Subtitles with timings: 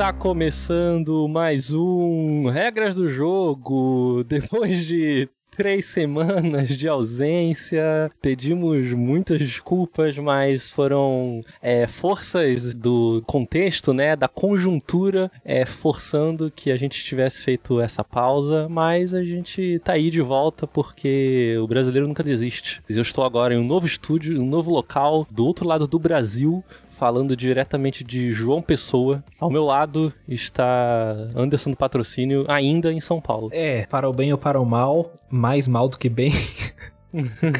[0.00, 4.24] Está começando mais um Regras do Jogo.
[4.24, 8.10] Depois de três semanas de ausência.
[8.22, 16.70] Pedimos muitas desculpas, mas foram é, forças do contexto, né, da conjuntura, é, forçando que
[16.70, 18.70] a gente tivesse feito essa pausa.
[18.70, 22.82] Mas a gente tá aí de volta porque o brasileiro nunca desiste.
[22.88, 26.64] Eu estou agora em um novo estúdio, um novo local do outro lado do Brasil,
[27.00, 29.24] falando diretamente de João Pessoa.
[29.40, 33.48] Ao meu lado está Anderson do Patrocínio, ainda em São Paulo.
[33.54, 36.30] É, para o bem ou para o mal, mais mal do que bem.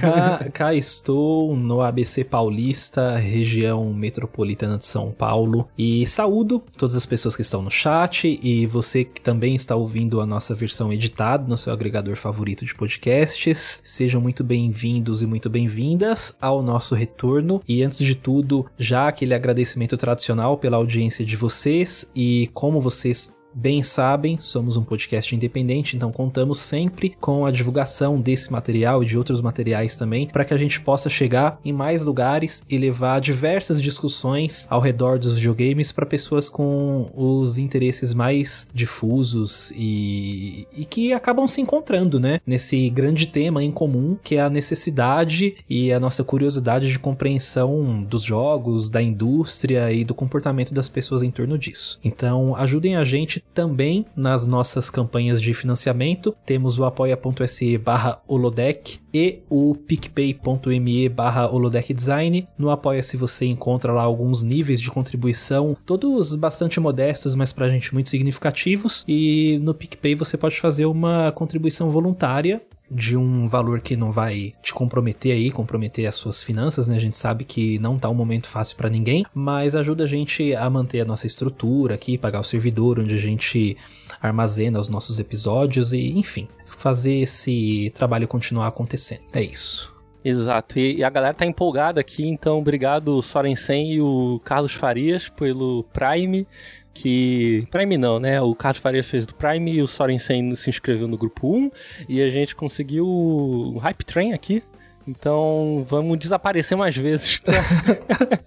[0.00, 5.68] cá, cá, estou no ABC Paulista, região metropolitana de São Paulo.
[5.76, 10.21] E saúdo todas as pessoas que estão no chat e você que também está ouvindo
[10.21, 13.80] a nossa versão editada no seu agregador favorito de podcasts.
[13.82, 17.62] Sejam muito bem-vindos e muito bem-vindas ao nosso retorno.
[17.66, 23.40] E antes de tudo, já aquele agradecimento tradicional pela audiência de vocês e como vocês
[23.54, 29.06] bem sabem, somos um podcast independente, então contamos sempre com a divulgação desse material e
[29.06, 33.21] de outros materiais também, para que a gente possa chegar em mais lugares e levar
[33.21, 40.84] diversas discussões ao redor dos videogames para pessoas com os interesses mais difusos e, e
[40.84, 42.40] que acabam se encontrando, né?
[42.46, 48.01] Nesse grande tema em comum que é a necessidade e a nossa curiosidade de compreensão
[48.01, 51.98] dos jogos, da indústria e do comportamento das pessoas em torno disso.
[52.04, 56.35] Então, ajudem a gente também nas nossas campanhas de financiamento.
[56.45, 62.46] Temos o apoia.se barra holodeck e o picpay.me barra holodeckdesign.
[62.59, 67.93] No Apoia-se você encontra lá alguns níveis de contribuição, todos bastante modestos, mas pra gente
[67.93, 69.05] muito significativos.
[69.06, 74.55] E no PicPay você pode fazer uma contribuição voluntária de um valor que não vai
[74.62, 76.97] te comprometer aí, comprometer as suas finanças, né?
[76.97, 80.55] A gente sabe que não tá um momento fácil para ninguém, mas ajuda a gente
[80.55, 83.77] a manter a nossa estrutura aqui, pagar o servidor onde a gente
[84.21, 89.23] armazena os nossos episódios e, enfim, fazer esse trabalho continuar acontecendo.
[89.33, 89.95] É isso.
[90.23, 95.83] Exato, e, a galera tá empolgada aqui, então obrigado Sorensen e o Carlos Farias pelo
[95.84, 96.47] Prime
[96.93, 97.65] que.
[97.71, 98.41] Prime não, né?
[98.41, 101.71] O Carlos Faria fez do Prime e o Sorensen se inscreveu no grupo 1
[102.09, 104.62] e a gente conseguiu o Hype Train aqui.
[105.06, 107.62] Então vamos desaparecer mais vezes pra.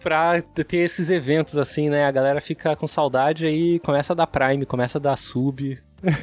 [0.00, 2.06] pra ter esses eventos assim, né?
[2.06, 5.78] A galera fica com saudade aí começa a dar Prime, começa a dar sub,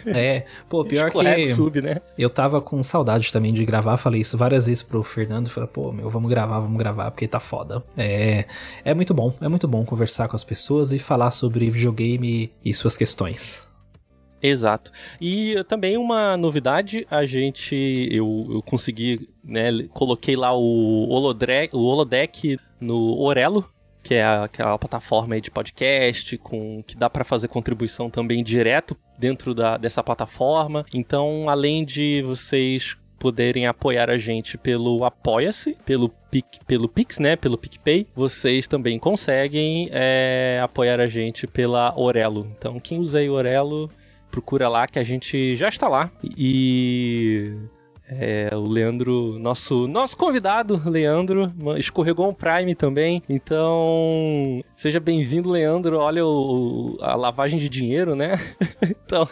[0.05, 2.01] é, pô, pior que sub, né?
[2.17, 5.91] eu tava com saudade também de gravar, falei isso várias vezes pro Fernando, falei, pô,
[5.91, 7.83] meu, vamos gravar, vamos gravar, porque tá foda.
[7.97, 8.45] É,
[8.83, 12.73] é muito bom, é muito bom conversar com as pessoas e falar sobre videogame e
[12.73, 13.65] suas questões.
[14.41, 14.91] Exato.
[15.19, 17.75] E também uma novidade, a gente,
[18.11, 23.67] eu, eu consegui, né, coloquei lá o, Holodre, o Holodeck no Orelo,
[24.05, 29.55] que é aquela plataforma de podcast com que dá para fazer contribuição também direto dentro
[29.55, 30.85] da, dessa plataforma.
[30.93, 37.35] Então, além de vocês poderem apoiar a gente pelo Apoia-se, pelo Pic, pelo Pix, né,
[37.35, 42.47] pelo PicPay, vocês também conseguem é, apoiar a gente pela Orelo.
[42.55, 43.89] Então, quem usa aí Orelo,
[44.29, 46.11] procura lá que a gente já está lá.
[46.37, 47.55] E
[48.07, 53.23] é, o Leandro, nosso, nosso convidado, Leandro, escorregou um Prime também.
[53.27, 55.97] Então, seja bem-vindo, Leandro.
[55.97, 58.39] Olha o, a lavagem de dinheiro, né?
[58.81, 59.27] então,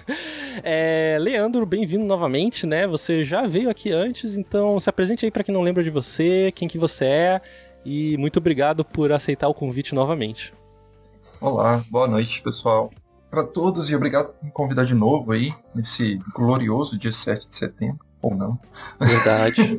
[0.63, 2.87] é, Leandro, bem-vindo novamente, né?
[2.87, 6.51] Você já veio aqui antes, então se apresente aí para quem não lembra de você,
[6.55, 7.41] quem que você é.
[7.85, 10.53] E muito obrigado por aceitar o convite novamente.
[11.39, 12.89] Olá, boa noite, pessoal.
[13.29, 17.55] Para todos e obrigado por me convidar de novo aí, nesse glorioso dia 7 de
[17.55, 18.59] setembro ou não.
[18.99, 19.77] Verdade.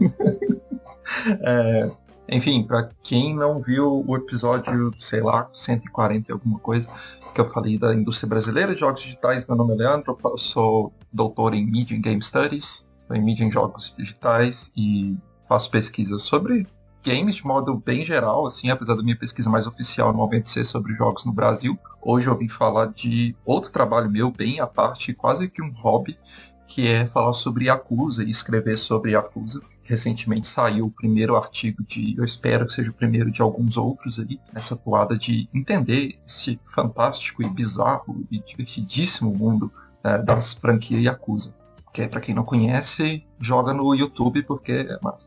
[1.43, 1.91] é,
[2.29, 6.89] enfim, para quem não viu o episódio, sei lá, 140 e alguma coisa,
[7.35, 10.93] que eu falei da indústria brasileira de jogos digitais, meu nome é Leandro, eu sou
[11.13, 15.17] doutor em Media and Game Studies, em Media em Jogos Digitais e
[15.49, 16.67] faço pesquisas sobre
[17.05, 20.95] games de modo bem geral, assim, apesar da minha pesquisa mais oficial normalmente ser sobre
[20.95, 21.79] jogos no Brasil.
[22.01, 26.19] Hoje eu vim falar de outro trabalho meu, bem à parte, quase que um hobby,
[26.67, 29.61] que é falar sobre Yakuza e escrever sobre Yakuza.
[29.83, 34.19] Recentemente saiu o primeiro artigo de, eu espero que seja o primeiro de alguns outros
[34.19, 39.71] ali, nessa toada de entender esse fantástico e bizarro e divertidíssimo mundo
[40.03, 41.55] é, das franquias Yakuza.
[41.93, 45.27] Que é, para quem não conhece, joga no YouTube porque é massa.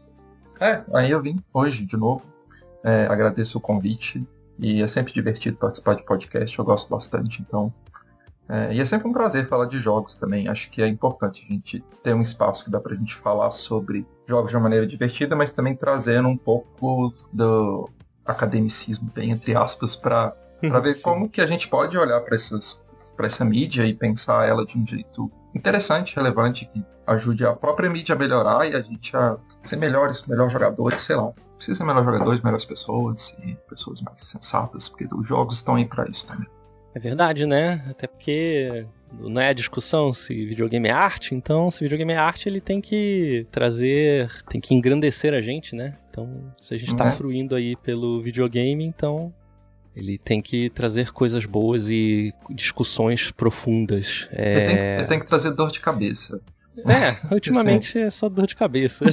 [0.59, 2.23] É, aí eu vim hoje de novo.
[2.83, 4.25] É, agradeço o convite
[4.59, 7.71] e é sempre divertido participar de podcast, eu gosto bastante, então
[8.49, 10.47] é, e é sempre um prazer falar de jogos também.
[10.47, 14.05] Acho que é importante a gente ter um espaço que dá pra gente falar sobre
[14.25, 17.89] jogos de uma maneira divertida, mas também trazendo um pouco do
[18.25, 21.03] academicismo, bem entre aspas, para para ver Sim.
[21.03, 25.31] como que a gente pode olhar para essa mídia e pensar ela de um jeito
[25.53, 30.25] interessante, relevante, que ajude a própria mídia a melhorar e a gente a ser melhores,
[30.25, 31.31] melhores jogadores, sei lá.
[31.55, 35.85] Precisa ser melhores jogadores, melhores pessoas e pessoas mais sensatas, porque os jogos estão aí
[35.85, 36.47] para isso também.
[36.93, 37.85] É verdade, né?
[37.89, 42.49] Até porque não é a discussão se videogame é arte, então se videogame é arte,
[42.49, 45.97] ele tem que trazer, tem que engrandecer a gente, né?
[46.09, 47.11] Então, se a gente está é.
[47.11, 49.33] fruindo aí pelo videogame, então
[49.95, 54.27] ele tem que trazer coisas boas e discussões profundas.
[54.31, 54.51] É...
[54.51, 56.39] Ele, tem que, ele, tem que, trazer dor de cabeça.
[56.85, 59.05] É, ultimamente é só dor de cabeça.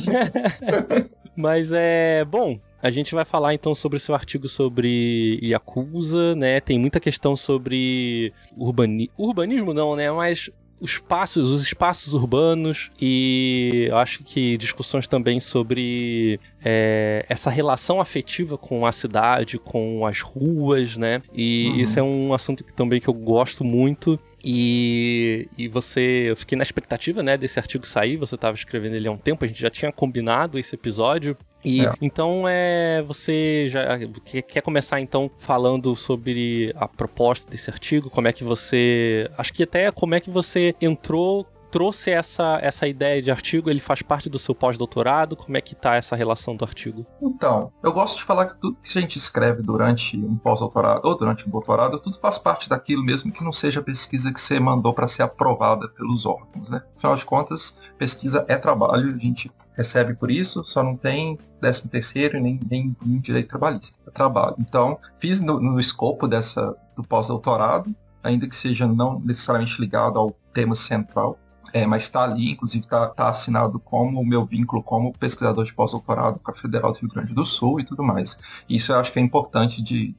[1.35, 2.61] Mas é bom.
[2.85, 6.61] A gente vai falar então sobre o seu artigo sobre Yakuza, né?
[6.61, 9.11] Tem muita questão sobre urbani...
[9.17, 10.13] urbanismo, não, né?
[10.13, 17.49] Mas os espaços, os espaços urbanos e eu acho que discussões também sobre é, essa
[17.49, 21.23] relação afetiva com a cidade, com as ruas, né?
[21.33, 21.77] E uhum.
[21.77, 24.21] isso é um assunto que, também que eu gosto muito.
[24.47, 28.19] E, e você, eu fiquei na expectativa, né, desse artigo sair.
[28.19, 31.35] Você estava escrevendo ele há um tempo, a gente já tinha combinado esse episódio.
[31.65, 31.93] E é.
[32.03, 33.99] então é você já
[34.43, 39.63] quer começar então falando sobre a proposta desse artigo, como é que você, acho que
[39.63, 43.69] até como é que você entrou trouxe essa, essa ideia de artigo?
[43.69, 45.35] Ele faz parte do seu pós-doutorado?
[45.35, 47.05] Como é que tá essa relação do artigo?
[47.21, 51.19] Então, eu gosto de falar que tudo que a gente escreve durante um pós-doutorado ou
[51.19, 54.95] durante um doutorado, tudo faz parte daquilo mesmo que não seja pesquisa que você mandou
[54.95, 56.81] para ser aprovada pelos órgãos, né?
[56.97, 61.89] Afinal de contas, pesquisa é trabalho, a gente recebe por isso, só não tem 13
[61.89, 64.55] terceiro nem, nem, nem direito trabalhista, é trabalho.
[64.61, 67.93] Então, fiz no, no escopo dessa do pós-doutorado,
[68.23, 71.37] ainda que seja não necessariamente ligado ao tema central,
[71.75, 75.75] é, mas está ali, inclusive está tá assinado como o meu vínculo como pesquisador de
[75.75, 78.39] pós-doutorado com a Federal do Rio Grande do Sul e tudo mais.
[78.69, 80.15] Isso eu acho que é importante de,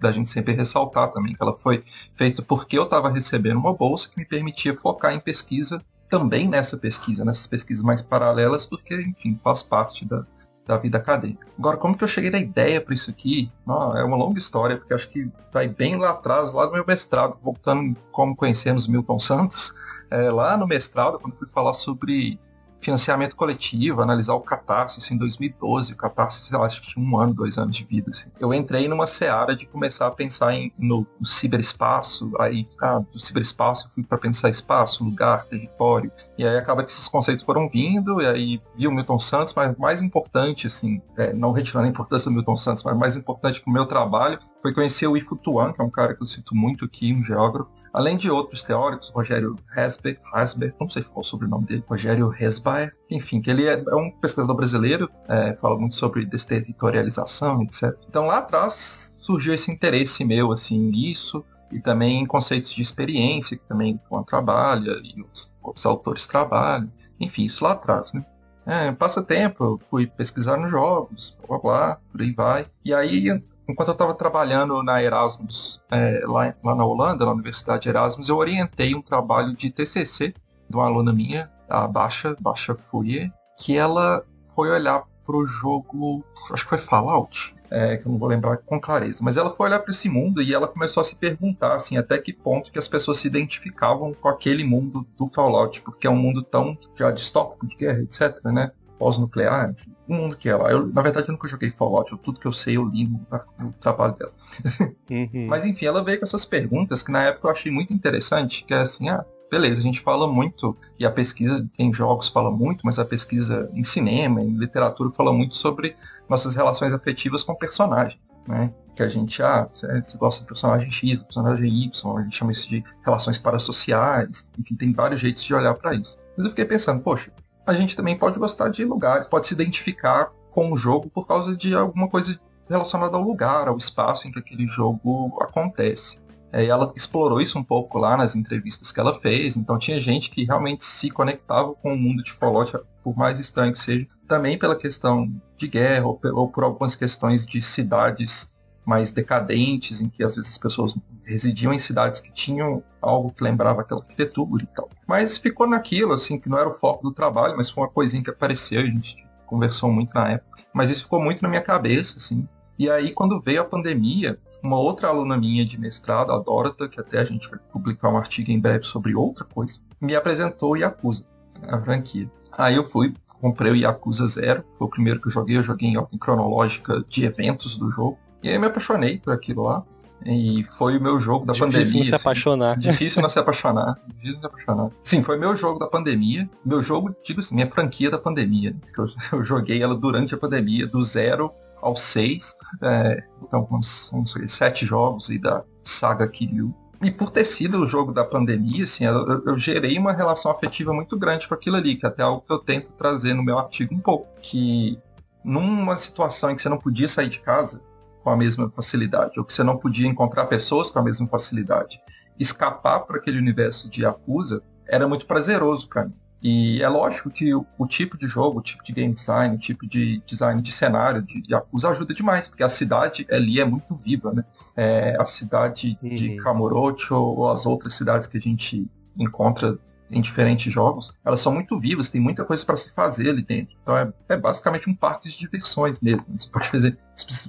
[0.00, 1.84] da gente sempre ressaltar também, que ela foi
[2.16, 5.78] feita porque eu estava recebendo uma bolsa que me permitia focar em pesquisa
[6.08, 10.24] também nessa pesquisa, nessas pesquisas mais paralelas, porque, enfim, faz parte da,
[10.66, 11.46] da vida acadêmica.
[11.58, 13.52] Agora, como que eu cheguei na ideia para isso aqui?
[13.94, 17.38] É uma longa história, porque acho que vai bem lá atrás, lá do meu mestrado,
[17.42, 19.74] voltando como conhecemos Milton Santos,
[20.14, 22.38] é, lá no mestrado, quando fui falar sobre
[22.80, 27.04] financiamento coletivo, analisar o Catarse, assim, em 2012, o Catarse, sei lá, acho que tinha
[27.04, 28.28] um ano, dois anos de vida, assim.
[28.38, 33.18] Eu entrei numa seara de começar a pensar em, no, no ciberespaço, aí, ah, do
[33.18, 38.20] ciberespaço fui para pensar espaço, lugar, território, e aí acaba que esses conceitos foram vindo,
[38.20, 42.30] e aí vi o Milton Santos, mas mais importante, assim, é, não retirando a importância
[42.30, 45.72] do Milton Santos, mas mais importante para o meu trabalho, foi conhecer o Ifu Tuan,
[45.72, 49.08] que é um cara que eu cito muito aqui, um geógrafo, além de outros teóricos,
[49.10, 53.66] Rogério Hasber, Hasber não sei qual é o sobrenome dele, Rogério Hesbaer, enfim, que ele
[53.66, 57.96] é, é um pesquisador brasileiro, é, fala muito sobre desterritorialização, etc.
[58.08, 63.56] Então lá atrás surgiu esse interesse meu, assim, nisso, e também em conceitos de experiência,
[63.56, 68.26] que também o trabalha, e os, os autores trabalham, enfim, isso lá atrás, né?
[68.66, 72.66] É, passa tempo, eu fui pesquisar nos jogos, blá blá, por aí vai.
[72.82, 73.28] E aí
[73.68, 78.36] enquanto eu estava trabalhando na Erasmus, é, lá, lá, na Holanda, na Universidade Erasmus, eu
[78.36, 80.34] orientei um trabalho de TCC
[80.68, 86.24] de uma aluna minha, a Baixa, Baixa Fourier, que ela foi olhar para o jogo,
[86.52, 89.66] acho que foi Fallout, é, que eu não vou lembrar com clareza, mas ela foi
[89.66, 92.78] olhar para esse mundo e ela começou a se perguntar assim, até que ponto que
[92.78, 97.10] as pessoas se identificavam com aquele mundo do Fallout, porque é um mundo tão já
[97.10, 98.70] distópico de guerra, etc, né?
[98.98, 99.74] Pós-nuclear,
[100.08, 100.70] o mundo que é lá.
[100.70, 102.12] Eu, na verdade, eu nunca joguei Fallout.
[102.12, 103.26] Eu, tudo que eu sei, eu li no,
[103.58, 104.32] no trabalho dela.
[105.10, 105.46] Uhum.
[105.48, 108.72] Mas enfim, ela veio com essas perguntas que na época eu achei muito interessante, que
[108.72, 112.80] é assim, ah, beleza, a gente fala muito, e a pesquisa em jogos fala muito,
[112.84, 115.94] mas a pesquisa em cinema, em literatura, fala muito sobre
[116.28, 118.72] nossas relações afetivas com personagens, né?
[118.96, 122.52] Que a gente, ah, você gosta do personagem X, do personagem Y, a gente chama
[122.52, 126.18] isso de relações parasociais, enfim, tem vários jeitos de olhar para isso.
[126.36, 127.30] Mas eu fiquei pensando, poxa,
[127.66, 131.56] a gente também pode gostar de lugares, pode se identificar com o jogo por causa
[131.56, 136.22] de alguma coisa relacionada ao lugar, ao espaço em que aquele jogo acontece.
[136.52, 140.30] É, ela explorou isso um pouco lá nas entrevistas que ela fez, então tinha gente
[140.30, 144.56] que realmente se conectava com o mundo de Fallout, por mais estranho que seja, também
[144.56, 148.53] pela questão de guerra ou, ou por algumas questões de cidades
[148.84, 153.42] mais decadentes, em que às vezes as pessoas residiam em cidades que tinham algo que
[153.42, 154.90] lembrava aquela arquitetura e tal.
[155.06, 158.22] Mas ficou naquilo, assim, que não era o foco do trabalho, mas foi uma coisinha
[158.22, 160.62] que apareceu, a gente conversou muito na época.
[160.72, 162.46] Mas isso ficou muito na minha cabeça, assim.
[162.78, 167.00] E aí, quando veio a pandemia, uma outra aluna minha de mestrado, a Dorota, que
[167.00, 171.26] até a gente vai publicar um artigo em breve sobre outra coisa, me apresentou Yakuza,
[171.62, 172.30] a franquia.
[172.52, 175.90] Aí eu fui, comprei o Yakuza Zero, foi o primeiro que eu joguei, eu joguei
[175.90, 178.18] em ordem cronológica de eventos do jogo.
[178.44, 179.82] E aí me apaixonei por aquilo lá.
[180.22, 181.84] E foi o meu jogo da Difícil pandemia.
[181.86, 182.22] Difícil se assim.
[182.22, 182.78] apaixonar.
[182.78, 184.00] Difícil não se apaixonar.
[184.06, 184.90] Difícil não se apaixonar.
[185.02, 186.48] Sim, foi meu jogo da pandemia.
[186.64, 188.72] Meu jogo, digo assim, minha franquia da pandemia.
[188.72, 188.80] Né?
[188.98, 189.06] Eu,
[189.38, 192.54] eu, joguei ela durante a pandemia, do zero ao seis.
[192.82, 196.74] É, então, uns, uns sete jogos aí da saga Kiryu.
[197.02, 200.50] E por ter sido o jogo da pandemia, assim, eu, eu, eu, gerei uma relação
[200.50, 203.42] afetiva muito grande com aquilo ali, que é até algo que eu tento trazer no
[203.42, 204.28] meu artigo um pouco.
[204.42, 204.98] Que
[205.42, 207.82] numa situação em que você não podia sair de casa
[208.24, 212.00] com a mesma facilidade, ou que você não podia encontrar pessoas com a mesma facilidade,
[212.40, 216.14] escapar para aquele universo de Yakuza era muito prazeroso para mim.
[216.42, 219.58] E é lógico que o, o, tipo de jogo, o tipo de game design, o
[219.58, 223.94] tipo de design de cenário de Yakuza ajuda demais, porque a cidade ali é muito
[223.94, 224.44] viva, né?
[224.76, 226.14] É, a cidade uhum.
[226.14, 229.78] de Kamurocho ou as outras cidades que a gente encontra
[230.10, 233.76] em diferentes jogos, elas são muito vivas, tem muita coisa para se fazer ali dentro.
[233.82, 236.24] Então é, é, basicamente um parque de diversões mesmo.
[236.36, 236.98] Você pode fazer.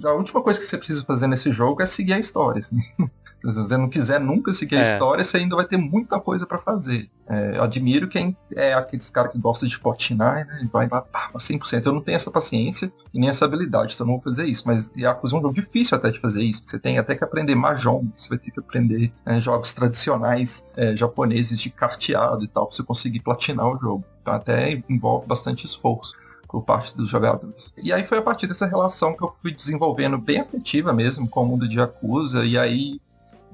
[0.03, 2.59] A última coisa que você precisa fazer nesse jogo é seguir a história.
[2.59, 2.77] Assim.
[3.49, 4.79] Se você não quiser nunca seguir é.
[4.79, 7.09] a história, você ainda vai ter muita coisa para fazer.
[7.27, 10.61] É, eu admiro quem é aqueles caras que gostam de platinar, né?
[10.63, 11.85] E vai lá, pá, 100%.
[11.85, 14.63] Eu não tenho essa paciência e nem essa habilidade, então eu não vou fazer isso.
[14.65, 16.63] Mas Yakuza é um jogo difícil até de fazer isso.
[16.65, 20.95] Você tem até que aprender Mahjong, você vai ter que aprender né, jogos tradicionais é,
[20.95, 24.03] japoneses de carteado e tal, pra você conseguir platinar o jogo.
[24.21, 26.15] Então até envolve bastante esforço
[26.47, 27.73] por parte dos jogadores.
[27.77, 31.43] E aí foi a partir dessa relação que eu fui desenvolvendo bem afetiva mesmo com
[31.43, 32.99] o mundo de Yakuza, e aí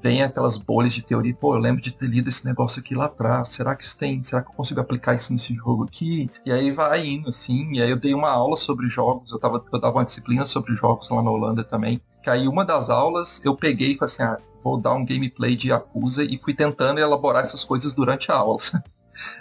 [0.02, 3.04] vem aquelas bolhas de teoria, pô, eu lembro de ter lido esse negócio aqui lá
[3.04, 6.28] atrás, será que isso tem, será que eu consigo aplicar isso nesse jogo aqui?
[6.44, 9.64] E aí vai indo, assim, e aí eu dei uma aula sobre jogos, eu, tava,
[9.72, 13.40] eu dava uma disciplina sobre jogos lá na Holanda também, que aí uma das aulas
[13.44, 17.00] eu peguei e falei assim, ah, vou dar um gameplay de Yakuza e fui tentando
[17.00, 18.58] elaborar essas coisas durante a aula.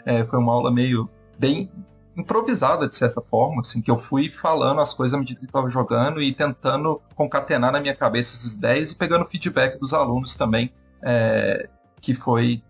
[0.05, 1.71] É, foi uma aula meio bem
[2.15, 5.69] improvisada, de certa forma, assim, que eu fui falando as coisas à medida que estava
[5.69, 10.73] jogando e tentando concatenar na minha cabeça essas ideias e pegando feedback dos alunos também,
[11.01, 11.69] é,
[12.01, 12.61] que foi,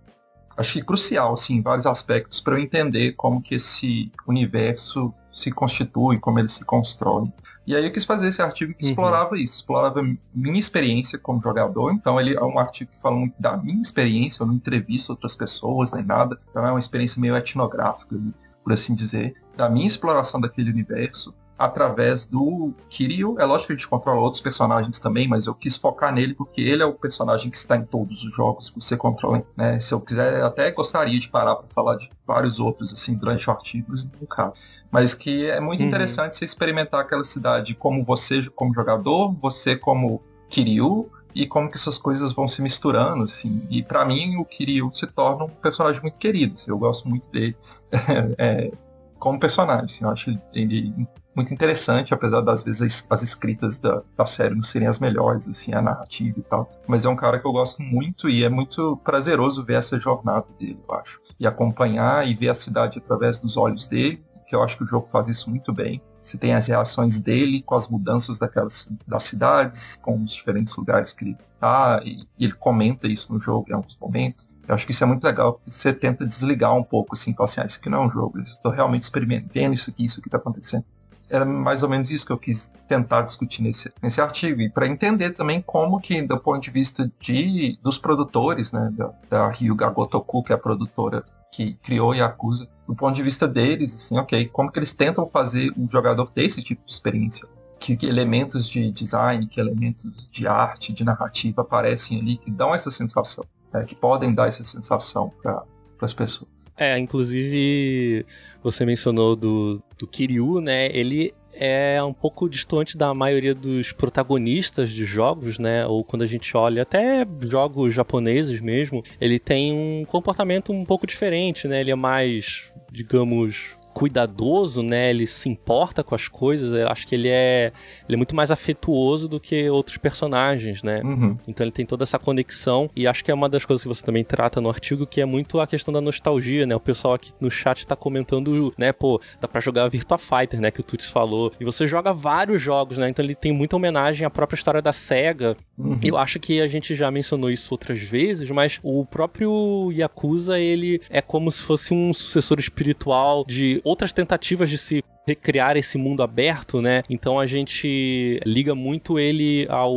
[0.55, 5.51] acho que crucial, assim, em vários aspectos, para eu entender como que esse universo se
[5.51, 7.31] constitui, como ele se constrói.
[7.65, 8.89] E aí eu quis fazer esse artigo que uhum.
[8.89, 10.01] explorava isso, explorava
[10.33, 11.93] minha experiência como jogador.
[11.93, 15.35] Então ele é um artigo que fala muito da minha experiência, eu não entrevisto outras
[15.35, 16.39] pessoas nem nada.
[16.49, 18.19] Então é uma experiência meio etnográfica
[18.63, 23.35] por assim dizer, da minha exploração daquele universo através do Kiryu.
[23.39, 26.59] É lógico que a gente controla outros personagens também, mas eu quis focar nele porque
[26.59, 29.43] ele é o personagem que está em todos os jogos que você controla.
[29.55, 29.79] Né?
[29.79, 33.53] Se eu quiser, até gostaria de parar para falar de vários outros assim durante o
[33.53, 34.53] artigo, mas não cabe.
[34.89, 35.87] Mas que é muito uhum.
[35.87, 41.77] interessante você experimentar aquela cidade como você como jogador, você como Kiryu, e como que
[41.77, 43.65] essas coisas vão se misturando, assim.
[43.69, 47.29] E para mim o Kiryu se torna um personagem muito querido, assim, eu gosto muito
[47.29, 47.55] dele
[48.37, 48.71] é,
[49.19, 50.93] como personagem, assim, eu acho ele
[51.35, 55.73] muito interessante, apesar das vezes as escritas da, da série não serem as melhores, assim,
[55.73, 56.69] a narrativa e tal.
[56.87, 60.45] Mas é um cara que eu gosto muito e é muito prazeroso ver essa jornada
[60.59, 61.21] dele, eu acho.
[61.39, 64.87] E acompanhar e ver a cidade através dos olhos dele, que eu acho que o
[64.87, 66.01] jogo faz isso muito bem.
[66.19, 71.13] Você tem as reações dele com as mudanças daquelas das cidades, com os diferentes lugares
[71.13, 74.49] que ele tá, e, e ele comenta isso no jogo em alguns momentos.
[74.67, 77.45] Eu acho que isso é muito legal, porque você tenta desligar um pouco, assim, falar
[77.45, 80.19] assim, ah, isso aqui não é um jogo, eu estou realmente experimentando isso aqui, isso
[80.19, 80.83] aqui está acontecendo.
[81.29, 84.85] Era mais ou menos isso que eu quis tentar discutir nesse, nesse artigo, e para
[84.85, 89.89] entender também como que, do ponto de vista de, dos produtores, né, da, da Ryuga
[89.89, 94.47] Gotoku, que é a produtora que criou Yakuza, do ponto de vista deles, assim, ok,
[94.47, 97.47] como que eles tentam fazer o jogador ter esse tipo de experiência?
[97.79, 102.75] Que, que elementos de design, que elementos de arte, de narrativa aparecem ali que dão
[102.75, 105.63] essa sensação, né, que podem dar essa sensação para
[106.01, 106.51] as pessoas.
[106.75, 108.25] É, inclusive
[108.61, 110.87] você mencionou do, do Kiryu, né?
[110.87, 115.85] Ele é um pouco distante da maioria dos protagonistas de jogos, né?
[115.85, 121.05] Ou quando a gente olha até jogos japoneses mesmo, ele tem um comportamento um pouco
[121.05, 121.81] diferente, né?
[121.81, 125.09] Ele é mais, digamos, cuidadoso, né?
[125.09, 126.73] Ele se importa com as coisas.
[126.73, 127.71] Eu acho que ele é,
[128.07, 131.01] ele é muito mais afetuoso do que outros personagens, né?
[131.03, 131.37] Uhum.
[131.47, 132.89] Então ele tem toda essa conexão.
[132.95, 135.25] E acho que é uma das coisas que você também trata no artigo, que é
[135.25, 136.75] muito a questão da nostalgia, né?
[136.75, 138.91] O pessoal aqui no chat tá comentando, né?
[138.91, 140.71] Pô, dá pra jogar Virtua Fighter, né?
[140.71, 141.51] Que o Tuts falou.
[141.59, 143.09] E você joga vários jogos, né?
[143.09, 145.57] Então ele tem muita homenagem à própria história da SEGA.
[145.77, 145.99] Uhum.
[146.03, 151.01] Eu acho que a gente já mencionou isso outras vezes, mas o próprio Yakuza, ele
[151.09, 156.23] é como se fosse um sucessor espiritual de outras tentativas de se recriar esse mundo
[156.23, 157.03] aberto, né?
[157.09, 159.93] Então a gente liga muito ele ao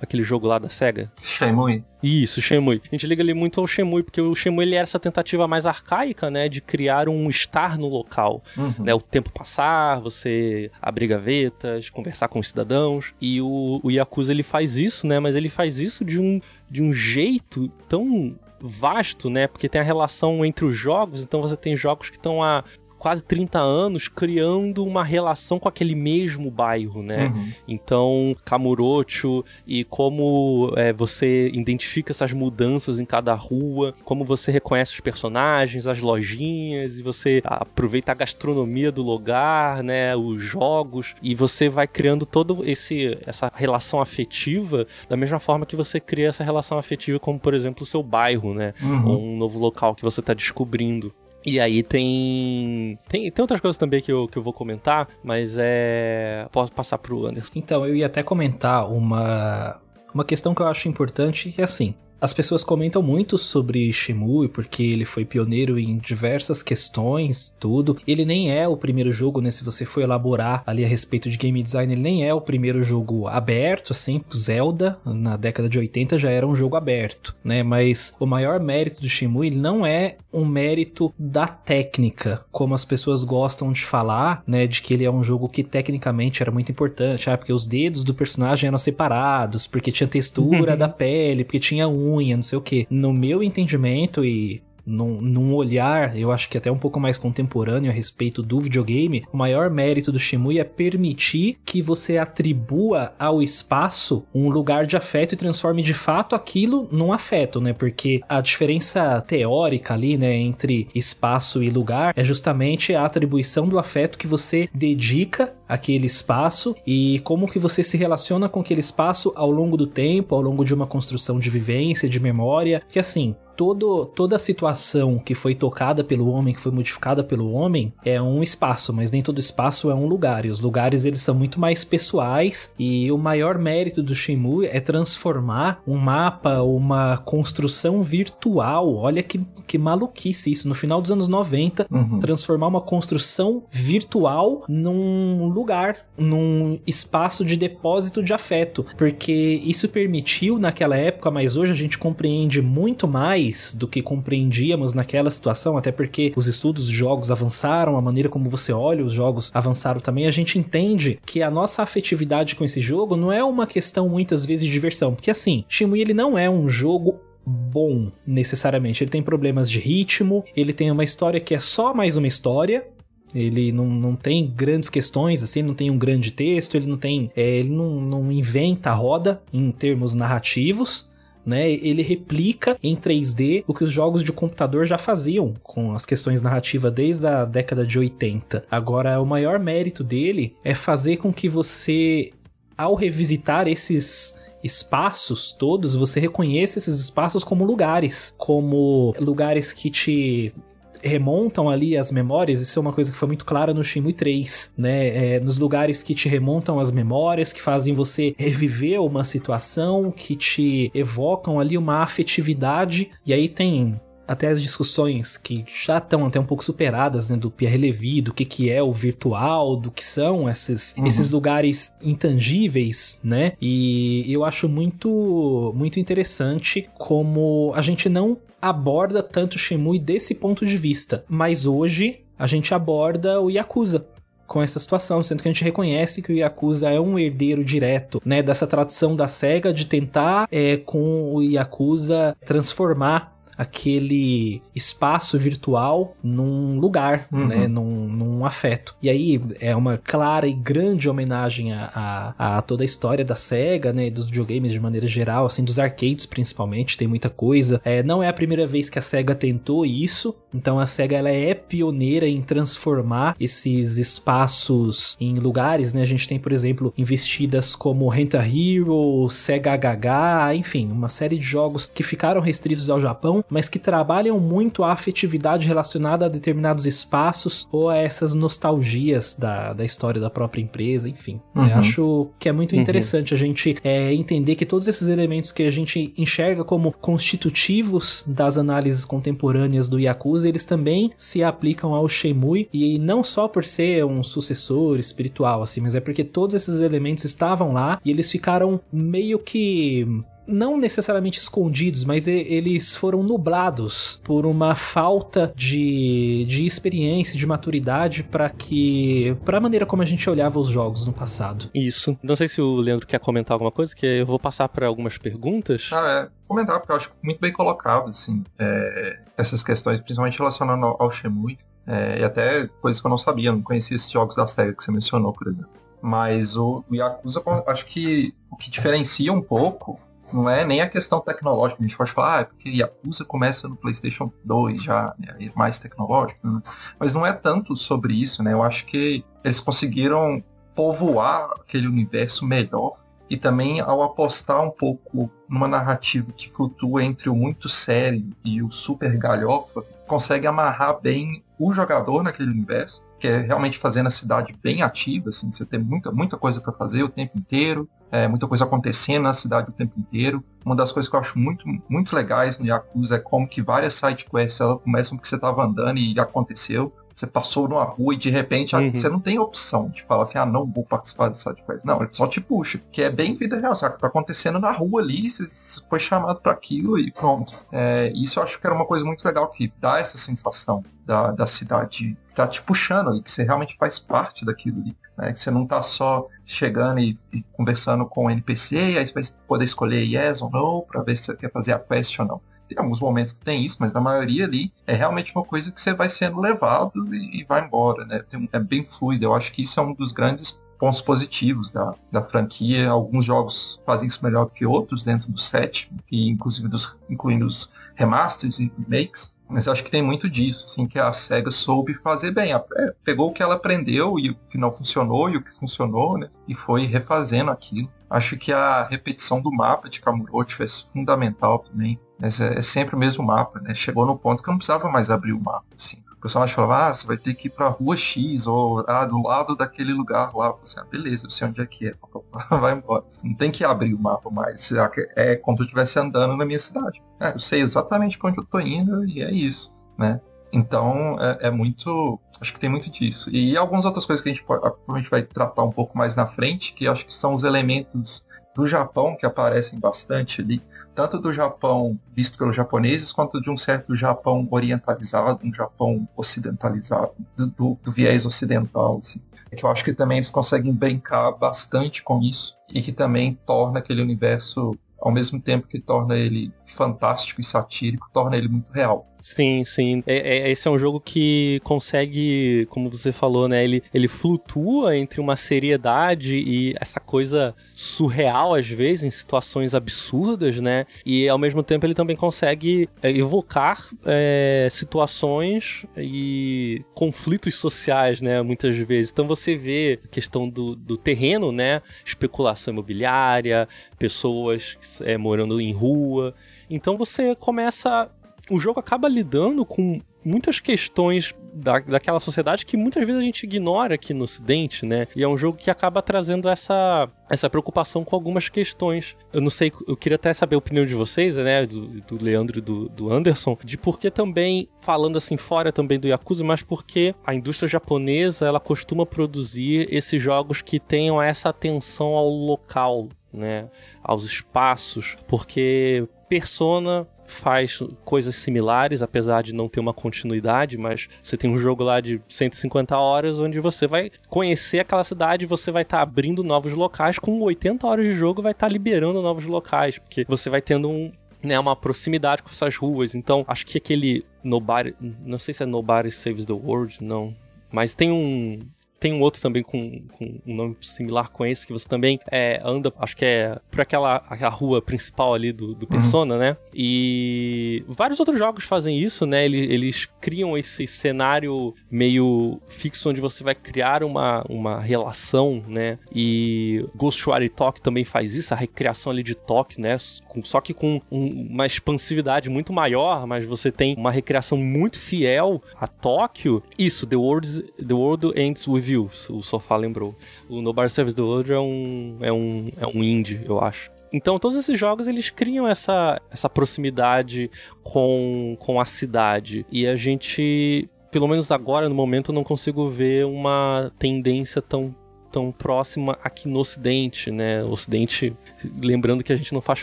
[0.00, 1.10] aquele jogo lá da Sega.
[1.20, 1.84] Shenmue.
[2.02, 2.80] Isso, Shenmue.
[2.84, 5.66] A gente liga ele muito ao Shenmue, porque o Shenmue ele era essa tentativa mais
[5.66, 8.74] arcaica, né, de criar um estar no local, uhum.
[8.78, 14.32] né, o tempo passar, você abrir gavetas, conversar com os cidadãos, e o, o Yakuza
[14.32, 19.28] ele faz isso, né, mas ele faz isso de um, de um jeito tão vasto,
[19.28, 19.48] né?
[19.48, 22.62] Porque tem a relação entre os jogos, então você tem jogos que estão a
[23.02, 27.26] quase 30 anos criando uma relação com aquele mesmo bairro, né?
[27.34, 27.52] Uhum.
[27.66, 34.92] Então, Kamurocho e como é, você identifica essas mudanças em cada rua, como você reconhece
[34.92, 40.14] os personagens, as lojinhas, e você aproveita a gastronomia do lugar, né?
[40.14, 45.74] Os jogos, e você vai criando todo esse essa relação afetiva da mesma forma que
[45.74, 48.74] você cria essa relação afetiva como, por exemplo, o seu bairro, né?
[48.80, 49.08] Uhum.
[49.08, 51.12] Ou um novo local que você está descobrindo.
[51.44, 53.30] E aí tem, tem.
[53.30, 56.46] Tem outras coisas também que eu, que eu vou comentar, mas é.
[56.52, 57.50] Posso passar pro Anderson.
[57.54, 59.80] Então, eu ia até comentar uma.
[60.14, 64.46] Uma questão que eu acho importante, que é assim, as pessoas comentam muito sobre Shimui
[64.46, 67.98] porque ele foi pioneiro em diversas questões, tudo.
[68.06, 69.50] Ele nem é o primeiro jogo, né?
[69.50, 72.84] Se você for elaborar ali a respeito de game design, ele nem é o primeiro
[72.84, 74.22] jogo aberto, assim.
[74.32, 77.64] Zelda, na década de 80, já era um jogo aberto, né?
[77.64, 83.24] Mas o maior mérito do Shimui não é um mérito da técnica, como as pessoas
[83.24, 84.68] gostam de falar, né?
[84.68, 88.04] De que ele é um jogo que tecnicamente era muito importante, ah, porque os dedos
[88.04, 92.58] do personagem eram separados, porque tinha textura da pele, porque tinha um unha, não sei
[92.58, 92.86] o que.
[92.90, 97.90] No meu entendimento e num, num, olhar, eu acho que até um pouco mais contemporâneo
[97.90, 103.42] a respeito do videogame, o maior mérito do Shimui é permitir que você atribua ao
[103.42, 107.72] espaço um lugar de afeto e transforme de fato aquilo num afeto, né?
[107.72, 113.78] Porque a diferença teórica ali, né, entre espaço e lugar é justamente a atribuição do
[113.78, 119.32] afeto que você dedica àquele espaço e como que você se relaciona com aquele espaço
[119.34, 123.34] ao longo do tempo, ao longo de uma construção de vivência, de memória, que assim,
[123.62, 128.20] todo, toda a situação que foi tocada pelo homem, que foi modificada pelo homem, é
[128.20, 130.44] um espaço, mas nem todo espaço é um lugar.
[130.44, 132.74] E os lugares eles são muito mais pessoais.
[132.76, 138.96] E o maior mérito do Shenmue é transformar um mapa, uma construção virtual.
[138.96, 140.68] Olha que, que maluquice isso.
[140.68, 142.18] No final dos anos 90, uhum.
[142.18, 148.84] transformar uma construção virtual num lugar, num espaço de depósito de afeto.
[148.98, 154.02] Porque isso permitiu naquela época, mas hoje a gente compreende muito mais mais do que
[154.02, 159.04] compreendíamos naquela situação, até porque os estudos de jogos avançaram, a maneira como você olha
[159.04, 163.30] os jogos avançaram também, a gente entende que a nossa afetividade com esse jogo não
[163.30, 167.20] é uma questão muitas vezes de diversão, porque assim, Shimui ele não é um jogo
[167.44, 169.02] bom necessariamente.
[169.02, 172.86] Ele tem problemas de ritmo, ele tem uma história que é só mais uma história,
[173.34, 177.30] ele não, não tem grandes questões, assim, não tem um grande texto, ele não tem.
[177.34, 181.10] É, ele não, não inventa a roda em termos narrativos
[181.44, 181.70] né?
[181.70, 186.40] Ele replica em 3D o que os jogos de computador já faziam com as questões
[186.40, 188.64] narrativas desde a década de 80.
[188.70, 192.32] Agora, o maior mérito dele é fazer com que você,
[192.76, 200.54] ao revisitar esses espaços todos, você reconheça esses espaços como lugares, como lugares que te
[201.02, 204.72] remontam ali as memórias, isso é uma coisa que foi muito clara no Shenmue 3,
[204.76, 205.34] né?
[205.34, 210.36] É, nos lugares que te remontam as memórias, que fazem você reviver uma situação, que
[210.36, 213.10] te evocam ali uma afetividade.
[213.26, 217.50] E aí tem até as discussões que já estão até um pouco superadas, né, do
[217.50, 221.06] Pierre Levy, do que, que é o virtual, do que são esses, uhum.
[221.06, 223.52] esses lugares intangíveis, né?
[223.60, 230.64] E eu acho muito, muito interessante como a gente não aborda tanto Shemui desse ponto
[230.64, 234.06] de vista, mas hoje a gente aborda o Yakuza,
[234.52, 238.20] com essa situação, sendo que a gente reconhece que o Yakuza é um herdeiro direto,
[238.22, 243.31] né, dessa tradição da SEGA de tentar, é, com o Yakuza, transformar
[243.62, 247.46] aquele espaço virtual num lugar, uhum.
[247.46, 247.68] né?
[247.68, 248.94] Num, num, afeto.
[249.00, 253.34] E aí é uma clara e grande homenagem a, a, a, toda a história da
[253.34, 254.10] SEGA, né?
[254.10, 257.80] Dos videogames de maneira geral, assim, dos arcades principalmente, tem muita coisa.
[257.84, 261.30] É, não é a primeira vez que a SEGA tentou isso, então a SEGA ela
[261.30, 266.02] é pioneira em transformar esses espaços em lugares, né?
[266.02, 271.44] A gente tem, por exemplo, investidas como Renta Hero, Sega HH, enfim, uma série de
[271.44, 276.86] jogos que ficaram restritos ao Japão, mas que trabalham muito a afetividade relacionada a determinados
[276.86, 281.38] espaços ou a essas nostalgias da, da história da própria empresa, enfim.
[281.54, 281.66] Uhum.
[281.66, 282.80] Eu acho que é muito uhum.
[282.80, 283.36] interessante uhum.
[283.36, 288.56] a gente é, entender que todos esses elementos que a gente enxerga como constitutivos das
[288.56, 294.02] análises contemporâneas do Yakuza, eles também se aplicam ao Shenmue e não só por ser
[294.06, 298.80] um sucessor espiritual, assim, mas é porque todos esses elementos estavam lá e eles ficaram
[298.90, 300.06] meio que
[300.46, 308.22] não necessariamente escondidos, mas eles foram nublados por uma falta de, de experiência, de maturidade
[308.22, 311.70] para que para a maneira como a gente olhava os jogos no passado.
[311.74, 312.16] Isso.
[312.22, 315.18] Não sei se o Leandro quer comentar alguma coisa, que eu vou passar para algumas
[315.18, 315.90] perguntas.
[315.92, 316.42] Ah, é.
[316.46, 321.10] Comentar porque eu acho muito bem colocado, assim, é, essas questões, principalmente relacionando ao, ao
[321.10, 324.74] Shenmue, é, e até coisas que eu não sabia, não conhecia esses jogos da SEGA
[324.74, 325.70] que você mencionou, por exemplo.
[326.00, 329.98] Mas o, o Yakuza, acho que o que diferencia um pouco
[330.32, 331.80] não é nem a questão tecnológica.
[331.80, 335.50] A gente pode falar, ah, é porque Yakuza começa no PlayStation 2 já, né, é
[335.54, 336.46] mais tecnológico.
[336.46, 336.62] Né?
[336.98, 338.52] Mas não é tanto sobre isso, né?
[338.52, 340.42] Eu acho que eles conseguiram
[340.74, 342.92] povoar aquele universo melhor
[343.28, 348.62] e também ao apostar um pouco numa narrativa que flutua entre o muito sério e
[348.62, 354.10] o super galhofa, consegue amarrar bem o jogador naquele universo, que é realmente fazendo a
[354.10, 358.28] cidade bem ativa, assim, você tem muita, muita coisa para fazer o tempo inteiro, é,
[358.28, 360.44] muita coisa acontecendo na cidade o tempo inteiro.
[360.64, 363.94] Uma das coisas que eu acho muito, muito legais no Yakuza é como que várias
[363.94, 366.94] side quests elas começam porque você estava andando e aconteceu.
[367.16, 368.94] Você passou numa rua e de repente uhum.
[368.94, 371.80] você não tem opção de falar assim, ah, não vou participar dessa side quest.
[371.84, 372.80] Não, ele só te puxa.
[372.92, 373.98] Que é bem vida real, sabe?
[373.98, 375.44] Tá acontecendo na rua ali, você
[375.88, 377.54] foi chamado para aquilo e pronto.
[377.72, 381.32] É, isso eu acho que era uma coisa muito legal que dá essa sensação da,
[381.32, 384.96] da cidade tá te puxando ali, que você realmente faz parte daquilo ali.
[385.22, 385.32] Né?
[385.32, 389.14] Que você não tá só chegando e, e conversando com o NPC, e aí você
[389.14, 392.26] vai poder escolher yes ou no para ver se você quer fazer a quest ou
[392.26, 392.40] não.
[392.68, 395.80] Tem alguns momentos que tem isso, mas na maioria ali é realmente uma coisa que
[395.80, 398.24] você vai sendo levado e, e vai embora, né?
[398.28, 399.26] Tem, é bem fluido.
[399.26, 402.90] Eu acho que isso é um dos grandes pontos positivos da, da franquia.
[402.90, 407.46] Alguns jogos fazem isso melhor do que outros dentro do set, e inclusive dos, incluindo
[407.46, 409.36] os remasters e remakes.
[409.52, 412.52] Mas acho que tem muito disso, assim, que a SEGA soube fazer bem.
[412.52, 416.16] É, pegou o que ela aprendeu e o que não funcionou e o que funcionou,
[416.16, 416.30] né?
[416.48, 417.90] E foi refazendo aquilo.
[418.08, 422.00] Acho que a repetição do mapa de Kamurocho é fundamental também.
[422.18, 423.74] Mas é, é, sempre o mesmo mapa, né?
[423.74, 426.01] Chegou no ponto que eu não precisava mais abrir o mapa, assim.
[426.22, 429.56] Personagem falava, ah, você vai ter que ir pra rua X, ou ah, do lado
[429.56, 430.54] daquele lugar lá.
[430.62, 431.94] Assim, ah, beleza, eu sei onde é que é.
[432.48, 433.04] Vai embora.
[433.08, 434.70] Assim, não tem que abrir o mapa mais.
[435.16, 437.02] É como se eu estivesse andando na minha cidade.
[437.18, 440.20] É, eu sei exatamente para onde eu tô indo e é isso, né?
[440.52, 442.20] Então é, é, muito.
[442.40, 443.28] Acho que tem muito disso.
[443.28, 446.26] E algumas outras coisas que a gente, a gente vai tratar um pouco mais na
[446.26, 450.62] frente, que acho que são os elementos do Japão que aparecem bastante ali
[450.94, 457.12] tanto do Japão visto pelos japoneses, quanto de um certo Japão orientalizado, um Japão ocidentalizado,
[457.36, 459.00] do, do, do viés ocidental.
[459.02, 459.20] Assim.
[459.50, 463.38] É que eu acho que também eles conseguem brincar bastante com isso e que também
[463.46, 468.70] torna aquele universo ao mesmo tempo que torna ele fantástico e satírico, torna ele muito
[468.72, 469.12] real.
[469.22, 470.02] Sim, sim.
[470.04, 473.62] É, é, esse é um jogo que consegue, como você falou, né?
[473.62, 480.60] Ele, ele flutua entre uma seriedade e essa coisa surreal, às vezes, em situações absurdas,
[480.60, 480.86] né?
[481.06, 488.42] E ao mesmo tempo ele também consegue é, evocar é, situações e conflitos sociais, né?
[488.42, 489.12] Muitas vezes.
[489.12, 491.80] Então você vê a questão do, do terreno, né?
[492.04, 496.34] Especulação imobiliária, pessoas é, morando em rua.
[496.74, 498.10] Então você começa.
[498.50, 503.44] O jogo acaba lidando com muitas questões da, daquela sociedade que muitas vezes a gente
[503.44, 505.06] ignora aqui no Ocidente, né?
[505.14, 509.16] E é um jogo que acaba trazendo essa, essa preocupação com algumas questões.
[509.32, 511.66] Eu não sei, eu queria até saber a opinião de vocês, né?
[511.66, 515.98] Do, do Leandro e do, do Anderson, de por que também, falando assim fora também
[516.00, 521.50] do Yakuza, mas porque a indústria japonesa ela costuma produzir esses jogos que tenham essa
[521.50, 523.68] atenção ao local, né?
[524.02, 531.36] Aos espaços, porque Persona faz coisas similares, apesar de não ter uma continuidade, mas você
[531.36, 535.82] tem um jogo lá de 150 horas onde você vai conhecer aquela cidade, você vai
[535.82, 539.44] estar tá abrindo novos locais, com 80 horas de jogo vai estar tá liberando novos
[539.44, 543.14] locais, porque você vai tendo um, né, uma proximidade com essas ruas.
[543.14, 547.36] Então, acho que aquele Nobody, não sei se é Nobody Saves the World, não,
[547.70, 548.58] mas tem um
[549.02, 552.62] tem um outro também com, com um nome similar com esse, que você também é,
[552.64, 555.90] anda, acho que é por aquela, aquela rua principal ali do, do uhum.
[555.90, 556.40] Persona, uhum.
[556.40, 556.56] né?
[556.72, 559.44] E vários outros jogos fazem isso, né?
[559.44, 565.98] Eles, eles criam esse cenário meio fixo onde você vai criar uma, uma relação, né?
[566.14, 569.98] E Ghostwire Talk também faz isso, a recriação ali de Tóquio, né?
[569.98, 575.60] Só que com um, uma expansividade muito maior, mas você tem uma recriação muito fiel
[575.74, 576.62] a Tóquio.
[576.78, 580.14] Isso, The World, The World Ends With You, o Sofá lembrou.
[580.48, 583.90] O No Bar Service the World é um, é um, é um indie, eu acho.
[584.12, 587.50] Então, todos esses jogos eles criam essa, essa proximidade
[587.82, 589.64] com, com a cidade.
[589.72, 594.94] E a gente, pelo menos agora, no momento, não consigo ver uma tendência tão
[595.32, 597.64] tão próxima aqui no Ocidente, né?
[597.64, 598.36] Ocidente,
[598.80, 599.82] lembrando que a gente não faz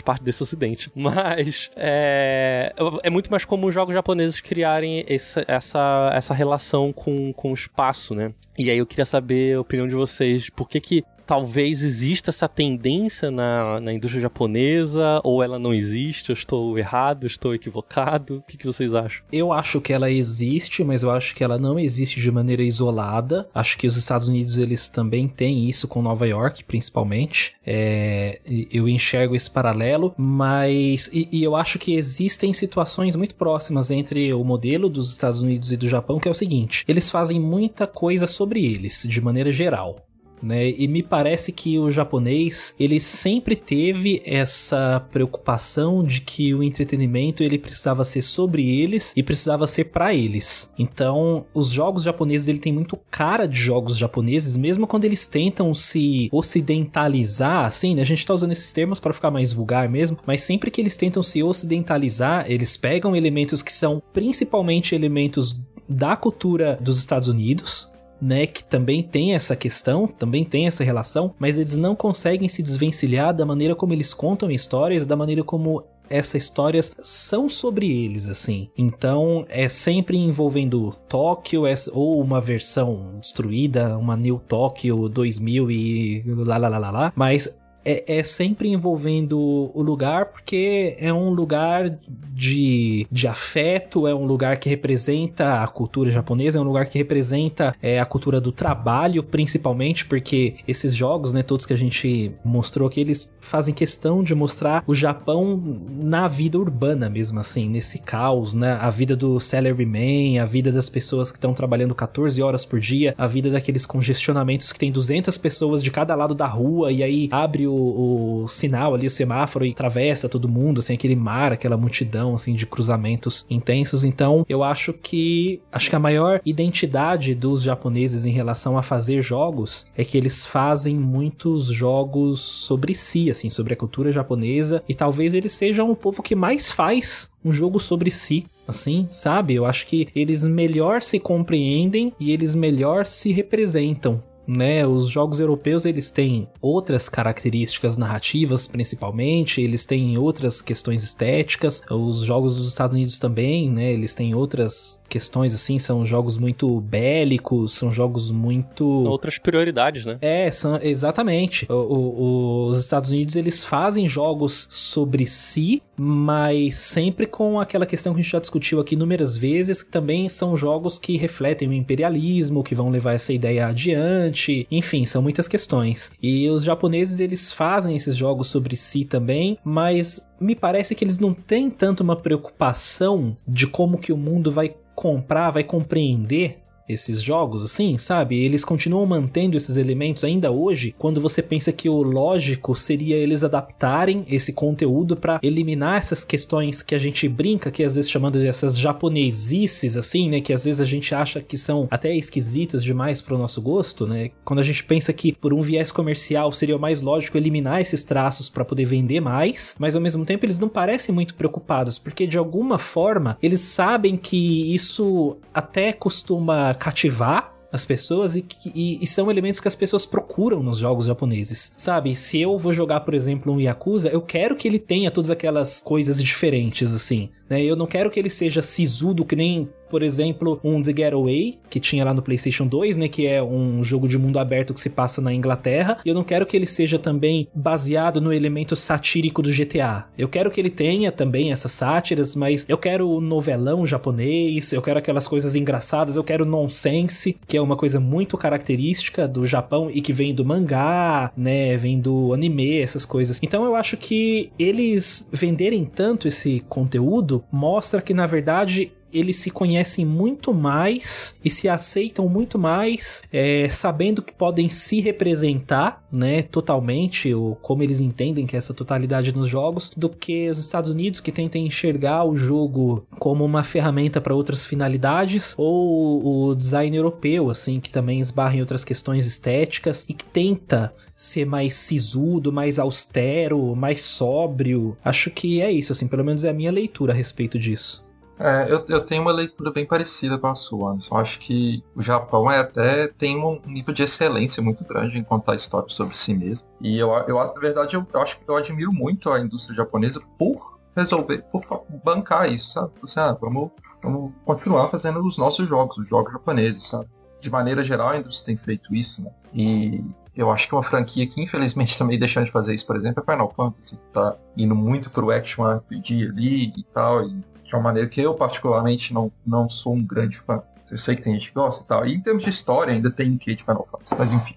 [0.00, 6.12] parte desse Ocidente, mas é, é muito mais comum os jogos japoneses criarem essa, essa,
[6.14, 8.32] essa relação com, com o espaço, né?
[8.56, 12.48] E aí eu queria saber a opinião de vocês, por que que talvez exista essa
[12.48, 18.38] tendência na, na indústria japonesa, ou ela não existe, eu estou errado, eu estou equivocado?
[18.38, 19.24] O que, que vocês acham?
[19.30, 23.48] Eu acho que ela existe, mas eu acho que ela não existe de maneira isolada.
[23.54, 27.54] Acho que os Estados Unidos, eles também têm isso com Nova York, principalmente.
[27.64, 31.08] É, eu enxergo esse paralelo, mas...
[31.12, 35.70] E, e eu acho que existem situações muito próximas entre o modelo dos Estados Unidos
[35.70, 36.84] e do Japão, que é o seguinte.
[36.88, 40.09] Eles fazem muita coisa sobre eles, de maneira geral
[40.42, 40.70] né?
[40.70, 47.42] E me parece que o japonês, ele sempre teve essa preocupação de que o entretenimento
[47.42, 50.72] ele precisava ser sobre eles e precisava ser para eles.
[50.78, 55.72] Então, os jogos japoneses ele tem muito cara de jogos japoneses, mesmo quando eles tentam
[55.74, 58.02] se ocidentalizar, assim, né?
[58.02, 60.96] A gente tá usando esses termos para ficar mais vulgar mesmo, mas sempre que eles
[60.96, 67.89] tentam se ocidentalizar, eles pegam elementos que são principalmente elementos da cultura dos Estados Unidos,
[68.20, 72.62] né, que também tem essa questão, também tem essa relação, mas eles não conseguem se
[72.62, 78.28] desvencilhar da maneira como eles contam histórias, da maneira como essas histórias são sobre eles,
[78.28, 78.68] assim.
[78.76, 86.56] Então é sempre envolvendo Tóquio ou uma versão destruída, uma New Tóquio 2000 e lá
[86.56, 91.98] lá lá lá lá, mas é, é, sempre envolvendo o lugar, porque é um lugar
[92.32, 96.98] de, de afeto, é um lugar que representa a cultura japonesa, é um lugar que
[96.98, 102.32] representa é, a cultura do trabalho, principalmente, porque esses jogos, né, todos que a gente
[102.44, 105.60] mostrou aqui, eles fazem questão de mostrar o Japão
[105.98, 110.88] na vida urbana mesmo, assim, nesse caos, né, a vida do salaryman, a vida das
[110.88, 115.36] pessoas que estão trabalhando 14 horas por dia, a vida daqueles congestionamentos que tem 200
[115.38, 119.64] pessoas de cada lado da rua, e aí abre o, o, sinal ali, o semáforo,
[119.64, 124.04] e atravessa todo mundo, assim, aquele mar, aquela multidão, assim, de cruzamentos intensos.
[124.04, 129.22] Então, eu acho que, acho que a maior identidade dos japoneses em relação a fazer
[129.22, 134.94] jogos é que eles fazem muitos jogos sobre si, assim, sobre a cultura japonesa, e
[134.94, 139.54] talvez eles sejam o povo que mais faz um jogo sobre si, assim, sabe?
[139.54, 144.22] Eu acho que eles melhor se compreendem e eles melhor se representam
[144.56, 144.84] né?
[144.86, 151.82] Os jogos europeus eles têm outras características narrativas, principalmente, eles têm outras questões estéticas.
[151.88, 153.92] Os jogos dos Estados Unidos também, né?
[153.92, 160.18] Eles têm outras questões assim, são jogos muito bélicos, são jogos muito outras prioridades, né?
[160.20, 161.66] É, são exatamente.
[161.70, 168.12] O, o, os Estados Unidos eles fazem jogos sobre si, mas sempre com aquela questão
[168.12, 171.72] que a gente já discutiu aqui inúmeras vezes, que também são jogos que refletem o
[171.72, 174.39] imperialismo, que vão levar essa ideia adiante
[174.70, 176.12] enfim, são muitas questões.
[176.22, 181.18] E os japoneses eles fazem esses jogos sobre si também, mas me parece que eles
[181.18, 186.58] não têm tanto uma preocupação de como que o mundo vai comprar, vai compreender
[186.92, 188.38] esses jogos, assim, sabe?
[188.38, 193.44] Eles continuam mantendo esses elementos ainda hoje, quando você pensa que o lógico seria eles
[193.44, 198.38] adaptarem esse conteúdo para eliminar essas questões que a gente brinca, que às vezes chamando
[198.38, 200.40] de essas japonesices, assim, né?
[200.40, 204.30] Que às vezes a gente acha que são até esquisitas demais pro nosso gosto, né?
[204.44, 208.48] Quando a gente pensa que por um viés comercial seria mais lógico eliminar esses traços
[208.48, 212.38] para poder vender mais, mas ao mesmo tempo eles não parecem muito preocupados, porque de
[212.38, 219.30] alguma forma eles sabem que isso até costuma cativar as pessoas e, e, e, são
[219.30, 222.16] elementos que as pessoas procuram nos jogos japoneses, sabe?
[222.16, 225.80] Se eu vou jogar, por exemplo, um Yakuza, eu quero que ele tenha todas aquelas
[225.80, 227.62] coisas diferentes, assim, né?
[227.62, 231.80] Eu não quero que ele seja sisudo que nem por exemplo, um The Getaway, que
[231.80, 233.08] tinha lá no PlayStation 2, né?
[233.08, 235.98] Que é um jogo de mundo aberto que se passa na Inglaterra.
[236.04, 240.06] E eu não quero que ele seja também baseado no elemento satírico do GTA.
[240.16, 244.80] Eu quero que ele tenha também essas sátiras, mas eu quero o novelão japonês, eu
[244.82, 249.90] quero aquelas coisas engraçadas, eu quero nonsense, que é uma coisa muito característica do Japão
[249.92, 251.76] e que vem do mangá, né?
[251.76, 253.38] Vem do anime, essas coisas.
[253.42, 259.50] Então eu acho que eles venderem tanto esse conteúdo mostra que na verdade eles se
[259.50, 266.42] conhecem muito mais e se aceitam muito mais, é, sabendo que podem se representar, né,
[266.42, 270.90] totalmente, ou como eles entendem que é essa totalidade nos jogos, do que os Estados
[270.90, 276.96] Unidos que tentam enxergar o jogo como uma ferramenta para outras finalidades, ou o design
[276.96, 282.52] europeu, assim, que também esbarra em outras questões estéticas e que tenta ser mais sisudo,
[282.52, 284.96] mais austero, mais sóbrio.
[285.04, 288.09] Acho que é isso, assim, pelo menos é a minha leitura a respeito disso.
[288.40, 291.14] É, eu, eu tenho uma leitura bem parecida com a sua, Anderson.
[291.14, 295.54] Acho que o Japão é até tem um nível de excelência muito grande em contar
[295.56, 296.66] histórias sobre si mesmo.
[296.80, 300.22] E eu, eu na verdade, eu, eu acho que eu admiro muito a indústria japonesa
[300.38, 302.90] por resolver, por bancar isso, sabe?
[303.04, 303.70] Assim, ah, vamos,
[304.02, 307.10] vamos continuar fazendo os nossos jogos, os jogos japoneses, sabe?
[307.42, 309.30] De maneira geral, a indústria tem feito isso, né?
[309.52, 310.02] E
[310.34, 313.30] eu acho que uma franquia que infelizmente também deixando de fazer isso, por exemplo, é
[313.30, 317.82] Final Fantasy, que tá indo muito pro action RPG ali e tal, e de uma
[317.82, 320.62] maneira que eu particularmente não, não sou um grande fã.
[320.90, 322.06] Eu sei que tem gente que gosta e tal.
[322.06, 324.14] E em termos de história ainda tem um quê de Final Fantasy.
[324.18, 324.56] Mas enfim,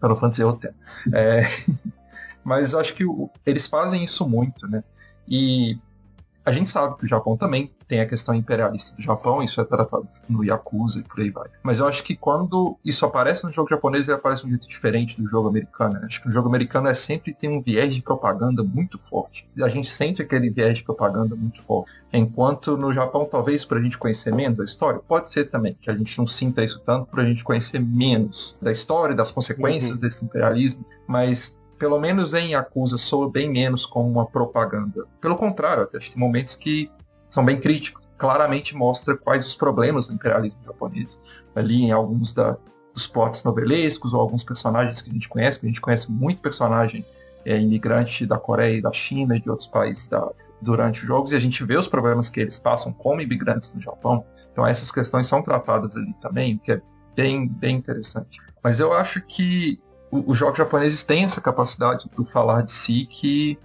[0.00, 1.16] Final Fantasy é outro tema.
[1.16, 1.42] É...
[2.42, 3.30] mas acho que o...
[3.46, 4.82] eles fazem isso muito, né?
[5.28, 5.78] E
[6.48, 9.64] a gente sabe que o Japão também tem a questão imperialista do Japão, isso é
[9.64, 11.48] tratado no Yakuza e por aí vai.
[11.62, 14.66] Mas eu acho que quando isso aparece no jogo japonês, ele aparece de um jeito
[14.66, 15.94] diferente do jogo americano.
[15.94, 16.06] Né?
[16.06, 19.46] Acho que o jogo americano é sempre tem um viés de propaganda muito forte.
[19.62, 21.92] A gente sente aquele viés de propaganda muito forte.
[22.10, 25.90] Enquanto no Japão, talvez para a gente conhecer menos a história, pode ser também que
[25.90, 29.96] a gente não sinta isso tanto para a gente conhecer menos da história, das consequências
[29.96, 30.00] uhum.
[30.00, 35.06] desse imperialismo, mas pelo menos em Yakuza, soa bem menos como uma propaganda.
[35.20, 36.90] Pelo contrário, até tem momentos que
[37.28, 38.06] são bem críticos.
[38.16, 41.20] Claramente mostra quais os problemas do imperialismo japonês.
[41.54, 42.56] Ali em alguns da,
[42.92, 46.42] dos plots novelescos ou alguns personagens que a gente conhece, que a gente conhece muito
[46.42, 47.06] personagem
[47.44, 51.32] é, imigrante da Coreia e da China e de outros países da, durante os jogos,
[51.32, 54.24] e a gente vê os problemas que eles passam como imigrantes no Japão.
[54.52, 56.82] Então essas questões são tratadas ali também, o que é
[57.14, 58.40] bem, bem interessante.
[58.62, 59.78] Mas eu acho que
[60.10, 63.58] os jogos japoneses têm essa capacidade de falar de si que,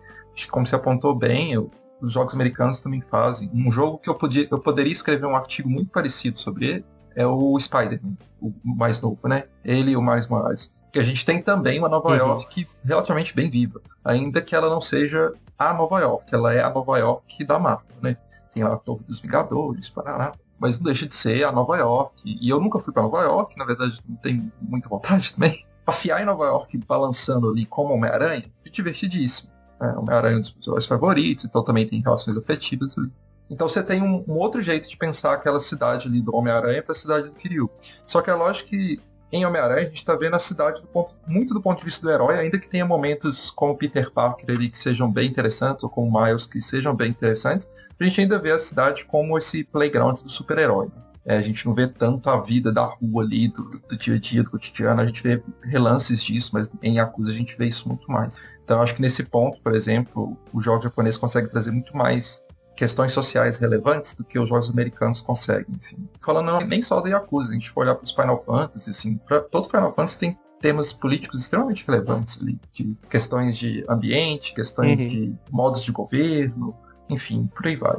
[0.49, 3.49] como se apontou bem, eu, os jogos americanos também fazem.
[3.53, 7.25] Um jogo que eu, podia, eu poderia escrever um artigo muito parecido sobre ele é
[7.25, 9.43] o Spider-Man, o mais novo, né?
[9.63, 10.73] Ele e o Miles Morales.
[10.91, 12.15] Que a gente tem também uma Nova uhum.
[12.15, 16.69] York relativamente bem viva, ainda que ela não seja a Nova York, ela é a
[16.69, 18.17] Nova York da Marvel, né?
[18.53, 22.23] Tem lá a Torre dos Vingadores, Paraná, mas não deixa de ser a Nova York.
[22.25, 26.22] E eu nunca fui para Nova York, na verdade não tenho muita vontade também passear
[26.22, 29.52] em Nova York balançando ali como Homem-Aranha é divertidíssimo.
[29.82, 33.12] É, Homem-Aranha é um dos meus favoritos, então também tem relações afetivas ali.
[33.50, 36.93] Então você tem um, um outro jeito de pensar aquela cidade ali do Homem-Aranha para
[36.93, 37.69] a cidade do Kiryu.
[38.08, 39.00] Só que é lógico que
[39.32, 42.06] em Homem-Aranha a gente está vendo a cidade do ponto, muito do ponto de vista
[42.06, 45.89] do herói, ainda que tenha momentos como Peter Parker ali que sejam bem interessantes, ou
[45.89, 47.69] como Miles que sejam bem interessantes,
[48.00, 50.86] a gente ainda vê a cidade como esse playground do super-herói.
[50.86, 51.03] Né?
[51.26, 54.20] É, a gente não vê tanto a vida da rua ali, do, do, dia a
[54.20, 57.88] dia, do cotidiano, a gente vê relances disso, mas em Yakuza a gente vê isso
[57.88, 58.38] muito mais.
[58.64, 62.44] Então acho que nesse ponto, por exemplo, o jogo japonês consegue trazer muito mais
[62.76, 65.76] questões sociais relevantes do que os jogos americanos conseguem.
[65.78, 65.98] Assim.
[66.20, 69.18] Falando não, nem só da Yakuza, a gente for olhar para os Final Fantasy, assim,
[69.18, 75.00] pra, todo Final Fantasy tem temas políticos extremamente relevantes ali, de questões de ambiente, questões
[75.00, 75.08] uhum.
[75.08, 76.76] de modos de governo,
[77.10, 77.98] enfim, por aí vai.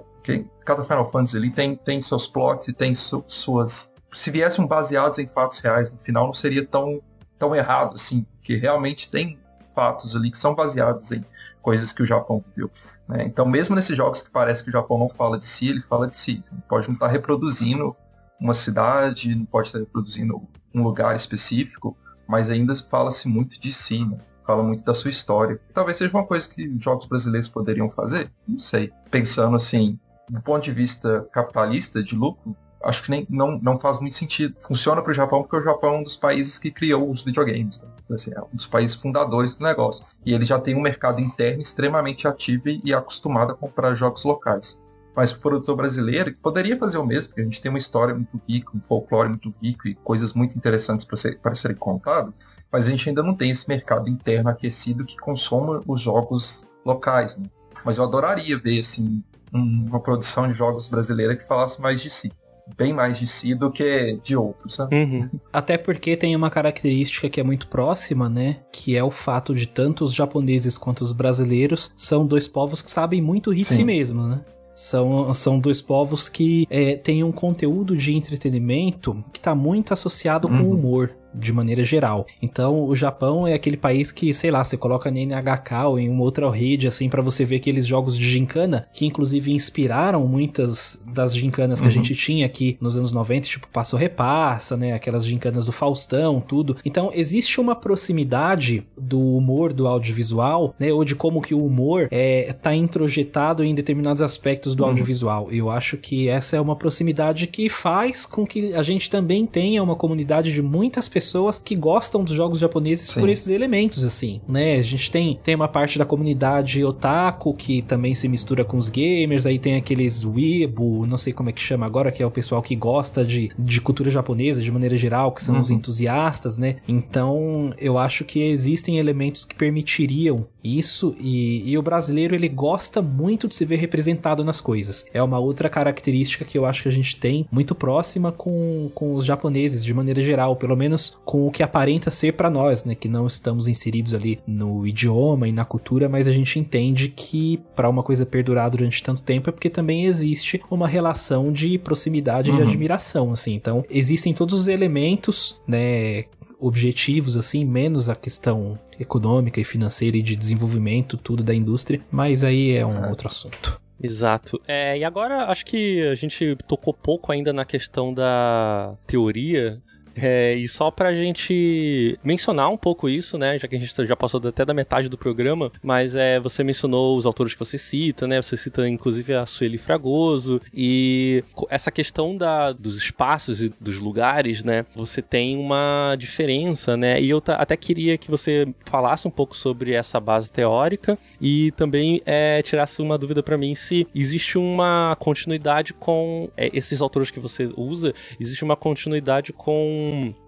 [0.65, 3.93] Cada Final Fantasy ali tem, tem seus plots e tem su suas.
[4.13, 7.03] Se viessem baseados em fatos reais no final, não seria tão,
[7.39, 9.39] tão errado assim, porque realmente tem
[9.75, 11.25] fatos ali que são baseados em
[11.61, 12.71] coisas que o Japão viveu.
[13.09, 13.25] Né?
[13.25, 16.07] Então, mesmo nesses jogos que parece que o Japão não fala de si, ele fala
[16.07, 16.43] de si.
[16.51, 17.95] Ele pode não estar reproduzindo
[18.41, 20.41] uma cidade, não pode estar reproduzindo
[20.73, 24.05] um lugar específico, mas ainda fala-se muito de si.
[24.05, 24.17] Né?
[24.47, 25.61] fala muito da sua história.
[25.73, 28.93] Talvez seja uma coisa que jogos brasileiros poderiam fazer, não sei.
[29.11, 34.01] Pensando assim, do ponto de vista capitalista, de lucro, acho que nem, não, não faz
[34.01, 34.55] muito sentido.
[34.61, 37.81] Funciona para o Japão porque o Japão é um dos países que criou os videogames.
[37.81, 37.89] Né?
[38.11, 40.05] Assim, é um dos países fundadores do negócio.
[40.25, 44.79] E ele já tem um mercado interno extremamente ativo e acostumado a comprar jogos locais.
[45.17, 48.41] Mas o produtor brasileiro poderia fazer o mesmo, porque a gente tem uma história muito
[48.49, 52.43] rica, um folclore muito rico e coisas muito interessantes para ser, serem contadas
[52.75, 57.37] mas a gente ainda não tem esse mercado interno aquecido que consoma os jogos locais.
[57.37, 57.49] Né?
[57.85, 59.23] Mas eu adoraria ver assim,
[59.55, 62.33] uma produção de jogos brasileira que falasse mais de si.
[62.79, 64.97] bem mais de si do que de outros, sabe?
[64.97, 65.29] Uhum.
[65.53, 68.61] Até porque tem uma característica que é muito próxima, né?
[68.73, 72.91] Que é o fato de tanto os japoneses quanto os brasileiros são dois povos que
[72.91, 74.41] sabem muito rir de si mesmos, né?
[74.75, 80.49] São, são dois povos que é, têm um conteúdo de entretenimento que está muito associado
[80.49, 80.65] com Uhum.
[80.71, 82.27] o humor, de maneira geral.
[82.41, 86.09] Então, o Japão é aquele país que, sei lá, você coloca na NHK ou em
[86.09, 91.03] uma outra rede, assim, pra você ver aqueles jogos de gincana, que inclusive inspiraram muitas
[91.07, 91.95] das gincanas que a Uhum.
[91.95, 94.93] gente tinha aqui nos anos 90, tipo Passo Repassa, né?
[94.93, 96.77] Aquelas gincanas do Faustão, tudo.
[96.85, 100.93] Então, existe uma proximidade do humor do audiovisual, né?
[100.93, 104.91] Ou de como que o humor é, tá introjetado em determinados aspectos do Uhum.
[104.91, 105.51] audiovisual.
[105.51, 109.83] Eu acho que essa é uma proximidade que faz com que a gente também tenha
[109.83, 111.24] uma comunidade de muitas pessoas
[111.63, 113.21] que gostam dos jogos japoneses Sim.
[113.21, 114.77] por esses elementos, assim, né?
[114.77, 118.89] A gente tem, tem uma parte da comunidade otaku que também se mistura com os
[118.89, 122.31] gamers, aí tem aqueles weebo, não sei como é que chama agora, que é o
[122.31, 125.77] pessoal que gosta de, de cultura japonesa de maneira geral, que são os Uhum.
[125.77, 126.77] entusiastas, né?
[126.87, 133.03] Então, eu acho que existem elementos que permitiriam isso e, e o brasileiro ele gosta
[133.03, 135.05] muito de se ver representado nas coisas.
[135.13, 139.15] É uma outra característica que eu acho que a gente tem muito próxima com, com
[139.15, 142.95] os japoneses de maneira geral, pelo menos com o que aparenta ser pra nós, né,
[142.95, 147.59] que não estamos inseridos ali no idioma e na cultura, mas a gente entende que
[147.75, 152.51] pra uma coisa perdurar durante tanto tempo é porque também existe uma relação de proximidade
[152.51, 152.63] e Uhum.
[152.63, 153.55] admiração, assim.
[153.55, 156.25] Então, existem todos os elementos, né,
[156.61, 162.43] objetivos, assim, menos a questão econômica e financeira e de desenvolvimento, tudo da indústria, mas
[162.45, 163.09] aí é um É.
[163.09, 163.81] outro assunto.
[164.03, 164.61] Exato.
[164.67, 169.81] É, e agora acho que a gente tocou pouco ainda na questão da teoria.
[170.17, 173.59] É, e só pra gente mencionar um pouco isso, né?
[173.59, 177.17] Já que a gente já passou até da metade do programa, mas é, você mencionou
[177.17, 178.41] os autores que você cita, né?
[178.41, 184.63] Você cita inclusive a Sueli Fragoso e essa questão da, dos espaços e dos lugares,
[184.63, 184.87] né?
[184.95, 187.21] Você tem uma diferença, né?
[187.21, 192.21] E eu até queria que você falasse um pouco sobre essa base teórica e também
[192.25, 197.41] é, tirasse uma dúvida pra mim se existe uma continuidade com é, esses autores que
[197.41, 200.04] você usa, existe uma continuidade com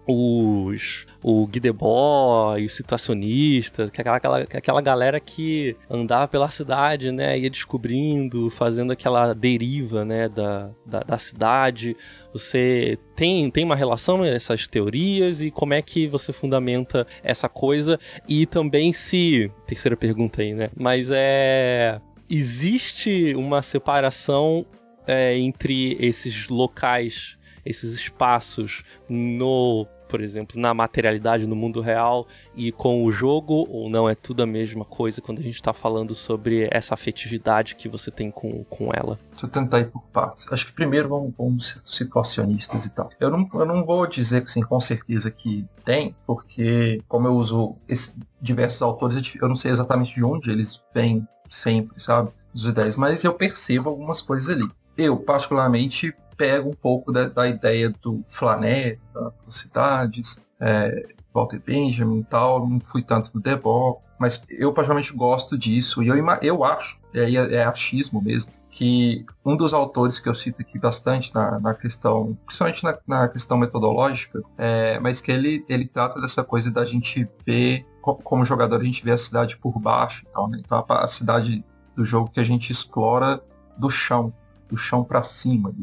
[0.07, 5.75] os o Guy Debord e os situacionistas, é aquela, aquela, que é aquela galera que
[5.89, 11.97] andava pela cidade, né, ia descobrindo, fazendo aquela deriva, né, da, da, da cidade.
[12.31, 17.99] Você tem, tem uma relação essas teorias e como é que você fundamenta essa coisa
[18.27, 20.69] e também se terceira pergunta aí, né?
[20.77, 21.99] Mas é
[22.29, 24.65] existe uma separação
[25.05, 27.36] é, entre esses locais,
[27.67, 33.89] esses espaços no, por exemplo, na materialidade no mundo real e com o jogo, ou
[33.89, 37.89] não é tudo a mesma coisa quando a gente tá falando sobre essa afetividade que
[37.89, 39.19] você tem com, com ela?
[39.31, 40.45] Deixa eu tentar ir por partes.
[40.51, 43.09] Acho que primeiro vamos, vamos ser situacionistas e tal.
[43.19, 47.75] Eu não, eu não vou dizer assim, com certeza que tem, porque como eu uso
[47.87, 52.29] esse- diversos autores, eu não sei exatamente de onde eles vêm sempre, sabe?
[52.53, 54.67] As ideias, mas eu percebo algumas coisas ali.
[54.97, 62.19] Eu, particularmente, pego um pouco da, da ideia do Flaner, das cidades, é, Walter Benjamin
[62.19, 66.63] e tal, não fui tanto no Debord, mas eu particularmente gosto disso, e eu, eu
[66.63, 71.59] acho, é, é achismo mesmo, que um dos autores que eu cito aqui bastante na,
[71.59, 76.69] na questão, principalmente na, na questão metodológica, é, mas que ele, ele trata dessa coisa
[76.71, 80.47] da gente ver, co- como jogador, a gente vê a cidade por baixo e tal,
[80.47, 80.61] né?
[80.63, 81.63] Então a, a cidade
[81.95, 83.41] do jogo que a gente explora
[83.77, 84.31] do chão,
[84.69, 85.73] do chão para cima,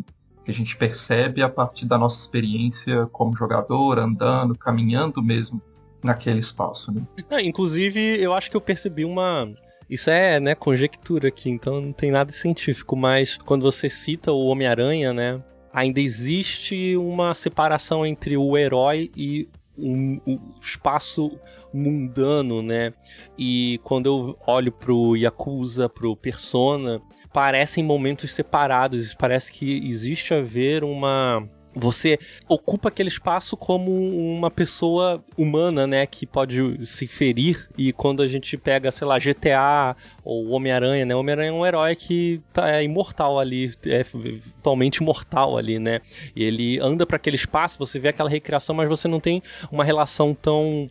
[0.45, 5.61] que a gente percebe a partir da nossa experiência como jogador, andando, caminhando mesmo
[6.03, 7.03] naquele espaço, né?
[7.31, 9.51] Ah, inclusive, eu acho que eu percebi uma.
[9.89, 14.47] Isso é, né, conjectura aqui, então não tem nada científico, mas quando você cita o
[14.47, 15.43] Homem-Aranha, né,
[15.73, 21.39] ainda existe uma separação entre o herói e o espaço
[21.75, 22.93] mundano, né?
[23.37, 27.03] E quando eu olho pro Yakuza, pro Persona,
[27.33, 32.19] parecem momentos separados, parece que existe a ver uma você
[32.49, 37.69] ocupa aquele espaço como uma pessoa humana, né, que pode se ferir.
[37.77, 41.97] E quando a gente pega, sei lá, GTA ou Homem-Aranha, né, Homem-Aranha é um herói
[41.97, 46.01] que tá, é imortal ali, é totalmente imortal ali, né,
[46.37, 49.85] e ele anda para aquele espaço, você vê aquela recriação, mas você não tem uma
[49.85, 50.89] relação tão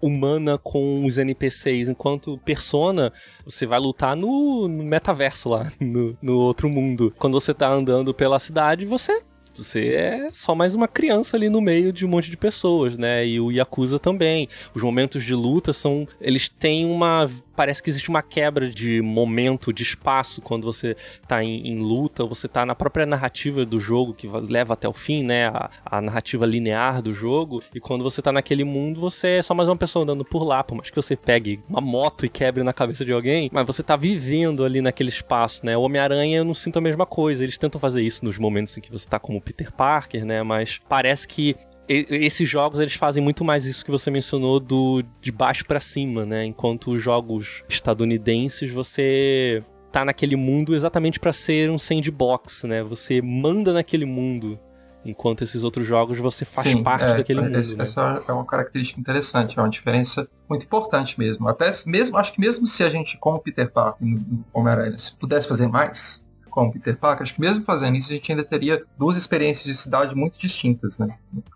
[0.00, 3.12] humana com os NPCs, enquanto Persona,
[3.44, 7.12] você vai lutar no, no metaverso lá, no, no outro mundo.
[7.18, 9.22] Quando você tá andando pela cidade, você
[9.54, 13.26] Você é só mais uma criança ali no meio de um monte de pessoas, né?
[13.26, 14.48] E o Yakuza também.
[14.74, 16.06] Os momentos de luta são.
[16.20, 17.26] Eles têm uma
[17.56, 20.94] parece que existe uma quebra de momento, de espaço quando você
[21.26, 24.92] tá em, em, luta, você tá na própria narrativa do jogo que leva até o
[24.92, 25.48] fim, né?
[25.48, 27.62] A, a, narrativa linear do jogo.
[27.74, 30.62] E quando você tá naquele mundo, você é só mais uma pessoa andando por lá,
[30.62, 33.82] por mais que você pegue uma moto e quebre na cabeça de alguém, mas você
[33.82, 35.76] tá vivendo ali naquele espaço, né?
[35.76, 37.42] O Homem-Aranha eu não sinto a mesma coisa.
[37.42, 40.42] Eles tentam fazer isso nos momentos em que você tá como Peter Parker, né?
[40.42, 41.56] Mas parece que
[41.88, 46.24] esses jogos eles fazem muito mais isso que você mencionou do de baixo para cima,
[46.24, 46.44] né?
[46.44, 49.62] Enquanto os jogos estadunidenses você
[49.92, 52.82] tá naquele mundo exatamente para ser um sandbox, né?
[52.82, 54.58] Você manda naquele mundo.
[55.04, 57.58] Enquanto esses outros jogos você faz Sim, parte é, daquele é, mundo.
[57.60, 57.84] Esse, né?
[57.84, 61.48] Essa é uma característica interessante, é uma diferença muito importante mesmo.
[61.48, 64.04] Até mesmo, acho que mesmo se a gente, como Peter Parker
[64.52, 66.25] Homem-Aranha, se pudesse fazer mais,
[66.56, 69.74] como Peter Parker, acho que mesmo fazendo isso a gente ainda teria duas experiências de
[69.74, 71.06] cidade muito distintas, né?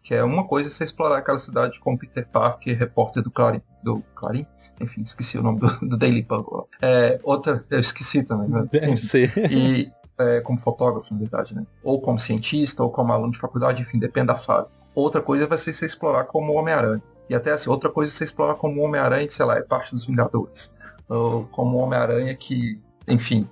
[0.02, 4.02] Que é uma coisa você explorar aquela cidade como Peter Parker, repórter do Clarim, do
[4.14, 4.44] Clarim?
[4.78, 6.68] Enfim, esqueci o nome do, do Daily Bugle.
[6.82, 8.68] É, outra, eu esqueci também, né?
[8.70, 9.32] Deve ser.
[9.50, 11.66] E é, como fotógrafo, na verdade, né?
[11.82, 14.70] Ou como cientista, ou como aluno de faculdade, enfim, depende da fase.
[14.94, 17.02] Outra coisa vai ser você explorar como Homem-Aranha.
[17.26, 20.04] E até assim, outra coisa é você explorar como Homem-Aranha, sei lá, é parte dos
[20.04, 20.70] Vingadores.
[21.08, 23.48] Ou como Homem-Aranha que enfim,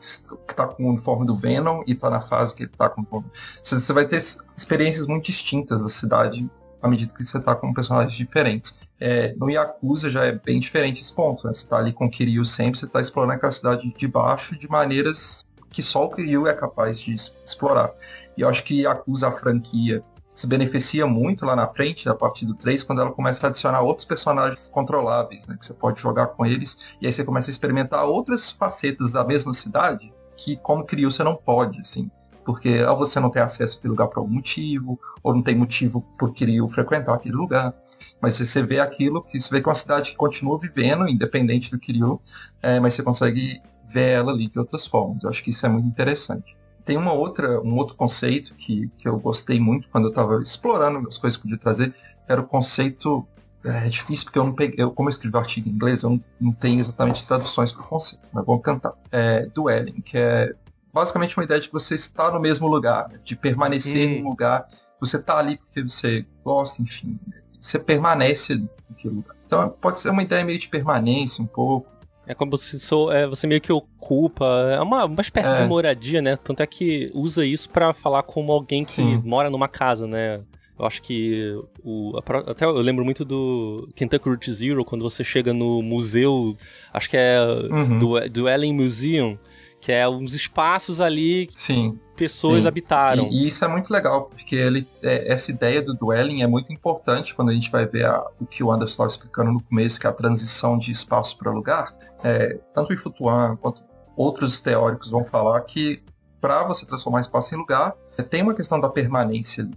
[0.47, 3.03] que tá com o uniforme do Venom e tá na fase que ele tá com
[3.03, 3.25] o
[3.63, 4.17] Você vai ter
[4.57, 6.49] experiências muito distintas da cidade
[6.81, 8.79] à medida que você tá com personagens diferentes.
[9.01, 11.55] É, no Yakuza já é bem diferente esse ponto, né?
[11.55, 14.69] Você tá ali com o Kiryu sempre, você tá explorando aquela cidade de baixo de
[14.69, 17.93] maneiras que só o Kiryu é capaz de explorar.
[18.37, 20.03] E eu acho que Yakuza, a franquia,
[20.39, 23.81] se beneficia muito lá na frente, a partir do 3, quando ela começa a adicionar
[23.81, 27.53] outros personagens controláveis, né, que você pode jogar com eles, e aí você começa a
[27.53, 32.09] experimentar outras facetas da mesma cidade, que como criou você não pode, assim.
[32.45, 36.03] Porque ou você não tem acesso àquele lugar por algum motivo, ou não tem motivo
[36.17, 37.75] por querer frequentar aquele lugar.
[38.23, 41.69] Mas você vê aquilo, que você vê que é uma cidade que continua vivendo, independente
[41.69, 42.21] do Kiryu,
[42.63, 45.25] é, mas você consegue ver ela ali de outras formas.
[45.25, 46.57] Eu acho que isso é muito interessante.
[46.89, 51.07] Tem uma outra, um outro conceito que, que eu gostei muito quando eu estava explorando
[51.07, 51.95] as coisas que podia trazer,
[52.27, 53.29] era o conceito
[53.63, 56.09] é, difícil porque eu não peguei, eu, como eu escrevi o artigo em inglês, eu
[56.09, 58.95] não, não tenho exatamente traduções para o conceito, mas vamos tentar.
[59.13, 60.55] É, dueling, que é
[60.91, 63.21] basicamente uma ideia de que você está no mesmo lugar, né?
[63.23, 64.23] de permanecer hum.
[64.23, 64.67] no lugar,
[64.99, 67.21] você está ali porque você gosta, enfim,
[67.61, 69.37] você permanece naquele lugar.
[69.45, 71.91] Então pode ser uma ideia meio de permanência um pouco,
[72.29, 74.45] é como se sou, é, você meio que ocupa.
[74.71, 75.63] É uma, uma espécie é.
[75.63, 76.37] de moradia, né?
[76.37, 79.23] Tanto é que usa isso para falar como alguém que Sim.
[79.25, 80.43] mora numa casa, né?
[80.79, 82.13] Eu acho que o,
[82.47, 86.55] até eu lembro muito do Kentucky Route Zero, quando você chega no museu,
[86.93, 87.41] acho que é
[87.73, 87.99] uhum.
[87.99, 89.39] do, do Ellen Museum,
[89.81, 91.99] que é uns espaços ali Sim.
[92.15, 92.69] pessoas Sim.
[92.69, 93.27] habitaram.
[93.29, 96.73] E, e, isso é muito legal, porque ele, é, essa ideia do dwelling é muito
[96.73, 99.99] importante quando a gente vai ver a, o que o Anderson estava explicando no começo,
[99.99, 103.83] que é a transição de espaço para lugar é, tanto o Ifutuan quanto
[104.17, 106.03] outros teóricos vão falar que
[106.41, 109.69] para você transformar espaço em lugar, é, tem uma questão da permanência.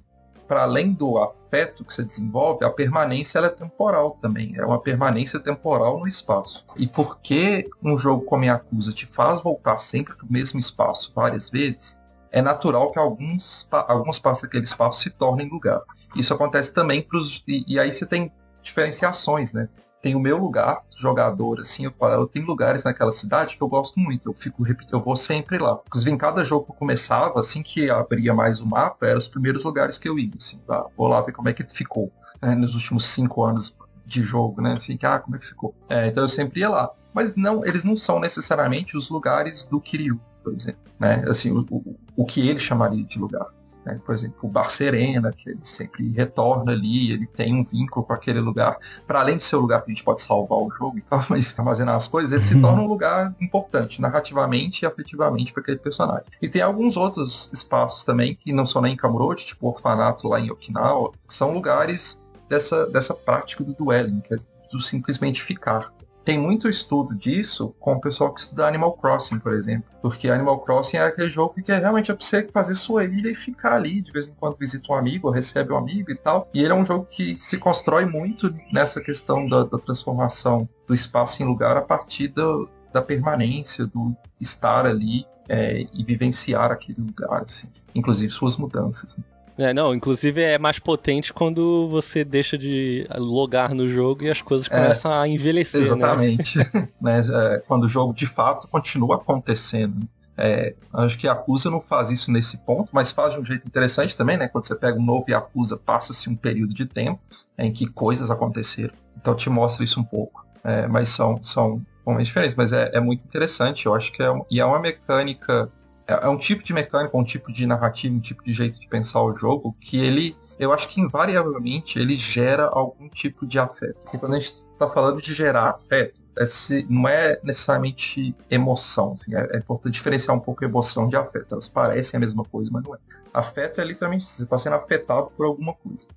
[0.47, 4.53] Para além do afeto que você desenvolve, a permanência é temporal também.
[4.57, 6.65] É uma permanência temporal no espaço.
[6.75, 11.49] E porque um jogo como Yakuza te faz voltar sempre para o mesmo espaço várias
[11.49, 15.81] vezes, é natural que alguns, alguns passos daquele espaço se tornem lugar.
[16.15, 17.43] Isso acontece também para os.
[17.47, 18.31] E, e aí você tem
[18.61, 19.69] diferenciações, né?
[20.01, 23.99] Tem o meu lugar, jogador, assim, eu eu tenho lugares naquela cidade que eu gosto
[23.99, 25.79] muito, eu fico repetindo, eu vou sempre lá.
[25.85, 29.27] Inclusive, em cada jogo que eu começava, assim que abria mais o mapa, eram os
[29.27, 30.85] primeiros lugares que eu ia, assim, tá?
[30.97, 33.75] vou lá ver como é que ficou, né, nos últimos cinco anos
[34.05, 35.75] de jogo, né, assim, que, ah, como é que ficou.
[35.87, 36.89] É, então eu sempre ia lá.
[37.13, 41.65] Mas não, eles não são necessariamente os lugares do Kiryu, por exemplo, né, assim, o,
[41.69, 43.47] o, o que ele chamaria de lugar.
[43.85, 43.99] Né?
[44.05, 48.13] Por exemplo, o Bar Serena, que ele sempre retorna ali, ele tem um vínculo com
[48.13, 48.77] aquele lugar.
[49.07, 51.23] Para além de ser o lugar que a gente pode salvar o jogo e tal,
[51.29, 52.61] mas armazenar as coisas, ele se uhum.
[52.61, 56.25] torna um lugar importante, narrativamente e afetivamente para aquele personagem.
[56.41, 60.27] E tem alguns outros espaços também, que não são nem em Kamurocho, tipo o orfanato
[60.27, 64.37] lá em Okinawa, que são lugares dessa, dessa prática do dueling, que é
[64.71, 65.93] do simplesmente ficar.
[66.23, 69.89] Tem muito estudo disso com o pessoal que estuda Animal Crossing, por exemplo.
[70.01, 73.35] Porque Animal Crossing é aquele jogo que é realmente pra você fazer sua ilha e
[73.35, 74.01] ficar ali.
[74.01, 76.47] De vez em quando visita um amigo, recebe um amigo e tal.
[76.53, 80.93] E ele é um jogo que se constrói muito nessa questão da, da transformação do
[80.93, 87.01] espaço em lugar a partir do, da permanência, do estar ali é, e vivenciar aquele
[87.01, 87.67] lugar, assim.
[87.95, 89.17] inclusive suas mudanças.
[89.17, 89.23] Né?
[89.61, 94.41] É, não, inclusive é mais potente quando você deixa de logar no jogo e as
[94.41, 96.57] coisas é, começam a envelhecer, exatamente.
[96.57, 96.87] né?
[96.99, 100.07] Mas, é, quando o jogo de fato continua acontecendo.
[100.37, 103.67] É, acho que a Yakuza não faz isso nesse ponto, mas faz de um jeito
[103.67, 104.47] interessante também, né?
[104.47, 107.19] Quando você pega um novo Yakuza, passa-se um período de tempo
[107.59, 108.93] em que coisas aconteceram.
[109.15, 110.43] Então te mostra isso um pouco.
[110.63, 113.85] É, mas são, são momentos diferentes, mas é, é, muito interessante.
[113.85, 115.69] Eu acho que é, e é uma mecânica,
[116.11, 118.87] é, é um tipo de mecânica, um tipo de narrativa, um tipo de jeito de
[118.87, 123.99] pensar o jogo que ele, eu acho que invariavelmente ele gera algum tipo de afeto.
[124.13, 129.13] E quando a gente está falando de gerar afeto, esse, não é necessariamente emoção.
[129.13, 131.53] Assim, é, é, importante diferenciar um pouco emoção de afeto.
[131.53, 132.97] Elas parecem a mesma coisa, mas não é.
[133.33, 136.07] Afeto é literalmente você está sendo afetado por alguma coisa.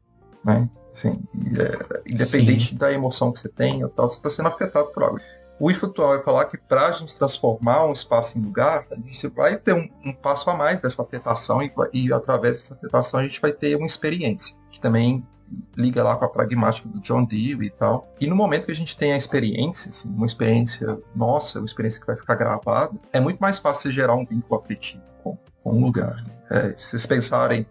[0.45, 0.69] Né?
[0.91, 1.21] Assim,
[1.59, 2.77] é, independente Sim.
[2.77, 5.19] da emoção que você tem, tal, você está sendo afetado por algo.
[5.59, 9.29] O IFUtual vai falar que para a gente transformar um espaço em lugar, a gente
[9.29, 13.23] vai ter um, um passo a mais dessa afetação e, e, através dessa afetação a
[13.23, 15.25] gente vai ter uma experiência, que também
[15.77, 18.13] liga lá com a pragmática do John Dewey e tal.
[18.21, 22.01] E no momento que a gente tem a experiência, assim, uma experiência nossa, uma experiência
[22.01, 25.73] que vai ficar gravada, é muito mais fácil você gerar um vínculo afetivo com, com
[25.73, 26.25] um lugar.
[26.51, 27.67] É, se vocês pensarem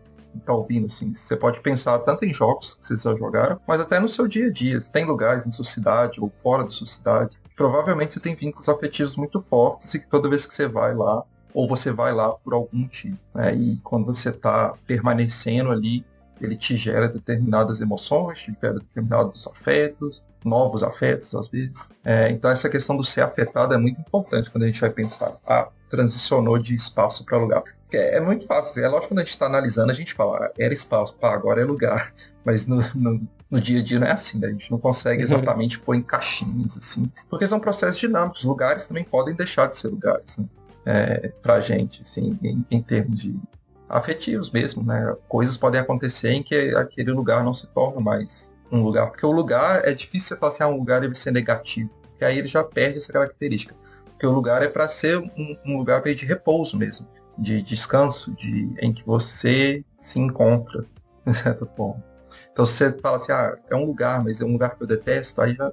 [0.46, 4.00] tá ouvindo, assim, você pode pensar tanto em jogos que vocês já jogaram, mas até
[4.00, 4.80] no seu dia a dia.
[4.82, 7.38] Tem lugares na sua cidade ou fora da sua cidade.
[7.56, 11.24] Provavelmente você tem vínculos afetivos muito fortes e que toda vez que você vai lá,
[11.54, 13.18] ou você vai lá por algum motivo.
[13.34, 13.56] Né?
[13.56, 16.04] E quando você está permanecendo ali,
[16.42, 21.72] ele te gera determinadas emoções, te gera determinados afetos, novos afetos às vezes.
[22.04, 25.38] É, então essa questão do ser afetado é muito importante quando a gente vai pensar,
[25.46, 27.64] ah, transicionou de espaço para lugar.
[27.92, 30.52] É, é, muito fácil, é lógico quando a gente está analisando, a gente fala, ah,
[30.58, 32.12] era espaço, pá, agora é lugar.
[32.44, 33.22] Mas no, no,
[33.54, 34.48] no, dia a dia não é assim, né?
[34.48, 35.24] A gente não consegue uhum.
[35.24, 37.12] exatamente pôr em caixinhas, assim.
[37.30, 40.46] Porque são processos dinâmicos, lugares também podem deixar de ser lugares, né?
[40.86, 43.40] É, pra gente, assim, em, em termos de
[43.88, 45.16] afetivos mesmo, né?
[45.30, 49.08] Coisas podem acontecer em que aquele lugar não se torna mais um lugar.
[49.10, 51.90] Porque o lugar é difícil você falar assim, ah, um lugar deve ser negativo.
[52.02, 53.76] Porque aí ele já perde essa característica.
[54.06, 58.70] Porque o lugar é para ser um, um, lugar de repouso mesmo, de descanso, de
[58.80, 60.86] em que você se encontra,
[61.26, 62.04] de certa forma.
[62.52, 64.88] Então se você fala assim, ah, é um lugar, mas é um lugar que eu
[64.88, 65.72] detesto, aí já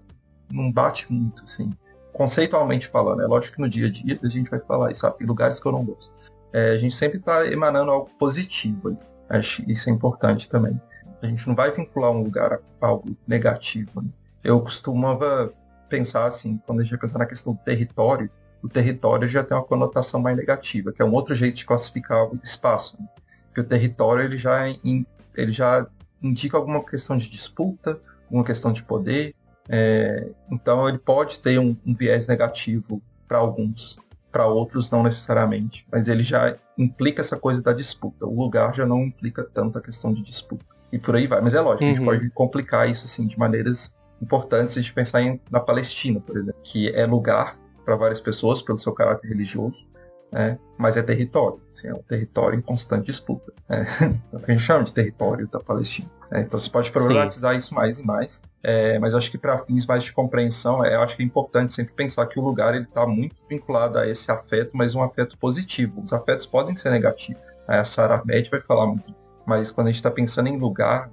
[0.51, 1.73] não bate muito, assim.
[2.13, 5.19] Conceitualmente falando, é lógico que no dia a dia a gente vai falar isso, sabe?
[5.19, 6.13] Tem lugares que eu não gosto
[6.53, 8.97] é, a gente sempre está emanando algo positivo.
[9.29, 10.81] Acho isso é importante também.
[11.23, 14.03] A gente não vai vincular um lugar a algo negativo.
[14.03, 14.09] Né?
[14.43, 15.53] Eu costumava
[15.89, 18.31] pensar assim, quando a gente vai pensar na questão do território,
[18.63, 22.25] o território já tem uma conotação mais negativa, que é um outro jeito de classificar
[22.25, 22.97] o espaço.
[23.01, 23.07] Né?
[23.47, 25.87] Porque o território ele já, ele já
[26.23, 28.01] indica alguma questão de disputa,
[28.31, 29.35] uma questão de poder,
[29.69, 33.99] é, então ele pode ter um, um viés negativo para alguns
[34.31, 38.27] para outros não necessariamente, mas ele já implica essa coisa da disputa.
[38.27, 40.65] O lugar já não implica tanto a questão de disputa.
[40.93, 41.41] E por aí vai.
[41.41, 41.91] Mas é lógico, uhum.
[41.91, 42.07] a gente uhum.
[42.07, 46.37] pode complicar isso assim de maneiras importantes se a gente pensar em, na Palestina, por
[46.37, 49.87] exemplo, que é lugar para várias pessoas pelo seu caráter religioso,
[50.33, 50.59] né?
[50.79, 53.53] mas é território, assim, é um território em constante disputa.
[53.69, 53.85] Né?
[54.33, 56.11] É o que a gente chama de território da Palestina.
[56.31, 56.41] Né?
[56.41, 57.59] Então você pode problematizar Sim.
[57.59, 61.03] isso mais e mais, é, mas acho que para fins mais de compreensão, é, eu
[61.03, 64.31] acho que é importante sempre pensar que o lugar ele está muito vinculado a esse
[64.31, 66.03] afeto, mas um afeto positivo.
[66.03, 67.43] Os afetos podem ser negativos.
[67.67, 69.15] A Sarah Ahmed vai falar muito,
[69.47, 71.11] mas quando a gente está pensando em lugar,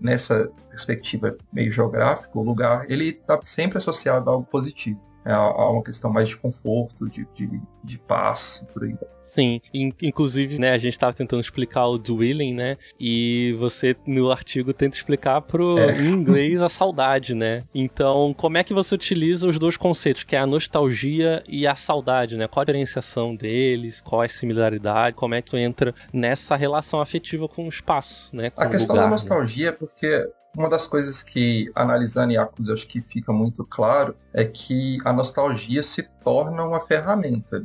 [0.00, 5.82] nessa perspectiva meio geográfica, o lugar ele está sempre associado a algo positivo é uma
[5.82, 8.96] questão mais de conforto, de, de, de paz, por aí.
[9.28, 14.72] Sim, inclusive, né, a gente estava tentando explicar o dwelling, né, e você no artigo
[14.72, 16.00] tenta explicar pro é.
[16.00, 17.64] em inglês a saudade, né?
[17.74, 21.74] Então, como é que você utiliza os dois conceitos, que é a nostalgia e a
[21.74, 22.46] saudade, né?
[22.48, 27.46] Qual a diferenciação deles, qual a similaridade, como é que tu entra nessa relação afetiva
[27.46, 28.50] com o espaço, né?
[28.56, 29.12] a questão lugar, da né?
[29.12, 29.68] nostalgia né?
[29.68, 34.98] é porque uma das coisas que, analisando Yakuza, acho que fica muito claro é que
[35.04, 37.62] a nostalgia se torna uma ferramenta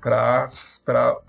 [0.00, 0.46] para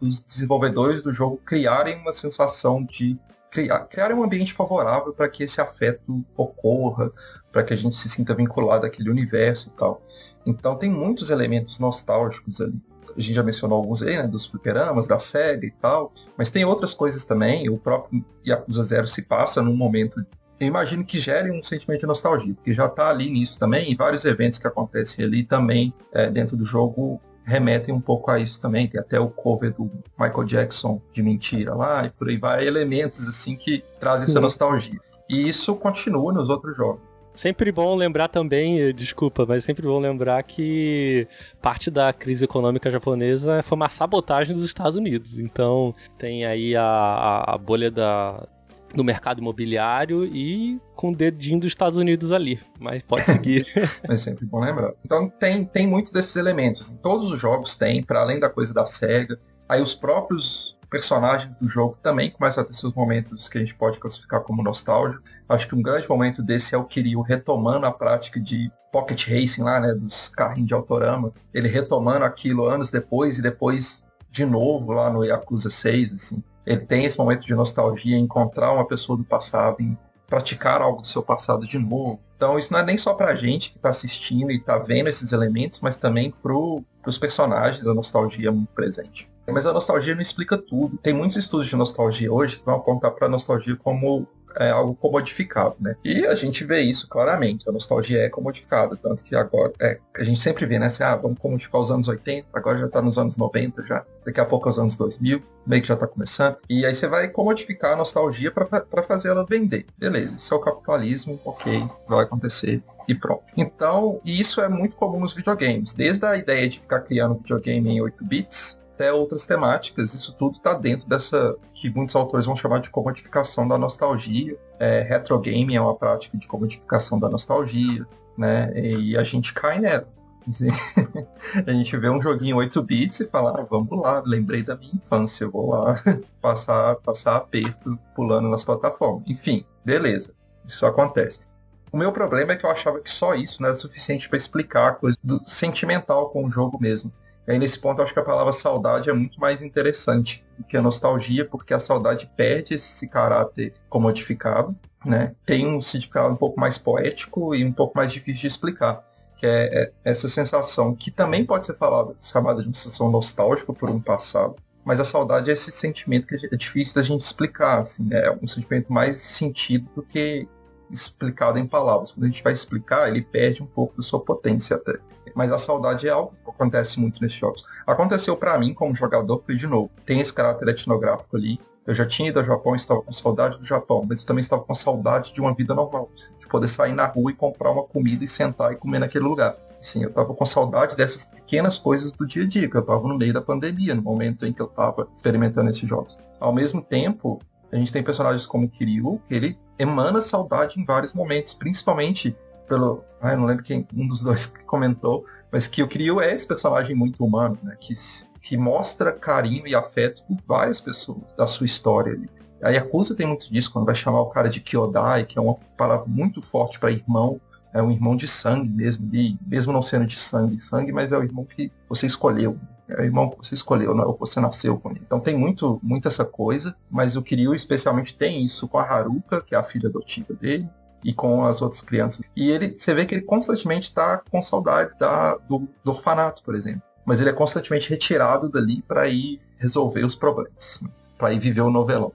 [0.02, 3.18] os desenvolvedores do jogo criarem uma sensação de
[3.50, 7.10] criar, criarem um ambiente favorável para que esse afeto ocorra,
[7.50, 10.02] para que a gente se sinta vinculado àquele universo e tal.
[10.46, 12.76] Então tem muitos elementos nostálgicos ali.
[13.16, 16.66] A gente já mencionou alguns aí, né, dos fliperamas, da SEGA e tal, mas tem
[16.66, 17.70] outras coisas também.
[17.70, 20.26] O próprio Yakuza Zero se passa num momento
[20.60, 23.96] eu imagino que gere um sentimento de nostalgia, porque já está ali nisso também, e
[23.96, 28.60] vários eventos que acontecem ali também é, dentro do jogo remetem um pouco a isso
[28.60, 28.88] também.
[28.88, 33.28] Tem até o cover do Michael Jackson de mentira lá, e por aí vai, elementos
[33.28, 35.00] assim que trazem essa nostalgia.
[35.30, 37.16] E isso continua nos outros jogos.
[37.34, 41.28] Sempre bom lembrar também, eh, desculpa, mas sempre bom lembrar que
[41.62, 45.38] parte da crise econômica japonesa foi uma sabotagem dos Estados Unidos.
[45.38, 48.48] Então tem aí a, a, a bolha da,
[48.96, 52.60] no mercado imobiliário e com o dedinho dos Estados Unidos ali.
[52.80, 53.66] Mas pode seguir.
[54.04, 54.94] é sempre bom lembrar.
[55.04, 56.82] Então tem, tem muitos desses elementos.
[56.82, 59.38] Assim, todos os jogos têm, para além da coisa da SEGA,
[59.68, 63.74] Aí os próprios personagens do jogo também começam a ter seus momentos que a gente
[63.74, 65.24] pode classificar como nostálgico.
[65.50, 69.64] Acho que um grande momento desse é o Kiryu retomando a prática de pocket racing
[69.64, 71.34] lá, né, dos carrinhos de autorama.
[71.54, 76.44] Ele retomando aquilo anos depois e depois de novo lá no Yakuza 6, assim.
[76.66, 79.98] Ele tem esse momento de nostalgia, encontrar uma pessoa do passado, em
[80.28, 82.20] praticar algo do seu passado de novo.
[82.36, 85.32] Então isso não é nem só pra gente que tá assistindo e tá vendo esses
[85.32, 89.30] elementos, mas também pro, pros personagens, a nostalgia é muito presente.
[89.48, 90.98] Mas a nostalgia não explica tudo.
[90.98, 94.28] Tem muitos estudos de nostalgia hoje que vão apontar para a nostalgia como
[94.60, 95.96] é algo comodificado, né?
[96.04, 97.68] E a gente vê isso claramente.
[97.68, 100.88] A nostalgia é comodificada, tanto que agora é, a gente sempre vê, né?
[100.88, 104.40] Assim, ah, vamos comodificar os anos 80, agora já está nos anos 90 já, daqui
[104.40, 106.58] a pouco é os anos 2000, meio que já está começando.
[106.70, 109.86] E aí você vai comodificar a nostalgia para fazer ela vender.
[109.98, 113.44] Beleza, isso é o capitalismo, ok, vai acontecer e pronto.
[113.56, 115.94] Então, e isso é muito comum nos videogames.
[115.94, 120.14] Desde a ideia de ficar criando videogame em 8 bits, até outras temáticas.
[120.14, 124.58] Isso tudo está dentro dessa que muitos autores vão chamar de comodificação da nostalgia.
[124.80, 128.72] É, retro gaming é uma prática de comodificação da nostalgia, né?
[128.76, 130.08] E a gente cai nela.
[131.66, 134.94] a gente vê um joguinho 8 bits e fala, ah, vamos lá, lembrei da minha
[134.94, 136.00] infância, vou lá
[136.40, 139.24] passar, passar aperto pulando nas plataformas.
[139.28, 140.34] Enfim, beleza,
[140.66, 141.48] isso acontece.
[141.92, 144.90] O meu problema é que eu achava que só isso não era suficiente para explicar
[144.90, 147.12] a coisa do sentimental com o jogo mesmo.
[147.48, 150.64] E aí, nesse ponto, eu acho que a palavra saudade é muito mais interessante do
[150.64, 154.76] que a nostalgia, porque a saudade perde esse caráter comodificado,
[155.06, 155.36] né?
[155.46, 159.06] Tem um significado um pouco mais poético e um pouco mais difícil de explicar,
[159.38, 163.72] que é, é essa sensação que também pode ser falada, chamada de uma sensação nostálgica
[163.72, 167.80] por um passado, mas a saudade é esse sentimento que é difícil da gente explicar,
[167.80, 168.26] assim, né?
[168.26, 170.48] é um sentimento mais sentido do que
[170.92, 172.12] explicado em palavras.
[172.12, 174.94] Quando a gente vai explicar, ele perde um pouco da sua potência até
[175.36, 177.66] mas a saudade é algo que acontece muito nesses jogos.
[177.86, 181.60] Aconteceu para mim como jogador, porque, de novo, tem esse caráter etnográfico ali.
[181.86, 184.42] Eu já tinha ido ao Japão e estava com saudade do Japão, mas eu também
[184.42, 187.70] estava com saudade de uma vida normal, assim, de poder sair na rua e comprar
[187.70, 189.56] uma comida e sentar e comer naquele lugar.
[189.80, 193.08] Sim, eu estava com saudade dessas pequenas coisas do dia a dia, que eu estava
[193.08, 196.18] no meio da pandemia, no momento em que eu estava experimentando esses jogos.
[196.40, 197.40] Ao mesmo tempo,
[197.72, 202.36] a gente tem personagens como Kiryu, que ele emana saudade em vários momentos, principalmente
[202.68, 203.04] pelo.
[203.22, 206.48] Ah, eu não lembro quem, um dos dois comentou, mas que o Kiryu é esse
[206.48, 207.76] personagem muito humano, né?
[207.80, 207.94] Que,
[208.42, 212.30] que mostra carinho e afeto por várias pessoas da sua história ali.
[212.64, 215.56] A Yakuza tem muito disso quando vai chamar o cara de Kyodai, que é uma
[215.78, 217.40] palavra muito forte para irmão,
[217.74, 221.18] é um irmão de sangue mesmo, e mesmo não sendo de sangue, sangue, mas é
[221.18, 222.58] o irmão que você escolheu.
[222.88, 225.02] É o irmão que você escolheu, não é o que você nasceu com ele.
[225.06, 229.42] Então tem muito, muito essa coisa, mas o Kiryu especialmente tem isso com a Haruka,
[229.42, 230.70] que é a filha adotiva dele,
[231.06, 232.26] e com as outras crianças.
[232.36, 236.56] E ele, você vê que ele constantemente está com saudade da, do, do orfanato, por
[236.56, 236.82] exemplo.
[237.06, 240.82] Mas ele é constantemente retirado dali para ir resolver os problemas,
[241.16, 242.12] para ir viver o novelão.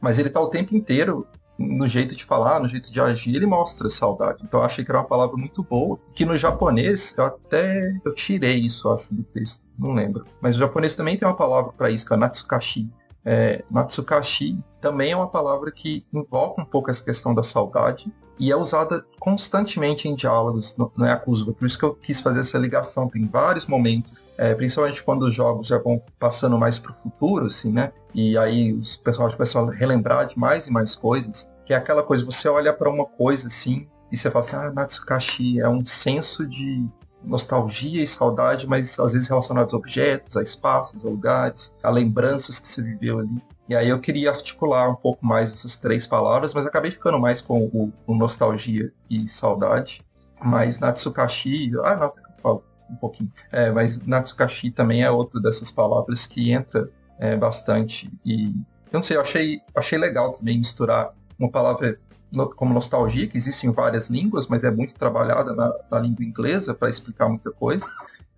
[0.00, 1.26] Mas ele está o tempo inteiro
[1.58, 4.42] no jeito de falar, no jeito de agir, ele mostra saudade.
[4.42, 8.14] Então eu achei que era uma palavra muito boa, que no japonês eu até eu
[8.14, 10.24] tirei isso, acho, do texto, não lembro.
[10.40, 12.88] Mas o japonês também tem uma palavra para isso, que é natsukashi.
[13.22, 18.10] É, natsukashi também é uma palavra que invoca um pouco essa questão da saudade,
[18.40, 21.52] e é usada constantemente em diálogos no, no Yakuza.
[21.52, 23.06] Por isso que eu quis fazer essa ligação.
[23.06, 27.46] Tem vários momentos, é, principalmente quando os jogos já vão passando mais para o futuro,
[27.46, 27.92] assim, né?
[28.14, 31.46] E aí os personagens começam a relembrar de mais e mais coisas.
[31.66, 34.72] Que é aquela coisa, você olha para uma coisa assim e você fala assim, ah,
[34.72, 36.88] Natsukashi é um senso de
[37.22, 42.58] nostalgia e saudade, mas às vezes relacionados a objetos, a espaços, a lugares, a lembranças
[42.58, 43.42] que você viveu ali.
[43.70, 47.40] E aí eu queria articular um pouco mais essas três palavras, mas acabei ficando mais
[47.40, 50.04] com o, o nostalgia e saudade.
[50.42, 53.30] Mas Natsukashi, ah, não, eu falo um pouquinho.
[53.52, 58.10] É, mas Natsukashi também é outra dessas palavras que entra é, bastante.
[58.24, 61.96] E eu não sei, eu achei, achei legal também misturar uma palavra
[62.56, 66.74] como nostalgia, que existe em várias línguas, mas é muito trabalhada na, na língua inglesa
[66.74, 67.86] para explicar muita coisa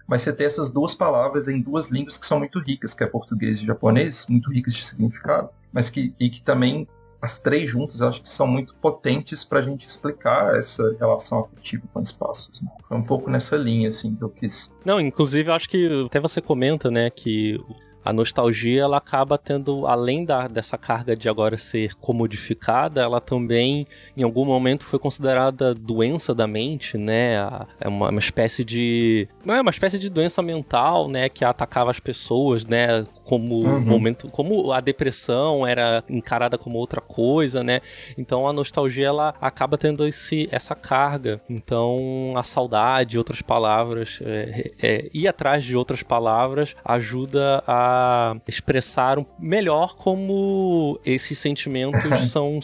[0.07, 3.07] mas você tem essas duas palavras em duas línguas que são muito ricas, que é
[3.07, 6.86] português e japonês, muito ricas de significado, mas que, e que também
[7.20, 11.84] as três juntas acho que são muito potentes para a gente explicar essa relação afetiva
[11.94, 12.61] com espaços.
[12.61, 12.68] Né?
[12.88, 14.74] Foi um pouco nessa linha assim que eu quis.
[14.84, 17.61] Não, inclusive acho que até você comenta, né, que
[18.05, 23.86] a nostalgia ela acaba tendo, além da, dessa carga de agora ser comodificada, ela também
[24.16, 27.34] em algum momento foi considerada doença da mente, né?
[27.80, 29.28] É uma, uma espécie de.
[29.44, 31.28] Não é uma espécie de doença mental, né?
[31.28, 33.07] Que atacava as pessoas, né?
[33.32, 33.80] Como uhum.
[33.80, 37.80] momento, como a depressão era encarada como outra coisa, né?
[38.18, 41.40] Então a nostalgia ela acaba tendo esse, essa carga.
[41.48, 49.16] Então a saudade, outras palavras, é, é, ir atrás de outras palavras ajuda a expressar
[49.38, 52.58] melhor como esses sentimentos são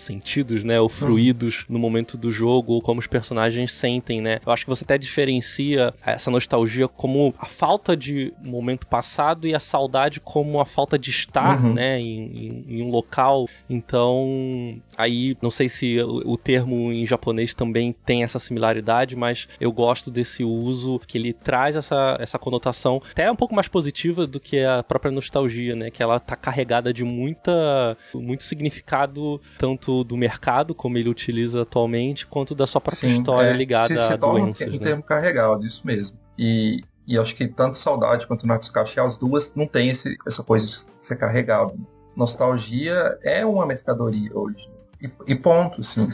[0.00, 4.40] sentidos, né, ou fruídos no momento do jogo, ou como os personagens sentem, né.
[4.44, 9.54] Eu acho que você até diferencia essa nostalgia como a falta de momento passado e
[9.54, 11.74] a saudade como a falta de estar, uhum.
[11.74, 13.48] né, em, em, em, um local.
[13.68, 19.48] Então, aí, não sei se o, o termo em japonês também tem essa similaridade, mas
[19.60, 24.26] eu gosto desse uso que ele traz essa, essa conotação até um pouco mais positiva
[24.26, 29.85] do que a própria nostalgia, né, que ela tá carregada de muita, muito significado, tanto
[29.86, 33.88] tanto do mercado, como ele utiliza atualmente, quanto da sua própria Sim, história é, ligada
[33.88, 34.66] se, se a doenças.
[34.66, 34.76] Um, né?
[34.76, 36.18] um termo carregado, isso mesmo.
[36.36, 40.66] E, e acho que tanto Saudade quanto Natsukashi, as duas não tem esse, essa coisa
[40.66, 41.74] de ser carregado.
[42.16, 44.68] Nostalgia é uma mercadoria hoje.
[45.00, 46.08] E, e ponto, assim,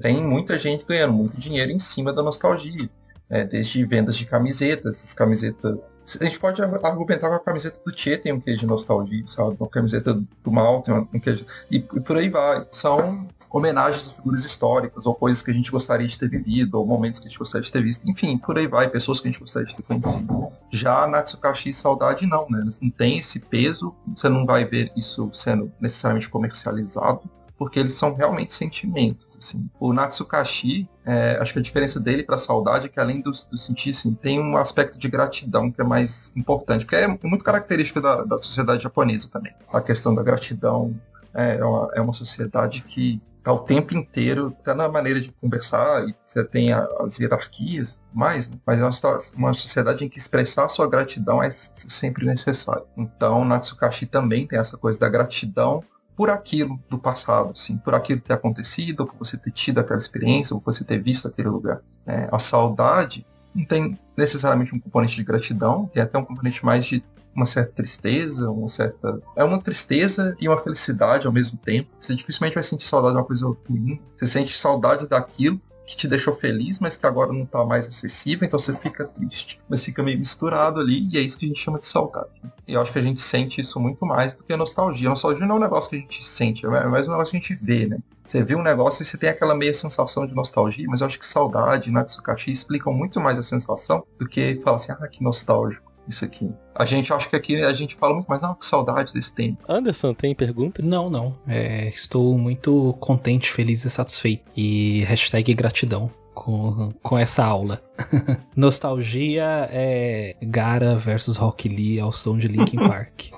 [0.00, 2.90] tem muita gente ganhando muito dinheiro em cima da nostalgia.
[3.30, 5.78] É, desde vendas de camisetas, camisetas
[6.20, 9.56] a gente pode argumentar com a camiseta do Tchê tem um queijo de nostalgia, sabe?
[9.58, 11.46] Uma camiseta do Mal tem um queijo.
[11.70, 12.66] E, e por aí vai.
[12.70, 16.86] São homenagens a figuras históricas, ou coisas que a gente gostaria de ter vivido, ou
[16.86, 18.08] momentos que a gente gostaria de ter visto.
[18.08, 20.48] Enfim, por aí vai, pessoas que a gente gostaria de ter conhecido.
[20.70, 22.64] Já Natsukashi Saudade, não, né?
[22.80, 27.22] Não tem esse peso, você não vai ver isso sendo necessariamente comercializado
[27.62, 29.36] porque eles são realmente sentimentos.
[29.38, 29.70] Assim.
[29.78, 33.56] O Natsukashi, é, acho que a diferença dele para saudade é que além do, do
[33.56, 38.00] sentir, assim, tem um aspecto de gratidão que é mais importante, porque é muito característica
[38.00, 39.54] da, da sociedade japonesa também.
[39.72, 40.92] A questão da gratidão
[41.32, 45.30] é, é uma, é uma sociedade que está o tempo inteiro, até na maneira de
[45.30, 50.18] conversar, e você tem a, as hierarquias, mais, mas é uma, uma, sociedade em que
[50.18, 52.86] expressar sua gratidão é sempre necessário.
[52.96, 55.84] Então, Natsukashi também tem essa coisa da gratidão
[56.16, 60.54] por aquilo do passado, assim, por aquilo ter acontecido, por você ter tido aquela experiência,
[60.56, 61.80] por você ter visto aquele lugar.
[62.06, 66.84] É, a saudade não tem necessariamente um componente de gratidão, tem até um componente mais
[66.84, 67.02] de
[67.34, 69.20] uma certa tristeza, uma certa.
[69.34, 71.90] É uma tristeza e uma felicidade ao mesmo tempo.
[71.98, 74.00] Você dificilmente vai sentir saudade de uma coisa ruim.
[74.16, 78.46] Você sente saudade daquilo que te deixou feliz, mas que agora não está mais acessível,
[78.46, 79.60] então você fica triste.
[79.68, 82.30] Mas fica meio misturado ali, e é isso que a gente chama de saudade.
[82.66, 85.08] E eu acho que a gente sente isso muito mais do que a nostalgia.
[85.08, 87.36] A nostalgia não é um negócio que a gente sente, é mais um negócio que
[87.36, 87.98] a gente vê, né?
[88.24, 91.18] Você vê um negócio e você tem aquela meia sensação de nostalgia, mas eu acho
[91.18, 95.22] que saudade e Natsukashi explicam muito mais a sensação do que falar assim, ah, que
[95.22, 96.50] nostálgico isso aqui.
[96.74, 99.62] A gente acha que aqui a gente fala muito mais, ah, que saudade desse tempo.
[99.68, 100.82] Anderson, tem pergunta?
[100.82, 101.34] Não, não.
[101.46, 104.44] É, estou muito contente, feliz e satisfeito.
[104.56, 107.82] E hashtag gratidão com, com essa aula.
[108.56, 113.30] Nostalgia é Gara versus Rock Lee ao som de Linkin Park.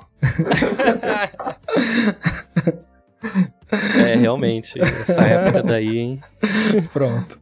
[3.96, 4.80] É, realmente.
[4.80, 6.20] Essa época daí, hein?
[6.92, 7.38] Pronto.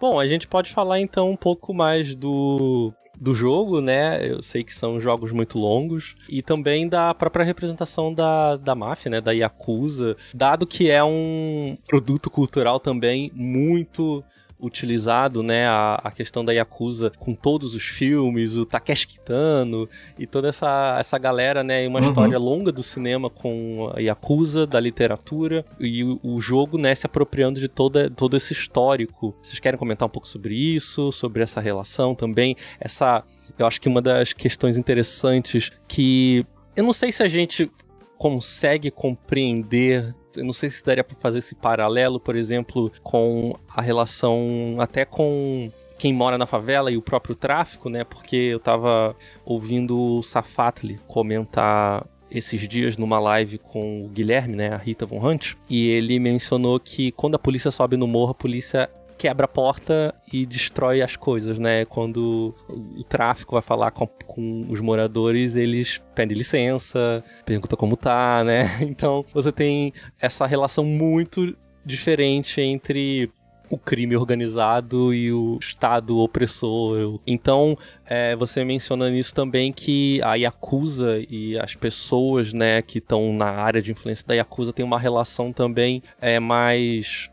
[0.00, 4.30] Bom, a gente pode falar então um pouco mais do do jogo, né?
[4.30, 6.14] Eu sei que são jogos muito longos.
[6.28, 9.20] E também da própria representação da, da máfia, né?
[9.20, 10.16] Da Yakuza.
[10.34, 14.22] Dado que é um produto cultural também muito
[14.60, 19.88] utilizado, né, a, a questão da Yakuza com todos os filmes, o Takeshi Kitano
[20.18, 22.06] e toda essa, essa galera, né, uma uhum.
[22.06, 27.06] história longa do cinema com a Yakuza, da literatura e o, o, jogo, né, se
[27.06, 29.34] apropriando de toda, todo esse histórico.
[29.42, 32.56] Vocês querem comentar um pouco sobre isso, sobre essa relação também?
[32.80, 33.22] Essa,
[33.58, 37.70] eu acho que uma das questões interessantes que eu não sei se a gente
[38.18, 43.80] consegue compreender eu não sei se daria para fazer esse paralelo, por exemplo, com a
[43.80, 48.04] relação até com quem mora na favela e o próprio tráfico, né?
[48.04, 54.68] Porque eu tava ouvindo o Safatli comentar esses dias numa live com o Guilherme, né,
[54.68, 58.34] a Rita Von Hunt, e ele mencionou que quando a polícia sobe no morro, a
[58.34, 61.84] polícia quebra a porta e destrói as coisas, né?
[61.84, 68.42] Quando o tráfico vai falar com, com os moradores, eles pedem licença, perguntam como tá,
[68.44, 68.78] né?
[68.96, 73.30] Então você tem essa relação muito diferente entre
[73.68, 77.20] o crime organizado e o Estado opressor.
[77.26, 83.32] Então, é, você menciona nisso também que a Yakuza e as pessoas né, que estão
[83.32, 87.30] na área de influência da Yakuza têm uma relação também é, mais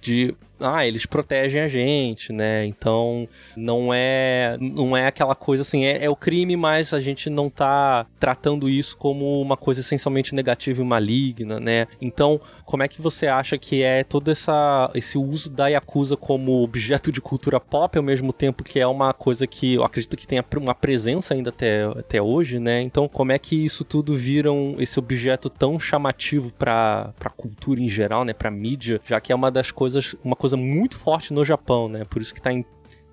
[0.00, 0.34] de
[0.64, 2.64] ah, eles protegem a gente, né?
[2.66, 7.28] Então não é não é aquela coisa assim, é, é, o crime, mas a gente
[7.28, 11.86] não tá tratando isso como uma coisa essencialmente negativa e maligna, né?
[12.00, 16.62] Então, como é que você acha que é todo essa, esse uso da Yakuza como
[16.62, 20.26] objeto de cultura pop, ao mesmo tempo que é uma coisa que eu acredito que
[20.26, 22.80] tenha uma presença ainda até, até hoje, né?
[22.80, 27.80] Então, como é que isso tudo vira um, esse objeto tão chamativo para a cultura
[27.80, 28.32] em geral, né?
[28.32, 32.04] Pra mídia, já que é uma das coisas, uma coisa muito forte no Japão, né?
[32.04, 32.64] Por isso que tá em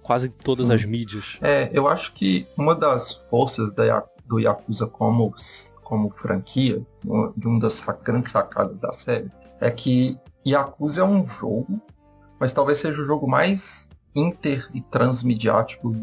[0.02, 1.38] quase todas as mídias.
[1.42, 5.34] É, eu acho que uma das forças da, do Yakuza como,
[5.84, 6.82] como franquia,
[7.38, 11.80] de uma das grandes sacadas da série, é que Yakuza é um jogo,
[12.39, 15.96] mas talvez seja o jogo mais inter e transmediático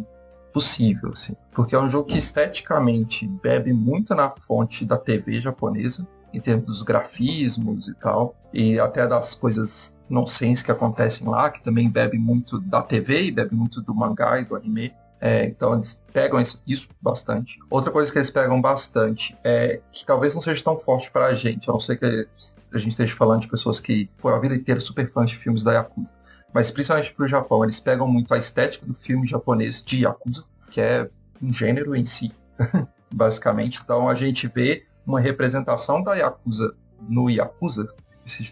[0.53, 1.35] possível, assim.
[1.53, 6.67] Porque é um jogo que esteticamente bebe muito na fonte da TV japonesa, em termos
[6.67, 12.19] dos grafismos e tal, e até das coisas nonsense que acontecem lá, que também bebe
[12.19, 14.93] muito da TV e bebe muito do mangá e do anime.
[15.21, 17.59] É, então eles pegam isso bastante.
[17.69, 21.35] Outra coisa que eles pegam bastante é que talvez não seja tão forte para a
[21.35, 22.29] gente, a não ser que
[22.73, 25.63] a gente esteja falando de pessoas que foram a vida inteira super fãs de filmes
[25.63, 26.13] da Yakuza.
[26.53, 30.45] Mas principalmente para o Japão, eles pegam muito a estética do filme japonês de Yakuza,
[30.71, 31.11] que é
[31.43, 32.33] um gênero em si,
[33.13, 33.81] basicamente.
[33.83, 36.75] Então a gente vê uma representação da Yakuza
[37.09, 37.93] no Yakuza.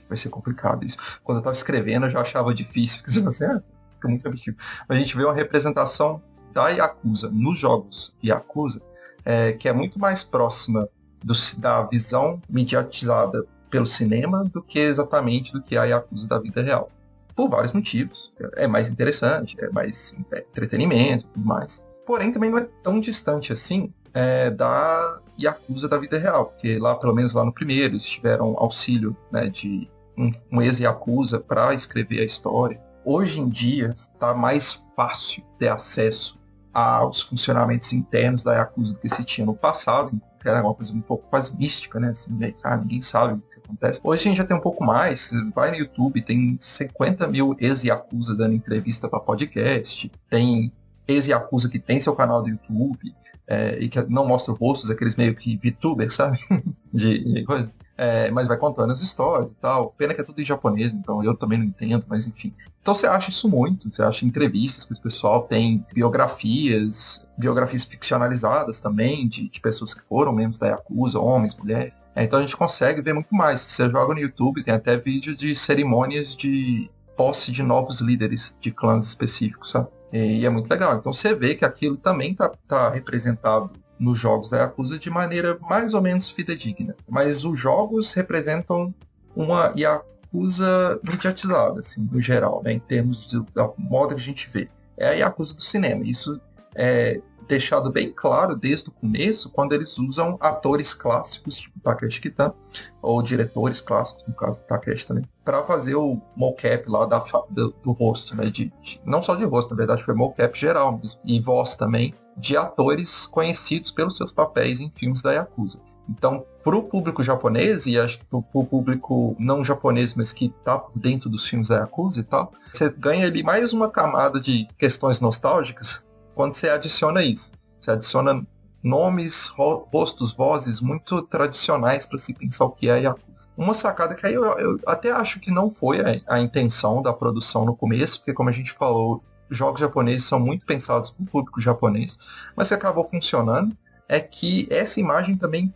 [0.09, 0.99] Vai ser complicado isso.
[1.23, 3.63] Quando eu estava escrevendo, eu já achava difícil, porque você ah,
[3.95, 4.57] fica muito objetivo.
[4.89, 6.23] A gente vê uma representação
[6.53, 8.81] da Yakuza nos jogos Yakuza,
[9.25, 10.89] é, que é muito mais próxima
[11.23, 16.63] do, da visão mediatizada pelo cinema do que exatamente do que a Yakuza da vida
[16.63, 16.91] real.
[17.35, 18.33] Por vários motivos.
[18.55, 21.85] É mais interessante, é mais é, entretenimento e tudo mais.
[22.07, 26.95] Porém, também não é tão distante assim é, da Yakuza da vida real, porque lá,
[26.95, 32.23] pelo menos lá no primeiro, eles tiveram auxílio né, de um, um ex-Yakuza para escrever
[32.23, 32.81] a história.
[33.05, 36.41] Hoje em dia, está mais fácil ter acesso
[36.73, 40.95] aos funcionamentos internos da Yakuza do que se tinha no passado, que era uma coisa
[40.95, 42.09] um pouco quase mística, né?
[42.09, 42.55] Assim, né?
[42.65, 44.01] Ah, ninguém sabe o que acontece.
[44.03, 48.35] Hoje a gente já tem um pouco mais, vai no YouTube, tem 50 mil ex-Yakuza
[48.35, 50.73] dando entrevista para podcast, tem
[51.07, 53.15] ex-Yakuza que tem seu canal do YouTube
[53.47, 56.39] é, e que não mostra rostos, aqueles meio que VTubers, sabe?
[56.93, 57.71] de, de coisa.
[57.99, 59.95] É, mas vai contando as histórias e tal.
[59.97, 62.53] Pena que é tudo em japonês, então eu também não entendo, mas enfim.
[62.83, 68.81] Então você acha isso muito, você acha entrevistas com esse pessoal, tem biografias, biografias ficcionalizadas
[68.81, 71.93] também, de, de pessoas que foram membros da Yakuza, homens, mulheres.
[72.15, 73.61] É, então a gente consegue ver muito mais.
[73.61, 78.71] Você joga no YouTube, tem até vídeo de cerimônias de posse de novos líderes de
[78.71, 79.89] clãs específicos, sabe?
[80.17, 80.97] E é muito legal.
[80.97, 85.59] Então você vê que aquilo também está tá representado nos jogos da Yakuza de maneira
[85.61, 86.95] mais ou menos fidedigna.
[87.09, 88.95] Mas os jogos representam
[89.35, 94.49] uma Yakuza mediatizada, assim, no geral, né, em termos do, da modo que a gente
[94.53, 94.69] vê.
[94.97, 96.03] É a Yakuza do cinema.
[96.05, 96.41] Isso
[96.75, 102.53] é deixado bem claro desde o começo, quando eles usam atores clássicos, tipo Takeshi Kitan,
[103.01, 107.73] ou diretores clássicos, no caso do Takeshi também, para fazer o mocap lá da, do,
[107.81, 108.51] do rosto, né?
[108.51, 112.57] De, de, não só de rosto, na verdade foi mocap geral, e voz também, de
[112.57, 115.81] atores conhecidos pelos seus papéis em filmes da Yakuza.
[116.09, 120.47] Então, para o público japonês, e acho que para o público não japonês, mas que
[120.47, 124.67] está dentro dos filmes da Yakuza e tal, você ganha ali mais uma camada de
[124.77, 127.53] questões nostálgicas quando você adiciona isso.
[127.81, 128.45] Você adiciona
[128.83, 133.26] nomes, rostos, vozes muito tradicionais para se pensar o que é Yakuza.
[133.57, 137.13] Uma sacada que aí eu, eu até acho que não foi a, a, intenção da
[137.13, 141.27] produção no começo, porque como a gente falou, jogos japoneses são muito pensados para o
[141.27, 142.19] público japonês,
[142.55, 143.77] mas que acabou funcionando
[144.09, 145.75] é que essa imagem também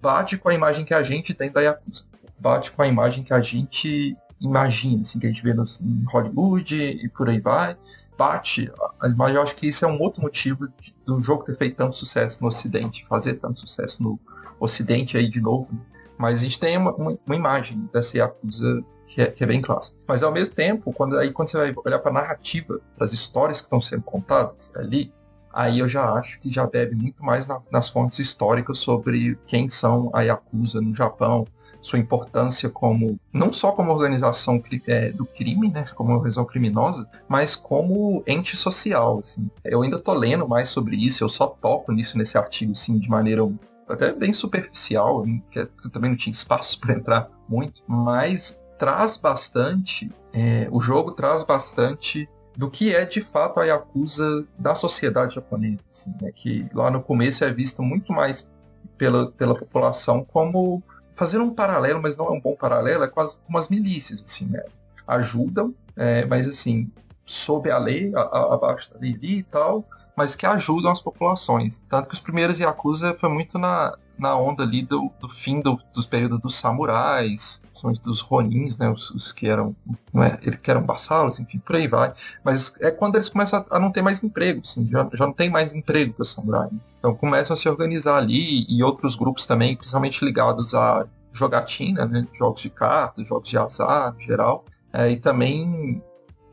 [0.00, 2.04] bate com a imagem que a gente tem da Yakuza.
[2.38, 6.04] Bate com a imagem que a gente imagina, assim, que a gente vê no, em
[6.04, 7.76] Hollywood e por aí vai.
[8.16, 8.70] Bate,
[9.14, 11.96] mas eu acho que isso é um outro motivo de, do jogo ter feito tanto
[11.96, 14.18] sucesso no Ocidente, fazer tanto sucesso no
[14.58, 15.70] Ocidente aí de novo.
[16.18, 19.60] Mas a gente tem uma, uma, uma imagem dessa Yakuza que é, que é, bem
[19.60, 19.96] clássica.
[20.06, 23.12] Mas ao mesmo tempo, quando, aí, quando você vai olhar para a narrativa, para as
[23.12, 25.12] histórias que estão sendo contadas ali,
[25.52, 29.68] aí eu já acho que já bebe muito mais na, nas fontes históricas sobre quem
[29.68, 31.46] são a Yakuza no Japão,
[31.80, 37.54] sua importância como não só como organização é, do crime, né, como organização criminosa, mas
[37.54, 39.20] como ente social.
[39.24, 39.48] Assim.
[39.64, 43.08] Eu ainda tô lendo mais sobre isso, eu só toco nisso nesse artigo, assim, de
[43.08, 43.42] maneira
[43.88, 50.10] até bem superficial, que eu também não tinha espaço para entrar muito, mas traz bastante,
[50.32, 55.80] é, o jogo traz bastante do que é de fato a Yakuza da sociedade japonesa.
[55.90, 56.32] Assim, né?
[56.34, 58.50] Que lá no começo é vista muito mais
[58.96, 60.82] pela, pela população como
[61.12, 64.46] fazer um paralelo, mas não é um bom paralelo, é quase como as milícias, assim,
[64.46, 64.62] né?
[65.06, 66.90] Ajudam é, mas assim,
[67.24, 71.82] sob a lei, a, abaixo da lei e tal, mas que ajudam as populações.
[71.88, 75.78] Tanto que os primeiros Yakuza foi muito na, na onda ali do, do fim do,
[75.92, 77.62] dos períodos dos samurais,
[78.02, 79.76] dos ronins, né, os, os, que eram
[80.12, 82.12] não é, que eram vassalos, enfim, por aí vai.
[82.42, 85.32] Mas é quando eles começam a, a não ter mais emprego, assim, já, já não
[85.32, 86.68] tem mais emprego para samurai.
[86.98, 92.26] Então começam a se organizar ali e outros grupos também, principalmente ligados a jogatina, né,
[92.32, 96.02] jogos de cartas, jogos de azar, no geral, é, e também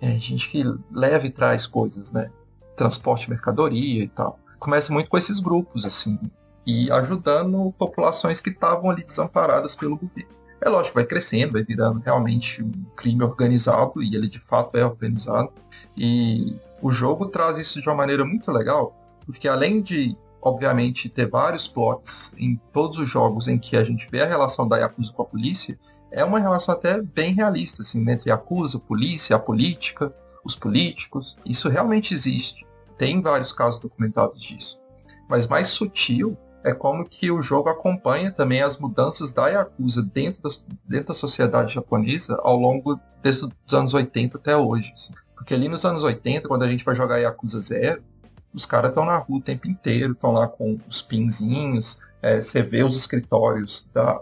[0.02, 2.30] é, gente que leva e traz coisas, né,
[2.76, 4.40] transporte de mercadoria e tal.
[4.60, 6.20] Começa muito com esses grupos, assim,
[6.66, 10.32] e ajudando populações que estavam ali desamparadas pelo governo.
[10.62, 14.86] É lógico, vai crescendo, vai virando realmente um crime organizado, e ele de fato é
[14.86, 15.52] organizado.
[15.98, 18.96] E o jogo traz isso de uma maneira muito legal,
[19.26, 24.08] porque além de, obviamente, ter vários plots em todos os jogos em que a gente
[24.10, 25.78] vê a relação da Yakuza com a polícia,
[26.10, 31.38] é uma relação até bem realista, assim, entre Yakuza, polícia, a política, os políticos.
[31.46, 32.66] Isso realmente existe.
[32.98, 34.80] Tem vários casos documentados disso.
[35.28, 40.42] Mas mais sutil é como que o jogo acompanha também as mudanças da Yakuza dentro
[40.42, 40.50] da,
[40.86, 44.94] dentro da sociedade japonesa ao longo desde os anos 80 até hoje.
[44.94, 45.14] Assim.
[45.36, 48.02] Porque ali nos anos 80, quando a gente vai jogar Yakuza Zero,
[48.54, 52.62] os caras estão na rua o tempo inteiro, estão lá com os pinzinhos, é, você
[52.62, 54.22] vê os escritórios da,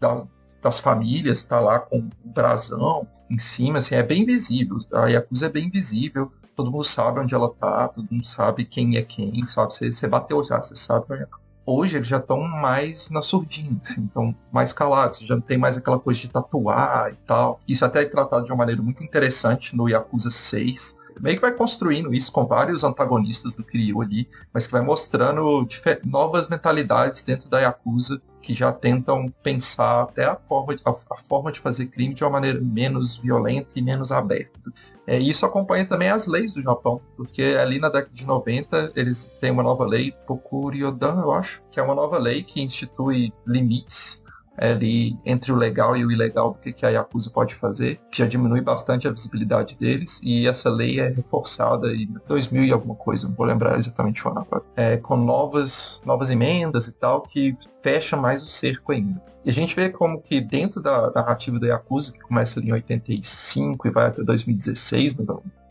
[0.00, 0.26] da,
[0.62, 4.78] das famílias, está lá com o brasão em cima, assim, é bem visível.
[4.92, 8.96] A Yakuza é bem visível, todo mundo sabe onde ela tá, todo mundo sabe quem
[8.96, 9.74] é quem, sabe?
[9.74, 11.26] Você, você bateu já, você sabe onde é
[11.66, 15.76] hoje eles já estão mais na surdinha, assim, estão mais calados, já não tem mais
[15.76, 17.60] aquela coisa de tatuar e tal.
[17.66, 20.96] Isso até é tratado de uma maneira muito interessante no Yakuza 6.
[21.20, 25.66] Meio que vai construindo isso com vários antagonistas do Kiryu ali, mas que vai mostrando
[26.04, 31.16] novas mentalidades dentro da Yakuza que já tentam pensar até a forma, de, a, a
[31.16, 34.72] forma de fazer crime de uma maneira menos violenta e menos aberta.
[35.04, 39.30] É, isso acompanha também as leis do Japão, porque ali na década de 90 eles
[39.40, 44.24] têm uma nova lei, Pokuryodan, eu acho, que é uma nova lei que institui limites
[44.56, 48.18] ali entre o legal e o ilegal do que, que a Yakuza pode fazer, que
[48.18, 52.94] já diminui bastante a visibilidade deles, e essa lei é reforçada em 2000 e alguma
[52.94, 57.22] coisa, não vou lembrar exatamente o ano agora, é, com novas, novas emendas e tal,
[57.22, 59.22] que fecha mais o cerco ainda.
[59.44, 62.72] E a gente vê como que dentro da, narrativa da Yakuza, que começa ali em
[62.72, 65.14] 85 e vai até 2016,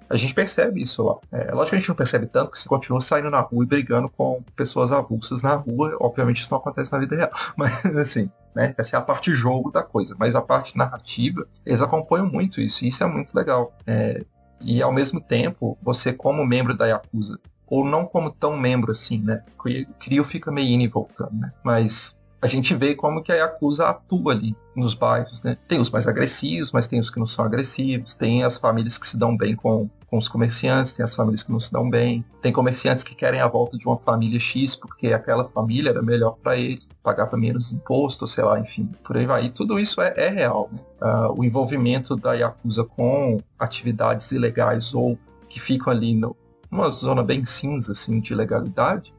[0.10, 1.16] a gente percebe isso lá.
[1.32, 3.68] É, lógico que a gente não percebe tanto, porque você continua saindo na rua e
[3.68, 5.98] brigando com pessoas avulsas na rua.
[6.00, 7.32] Obviamente isso não acontece na vida real.
[7.58, 8.74] Mas assim, né?
[8.78, 10.16] Essa é a parte jogo da coisa.
[10.18, 12.86] Mas a parte narrativa, eles acompanham muito isso.
[12.86, 13.74] E isso é muito legal.
[13.86, 14.24] É,
[14.62, 19.20] e ao mesmo tempo, você como membro da Yakuza, ou não como tão membro assim,
[19.20, 19.44] né?
[19.60, 21.52] O Kiryu fica meio indo e voltando, né?
[21.64, 25.58] Mas a gente vê como que a Yakuza atua ali nos bairros, né?
[25.68, 29.08] Tem os mais agressivos, mas tem os que não são agressivos, tem as famílias que
[29.08, 32.24] se dão bem com, com os comerciantes, tem as famílias que não se dão bem,
[32.42, 36.38] tem comerciantes que querem a volta de uma família X porque aquela família era melhor
[36.42, 39.46] para ele, pagava menos imposto, sei lá, enfim, por aí vai.
[39.46, 40.80] E tudo isso é, é real, né?
[41.02, 45.18] Uh, o envolvimento da Yakuza com atividades ilegais ou
[45.48, 46.36] que ficam ali no,
[46.70, 49.14] numa zona bem cinza, assim, de legalidade,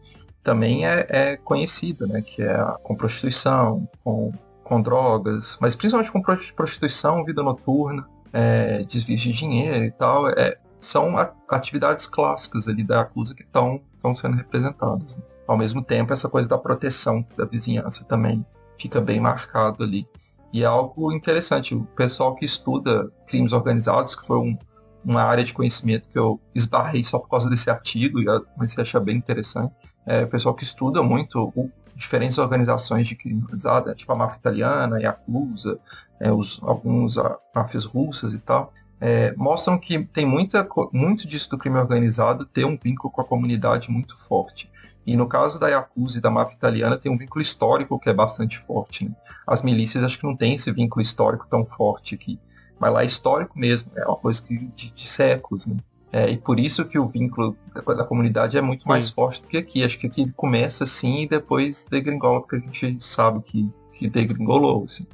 [0.46, 2.22] também é, é conhecida, né?
[2.22, 4.32] Que é com prostituição, com,
[4.62, 10.28] com drogas, mas principalmente com prostituição, vida noturna, é, desvio de dinheiro e tal.
[10.28, 11.14] É, são
[11.48, 13.80] atividades clássicas ali da acusa que estão
[14.14, 15.16] sendo representadas.
[15.16, 15.24] Né?
[15.48, 18.46] Ao mesmo tempo, essa coisa da proteção da vizinhança também
[18.78, 20.06] fica bem marcado ali.
[20.52, 21.74] E é algo interessante.
[21.74, 24.56] O pessoal que estuda crimes organizados, que foi um,
[25.04, 28.82] uma área de conhecimento que eu esbarrei só por causa desse artigo e comecei a
[28.82, 29.74] achar bem interessante,
[30.06, 34.38] é, o pessoal que estuda muito o, diferentes organizações de crime organizado, tipo a máfia
[34.38, 35.78] italiana, a Yakuza,
[36.20, 37.16] é, os, alguns
[37.54, 42.64] máfias russas e tal, é, mostram que tem muita, muito disso do crime organizado ter
[42.64, 44.70] um vínculo com a comunidade muito forte.
[45.06, 48.12] E no caso da Yakuza e da máfia italiana tem um vínculo histórico que é
[48.12, 49.04] bastante forte.
[49.04, 49.14] Né?
[49.46, 52.40] As milícias acho que não tem esse vínculo histórico tão forte aqui.
[52.78, 55.66] Mas lá é histórico mesmo, é uma coisa que, de, de séculos.
[55.66, 55.76] Né?
[56.12, 58.88] É, e por isso que o vínculo da, da comunidade é muito Sim.
[58.88, 59.84] mais forte do que aqui.
[59.84, 64.84] Acho que aqui começa assim e depois degringola, porque a gente sabe que, que degringolou.
[64.84, 65.06] Assim.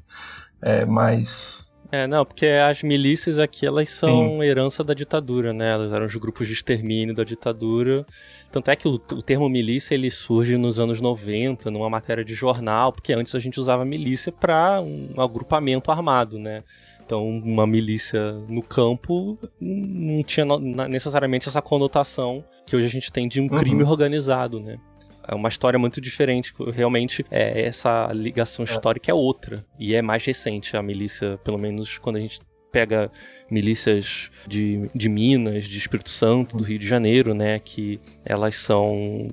[0.61, 4.43] É, mas é, não, porque as milícias aqui, elas são Sim.
[4.43, 5.73] herança da ditadura, né?
[5.73, 8.07] Elas eram os grupos de extermínio da ditadura.
[8.51, 12.33] Tanto é que o, o, termo milícia, ele surge nos anos 90, numa matéria de
[12.33, 16.65] jornal, porque antes a gente usava milícia para um agrupamento armado, né?
[17.05, 20.47] Então, uma milícia no campo não tinha
[20.89, 23.91] necessariamente essa conotação que hoje a gente tem de um crime uhum.
[23.91, 24.79] organizado, né?
[25.27, 26.53] É uma história muito diferente.
[26.73, 28.71] Realmente, é, essa ligação é.
[28.71, 29.65] histórica é outra.
[29.79, 32.41] E é mais recente a milícia, pelo menos quando a gente
[32.73, 33.11] pega
[33.51, 37.59] milícias de, de Minas, de Espírito Santo, do Rio de Janeiro, né?
[37.59, 39.29] Que elas são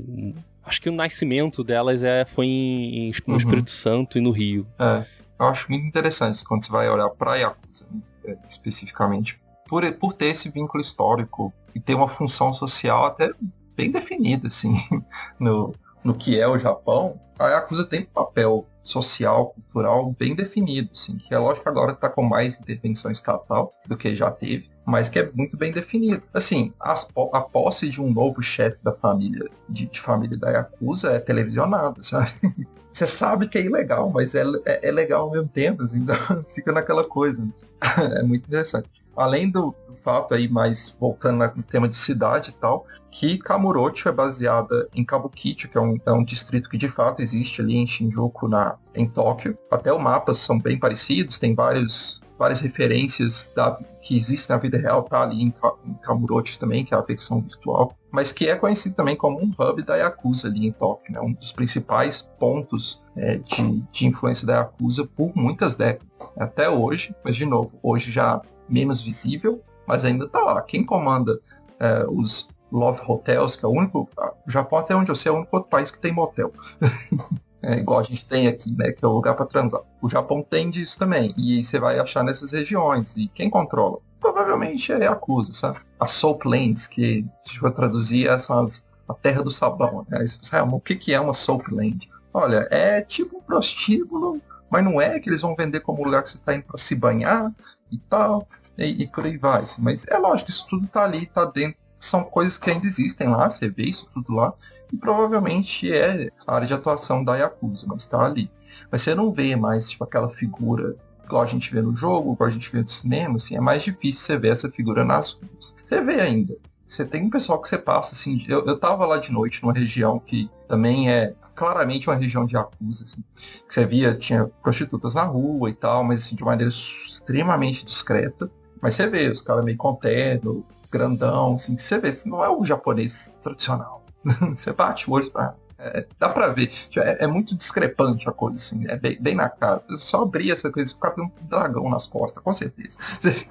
[0.64, 3.38] acho que o nascimento delas é, foi em, em, no uhum.
[3.38, 4.68] Espírito Santo e no Rio.
[4.78, 5.04] É,
[5.40, 7.88] eu acho muito interessante quando você vai olhar para Yakuza,
[8.24, 13.32] né, especificamente, por, por ter esse vínculo histórico e ter uma função social até
[13.76, 14.76] bem definida, assim,
[15.40, 20.90] no, no que é o Japão, a Yakuza tem um papel social, cultural bem definido,
[20.92, 24.70] assim, que é lógico que agora está com mais intervenção estatal do que já teve,
[24.86, 26.24] mas que é muito bem definido.
[26.34, 31.12] Assim, as, a posse de um novo chefe da família, de, de, família da Yakuza
[31.12, 32.32] é televisionada, sabe?
[32.92, 36.46] Você sabe que é ilegal, mas é, é, é legal ao mesmo tempo, assim, então
[36.50, 37.48] fica naquela coisa.
[38.18, 38.90] é muito interessante.
[39.20, 44.14] Além do, fato aí, mais voltando no tema de cidade e tal, que Kamurocho é
[44.14, 47.86] baseada em Kabukicho, que é um, é um distrito que de fato existe ali em
[47.86, 49.58] Shinjuku, na, em Tóquio.
[49.70, 54.78] Até os mapas são bem parecidos, tem vários várias referências da, que existem na vida
[54.78, 55.54] real, tá ali em,
[55.86, 59.52] em Kamurocho também, que é a versão virtual, mas que é conhecido também como um
[59.60, 61.20] hub da Yakuza ali em Tóquio, né?
[61.20, 67.14] um dos principais pontos é, de, de influência da Yakuza por muitas décadas, até hoje,
[67.26, 70.62] mas de novo, hoje já menos visível, mas ainda está lá.
[70.62, 71.40] Quem comanda
[71.80, 74.10] é, os Love Hotels, que é o único.
[74.48, 76.54] O Japão, até onde eu sei, é o único outro país que tem motel.
[77.62, 78.94] É, igual a gente tem aqui, né?
[78.94, 79.82] Que é o lugar para transar.
[80.02, 81.34] O Japão tem disso também.
[81.38, 83.14] E você vai achar nessas regiões.
[83.18, 83.98] E quem controla?
[84.18, 85.80] Provavelmente é a Yakuza, sabe?
[86.00, 90.06] As Soaplands, que se for traduzir, são as, a terra do sabão.
[90.08, 90.20] Né?
[90.20, 92.10] Aí você fala, ah, o que, que é uma Soapland?
[92.34, 96.30] Olha, é tipo um prostíbulo, mas não é que eles vão vender como lugar que
[96.30, 97.52] você está indo para se banhar
[97.92, 98.48] e tal,
[98.86, 99.66] e, e, por aí vai.
[99.78, 103.50] Mas é lógico, isso tudo tá ali, tá dentro são coisas que ainda existem lá,
[103.50, 104.54] você vê isso tudo lá,
[104.92, 108.50] e provavelmente é a área de atuação da Yakuza, mas está ali.
[108.90, 110.96] Mas você não vê mais tipo, aquela figura
[111.26, 113.84] igual a gente vê no jogo, igual a gente vê no cinema, assim, é mais
[113.84, 115.76] difícil você ver essa figura nas ruas.
[115.86, 116.56] Você vê ainda.
[116.88, 119.74] Você tem um pessoal que você passa, assim, eu, eu tava lá de noite numa
[119.74, 123.24] região que também é claramente uma região de Yakuza, assim,
[123.68, 128.50] que você via, tinha prostitutas na rua e tal, mas assim, de maneira extremamente discreta.
[128.82, 132.64] Mas você vê, os caras meio com terno, grandão, assim, você vê, não é o
[132.64, 134.04] japonês tradicional.
[134.56, 136.68] você bate o olho, ah, é, dá pra ver.
[136.68, 139.82] Tipo, é, é, muito discrepante a coisa, assim, é bem, bem na cara.
[139.90, 142.98] Eu só abrir essa coisa ficar com um dragão nas costas, com certeza.
[143.22, 143.48] Se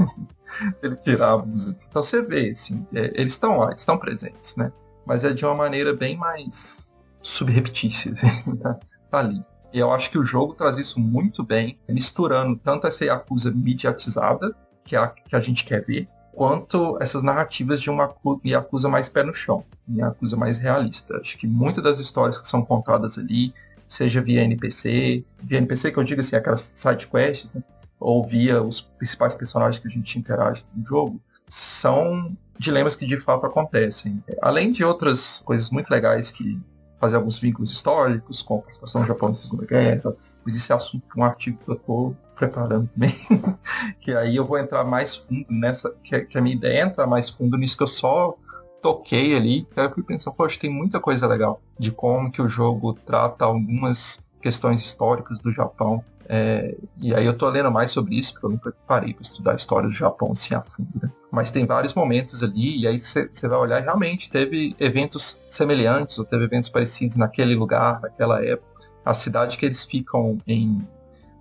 [0.83, 1.45] ele tirar a.
[1.89, 4.71] Então você vê, assim, é, eles estão lá, eles estão presentes, né?
[5.07, 8.79] Mas é de uma maneira bem mais subreptícia, assim, tá,
[9.11, 9.41] tá ali.
[9.73, 14.55] E eu acho que o jogo traz isso muito bem, misturando tanto essa Yakuza mediatizada,
[14.89, 19.23] que a que a gente quer ver, quanto essas narrativas de uma Yakuza mais pé
[19.23, 21.19] no chão, Yakuza mais realista.
[21.19, 23.53] Acho que muitas das histórias que são contadas ali,
[23.87, 27.63] seja via NPC, via NPC que eu digo assim, aquelas side quests, né?
[28.01, 33.17] ou via os principais personagens que a gente interage no jogo, são dilemas que de
[33.19, 34.23] fato acontecem.
[34.41, 36.61] Além de outras coisas muito legais que
[37.01, 40.15] fazem alguns vínculos históricos, com a participação Japão na Guerra,
[40.49, 43.13] mas esse é assunto um artigo que eu estou preparando também,
[44.01, 47.07] que aí eu vou entrar mais fundo nessa, que, que, a minha ideia é entrar
[47.07, 48.35] mais fundo nisso que eu só
[48.81, 52.95] toquei ali, eu fui pensando, poxa, tem muita coisa legal de como que o jogo
[52.95, 58.33] trata algumas questões históricas do Japão, é, e aí eu tô lendo mais sobre isso,
[58.33, 61.11] porque eu nunca parei para estudar a história do Japão assim a fundo, né?
[61.31, 66.25] Mas tem vários momentos ali, e aí você vai olhar, realmente teve eventos semelhantes, ou
[66.25, 68.78] teve eventos parecidos naquele lugar, naquela época.
[69.09, 70.87] A cidade que eles ficam em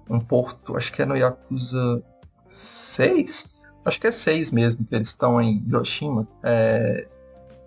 [0.09, 2.01] um porto, acho que é no Yakuza
[2.45, 3.61] 6?
[3.83, 6.25] Acho que é 6 mesmo, que eles estão em Hiroshima.
[6.41, 7.05] É,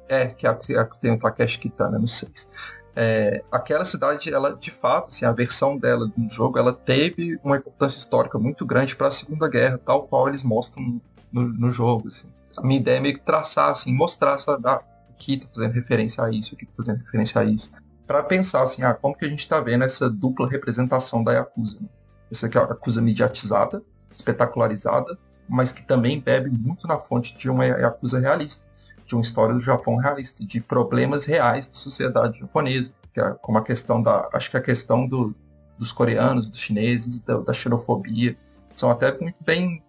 [0.09, 2.49] é que é, é, tem o Takeshi Kitana no 6.
[2.97, 7.59] É, aquela cidade, ela de fato, assim, a versão dela no jogo, ela teve uma
[7.59, 10.99] importância histórica muito grande para a Segunda Guerra, tal qual eles mostram
[11.31, 12.09] no, no jogo.
[12.09, 12.27] Assim.
[12.57, 16.25] A minha ideia é meio que traçar, assim, mostrar essa, ah, aqui tá fazendo referência
[16.25, 17.71] a isso, aqui tá fazendo referência a isso,
[18.11, 21.79] para pensar assim, ah, como que a gente está vendo essa dupla representação da Yakuza.
[21.81, 21.87] Né?
[22.29, 25.17] Essa aqui é uma Yakuza mediatizada, espetacularizada,
[25.49, 28.67] mas que também bebe muito na fonte de uma Yakuza realista,
[29.07, 33.59] de uma história do Japão realista, de problemas reais da sociedade japonesa, que é como
[33.59, 35.33] a questão da, acho que a questão do,
[35.79, 38.37] dos coreanos, dos chineses, da, da xenofobia,
[38.73, 39.85] são até muito bem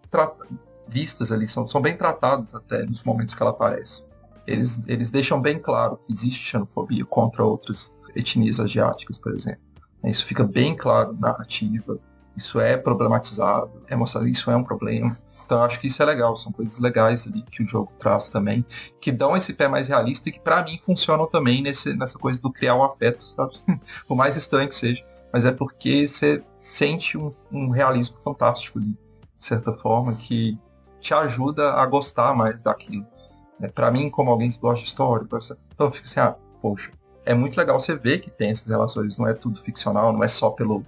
[0.88, 4.06] vistas ali, são, são bem tratados até nos momentos que ela aparece.
[4.45, 9.61] Eles, eles deixam bem claro que existe xenofobia contra outras etnias asiáticas, por exemplo.
[10.05, 11.99] Isso fica bem claro na narrativa
[12.35, 15.17] isso é problematizado, é mostrado isso é um problema.
[15.45, 18.65] Então acho que isso é legal, são coisas legais ali que o jogo traz também,
[19.01, 22.41] que dão esse pé mais realista e que para mim funcionam também nesse, nessa coisa
[22.41, 23.53] do criar um afeto, sabe?
[24.07, 25.03] Por mais estranho que seja.
[25.33, 28.97] Mas é porque você sente um, um realismo fantástico ali,
[29.38, 30.57] de certa forma, que
[30.99, 33.05] te ajuda a gostar mais daquilo.
[33.61, 36.91] É, para mim, como alguém que gosta de história, então eu fico assim, ah, poxa,
[37.26, 40.27] é muito legal você ver que tem essas relações, não é tudo ficcional, não é
[40.27, 40.85] só pelo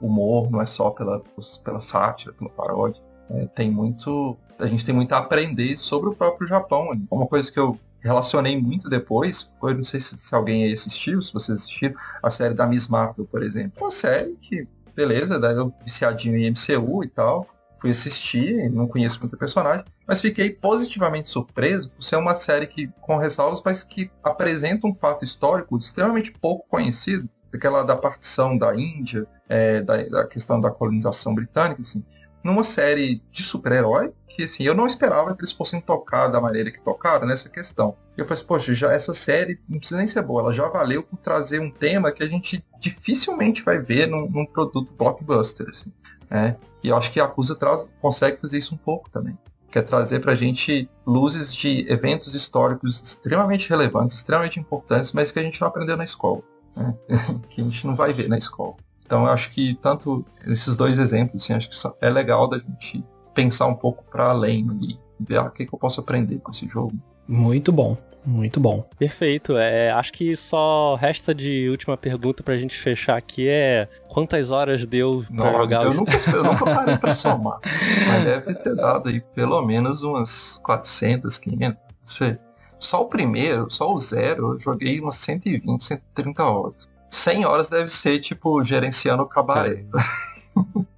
[0.00, 1.22] humor, não é só pela,
[1.64, 3.02] pela sátira, pela paródia.
[3.30, 4.36] É, tem muito.
[4.58, 6.88] A gente tem muito a aprender sobre o próprio Japão.
[7.10, 11.20] Uma coisa que eu relacionei muito depois, foi, não sei se, se alguém aí assistiu,
[11.20, 13.72] se vocês assistiram, a série da Miss Marvel, por exemplo.
[13.80, 17.46] Uma série que, beleza, daí eu viciadinho em MCU e tal,
[17.86, 22.88] fui assistir, não conheço muito personagem, mas fiquei positivamente surpreso por ser uma série que,
[23.00, 28.74] com ressalvas, mas que apresenta um fato histórico extremamente pouco conhecido, aquela da partição da
[28.74, 32.04] Índia, é, da, da, questão da colonização britânica, assim,
[32.42, 36.70] numa série de super-herói, que assim, eu não esperava que eles fossem tocar da maneira
[36.70, 37.96] que tocaram nessa questão.
[38.16, 41.02] Eu falei assim, poxa, já essa série não precisa nem ser boa, ela já valeu
[41.02, 45.92] por trazer um tema que a gente dificilmente vai ver num, num produto blockbuster, assim,
[46.30, 46.56] né?
[46.82, 49.36] E eu acho que a Acusa traz, consegue fazer isso um pouco também.
[49.70, 55.42] Quer trazer pra gente luzes de eventos históricos extremamente relevantes, extremamente importantes, mas que a
[55.42, 56.42] gente não aprendeu na escola.
[56.76, 56.94] Né?
[57.50, 58.74] que a gente não vai ver na escola.
[59.04, 63.04] Então eu acho que tanto esses dois exemplos, assim, acho que é legal da gente
[63.34, 66.50] pensar um pouco para além ali, ver ah, o que, que eu posso aprender com
[66.50, 66.92] esse jogo.
[67.28, 67.96] Muito bom,
[68.26, 68.84] muito bom.
[68.98, 69.56] Perfeito.
[69.56, 74.84] É, acho que só resta de última pergunta pra gente fechar aqui é quantas horas
[74.84, 75.96] deu pra não, jogar eu os...
[75.96, 77.60] nunca, eu nunca parei pra somar,
[78.08, 82.38] mas deve ter dado aí pelo menos umas 400, 500, não sei.
[82.78, 86.88] Só o primeiro, só o zero, eu joguei umas 120, 130 horas.
[87.10, 89.84] 100 horas deve ser, tipo, gerenciando o cabaré.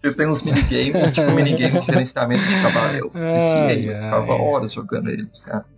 [0.03, 3.01] Eu tenho uns minigames, tipo minigame de gerenciamento de cabaré.
[3.01, 5.29] Eu viciei, eu ficava horas jogando ele.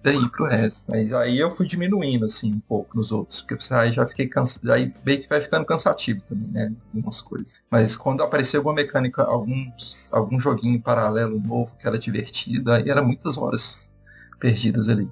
[0.02, 0.81] Daí pro resto.
[0.86, 3.40] Mas aí eu fui diminuindo, assim, um pouco nos outros.
[3.40, 4.70] Porque aí já fiquei cansado.
[4.70, 6.73] Aí meio que vai ficando cansativo também, né?
[6.94, 7.55] Algumas coisas.
[7.70, 9.70] Mas quando apareceu alguma mecânica, algum,
[10.12, 13.90] algum joguinho paralelo novo que era divertido, aí era muitas horas
[14.39, 15.09] perdidas ali.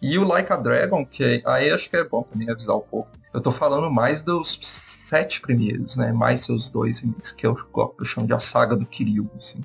[0.00, 3.10] E o Like a Dragon, que aí acho que é bom também avisar um pouco.
[3.32, 6.12] Eu tô falando mais dos sete primeiros, né?
[6.12, 7.56] Mais seus dois remakes, que eu,
[7.98, 9.60] eu chamo de a saga do Kiryu, assim.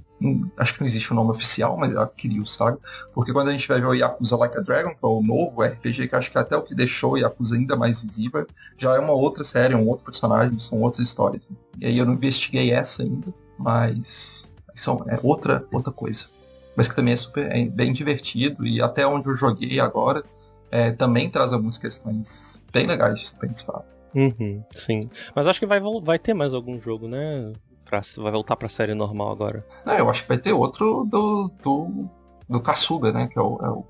[0.58, 2.78] Acho que não existe o um nome oficial, mas é a Kiryu Saga.
[3.14, 5.64] Porque quando a gente vai ver o Yakuza Like a Dragon, que é o novo
[5.64, 8.46] RPG, que acho que até o que deixou o Yakuza ainda mais visível,
[8.78, 11.44] já é uma outra série, um outro personagem, são outras histórias.
[11.80, 16.28] E aí eu não investiguei essa ainda, mas são, é outra, outra coisa
[16.76, 20.24] mas que também é super é bem divertido e até onde eu joguei agora
[20.72, 23.84] é, também traz algumas questões bem legais de se pensar.
[24.14, 25.10] Uhum, sim.
[25.36, 27.52] Mas acho que vai, vai ter mais algum jogo, né?
[27.84, 29.66] Pra, vai voltar pra série normal agora.
[29.86, 32.10] É, eu acho que vai ter outro do, do,
[32.50, 33.28] do Kasuga, né?
[33.28, 33.86] Que é o, é o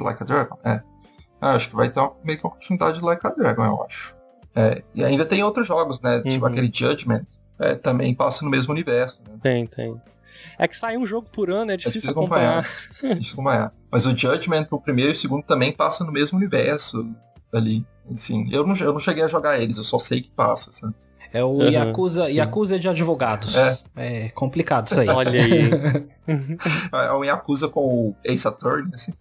[0.00, 0.58] Like a Dragon.
[0.64, 0.82] É.
[1.40, 3.82] Eu acho que vai ter uma, meio que uma continuidade de Like a Dragon, eu
[3.84, 4.16] acho.
[4.56, 6.16] É, e ainda tem outros jogos, né?
[6.16, 6.34] Tipo uhum.
[6.34, 7.26] Tipo aquele Judgment.
[7.60, 9.22] É, também passa no mesmo universo.
[9.28, 9.36] Né?
[9.42, 10.00] Tem, tem.
[10.58, 12.60] É que sai um jogo por ano, é, é difícil, acompanhar.
[12.60, 13.14] acompanhar.
[13.14, 13.72] difícil acompanhar.
[13.90, 17.08] Mas o Judgment, o primeiro e o segundo, também passa no mesmo universo
[17.52, 17.86] ali.
[18.12, 20.94] Assim, eu não, eu não cheguei a jogar eles, eu só sei que passa, sabe?
[21.32, 23.54] É o uhum, Yakuza, Yakuza de advogados.
[23.54, 23.78] É.
[23.96, 25.08] é complicado isso aí.
[25.08, 25.70] Olha aí.
[27.06, 29.12] é um Yakuza com o Ace Attorney, assim.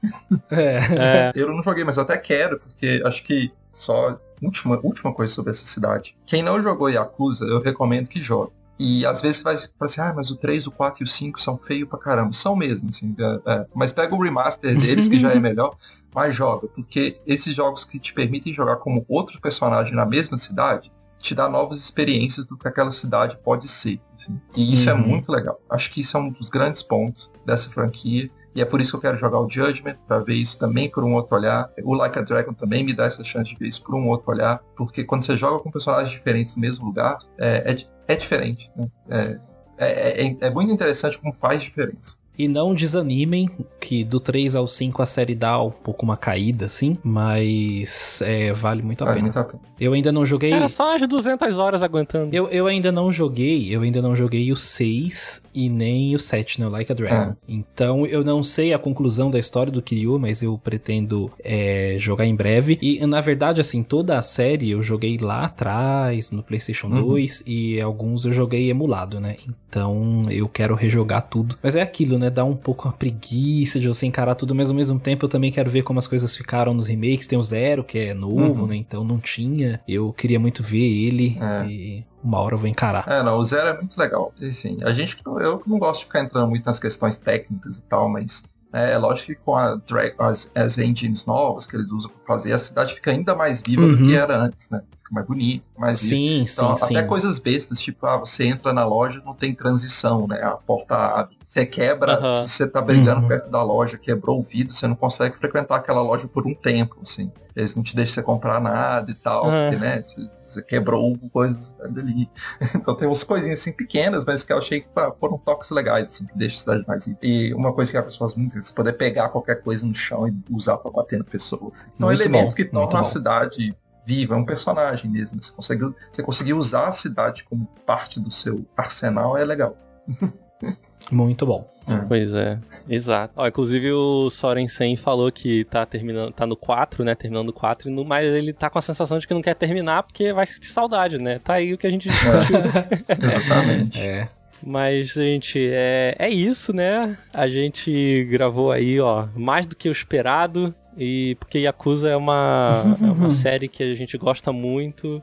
[0.49, 0.77] É.
[0.77, 1.31] é.
[1.35, 4.19] Eu não joguei, mas eu até quero, porque acho que só.
[4.41, 6.15] Última, última coisa sobre essa cidade.
[6.25, 8.53] Quem não jogou Yakuza, eu recomendo que jogue.
[8.79, 11.07] E às vezes você vai falar assim, ah, mas o 3, o 4 e o
[11.07, 12.31] 5 são feios pra caramba.
[12.33, 13.15] São mesmo, assim.
[13.17, 13.65] É, é.
[13.73, 15.75] Mas pega o remaster deles, que já é melhor,
[16.13, 16.67] mas joga.
[16.67, 21.49] Porque esses jogos que te permitem jogar como outro personagem na mesma cidade, te dá
[21.49, 23.99] novas experiências do que aquela cidade pode ser.
[24.15, 24.39] Assim.
[24.55, 24.99] E isso é uhum.
[24.99, 25.59] é muito legal.
[25.69, 28.29] Acho que isso é um dos grandes pontos dessa franquia.
[28.55, 31.03] E é por isso que eu quero jogar o Judgment, para ver isso também por
[31.03, 31.69] um outro olhar.
[31.83, 34.31] O Like a Dragon também me dá essa chance de ver isso por um outro
[34.31, 34.61] olhar.
[34.75, 37.77] Porque quando você joga com personagens diferentes no mesmo lugar, é, é,
[38.07, 38.71] é diferente.
[38.75, 38.89] Né?
[39.09, 39.39] É,
[39.77, 42.17] é, é, é muito interessante como faz diferença.
[42.37, 43.49] E não desanimem,
[43.81, 48.53] que do 3 ao 5 a série dá um pouco uma caída, assim, mas é,
[48.53, 49.23] vale muito a vale pena.
[49.25, 49.63] Muito a pena.
[49.79, 50.53] Eu ainda não joguei.
[50.53, 52.35] Era só as 200 horas aguentando.
[52.35, 56.59] Eu, eu ainda não joguei, eu ainda não joguei o 6 e nem o 7,
[56.59, 56.67] né?
[56.67, 57.31] O Like a Dragon.
[57.31, 57.35] É.
[57.47, 62.27] Então eu não sei a conclusão da história do Kiryu, mas eu pretendo é, jogar
[62.27, 62.77] em breve.
[62.79, 67.01] E na verdade, assim, toda a série eu joguei lá atrás, no PlayStation uhum.
[67.01, 69.37] 2, e alguns eu joguei emulado, né?
[69.67, 71.57] Então eu quero rejogar tudo.
[71.63, 72.29] Mas é aquilo, né?
[72.29, 75.51] Dá um pouco uma preguiça de você encarar tudo, mas ao mesmo tempo eu também
[75.51, 77.25] quero ver como as coisas ficaram nos remakes.
[77.25, 78.67] Tem o Zero, que é novo, uhum.
[78.67, 78.75] né?
[78.75, 79.79] Então não tinha.
[79.87, 81.37] Eu queria muito ver ele.
[81.41, 81.67] É.
[81.67, 83.05] E uma hora eu vou encarar.
[83.07, 84.33] É, não, o Zero é muito legal.
[84.41, 88.09] Assim, a gente, eu não gosto de ficar entrando muito nas questões técnicas e tal,
[88.09, 88.43] mas
[88.73, 89.79] é, é lógico que com a
[90.19, 93.83] as, as engines novas que eles usam para fazer, a cidade fica ainda mais viva
[93.83, 93.91] uhum.
[93.91, 94.11] do que uhum.
[94.11, 94.81] era antes, né?
[95.07, 97.07] fica mais bonito, mais Sim, então, sim, até sim.
[97.07, 100.41] coisas bestas, tipo, ah, você entra na loja não tem transição, né?
[100.43, 101.36] A porta abre.
[101.57, 102.45] Você quebra, uhum.
[102.45, 103.27] se você tá brigando uhum.
[103.27, 106.99] perto da loja, quebrou o vidro, você não consegue frequentar aquela loja por um tempo,
[107.01, 107.31] assim.
[107.55, 109.71] Eles não te deixam você comprar nada e tal, uhum.
[109.71, 110.03] porque, né,
[110.39, 112.29] você quebrou coisas ali.
[112.75, 114.87] Então tem umas coisinhas assim pequenas, mas que eu achei que
[115.19, 117.09] foram toques legais, assim, que deixa a cidade mais.
[117.23, 119.95] E uma coisa que a pessoa faz muito é você poder pegar qualquer coisa no
[119.95, 121.71] chão e usar para bater na pessoa.
[121.73, 121.87] Assim.
[121.95, 123.75] São muito elementos bom, que tornam a cidade
[124.05, 125.41] viva, é um personagem mesmo.
[125.41, 129.75] Você conseguiu, você conseguiu usar a cidade como parte do seu arsenal, é legal.
[131.11, 131.67] Muito bom.
[131.87, 132.05] É.
[132.05, 132.59] Pois é,
[132.89, 133.33] exato.
[133.37, 137.15] Ó, inclusive o Soren Sen falou que tá terminando, tá no 4, né?
[137.15, 140.03] Terminando o 4, no, mas ele tá com a sensação de que não quer terminar
[140.03, 141.39] porque vai sentir saudade, né?
[141.39, 142.57] Tá aí o que a gente discutiu.
[142.57, 143.13] É.
[143.37, 144.01] Exatamente.
[144.01, 144.27] É.
[144.65, 147.17] Mas, gente, é, é isso, né?
[147.33, 150.73] A gente gravou aí, ó, mais do que o esperado.
[150.97, 155.21] E porque Yakuza é uma, é uma série que a gente gosta muito.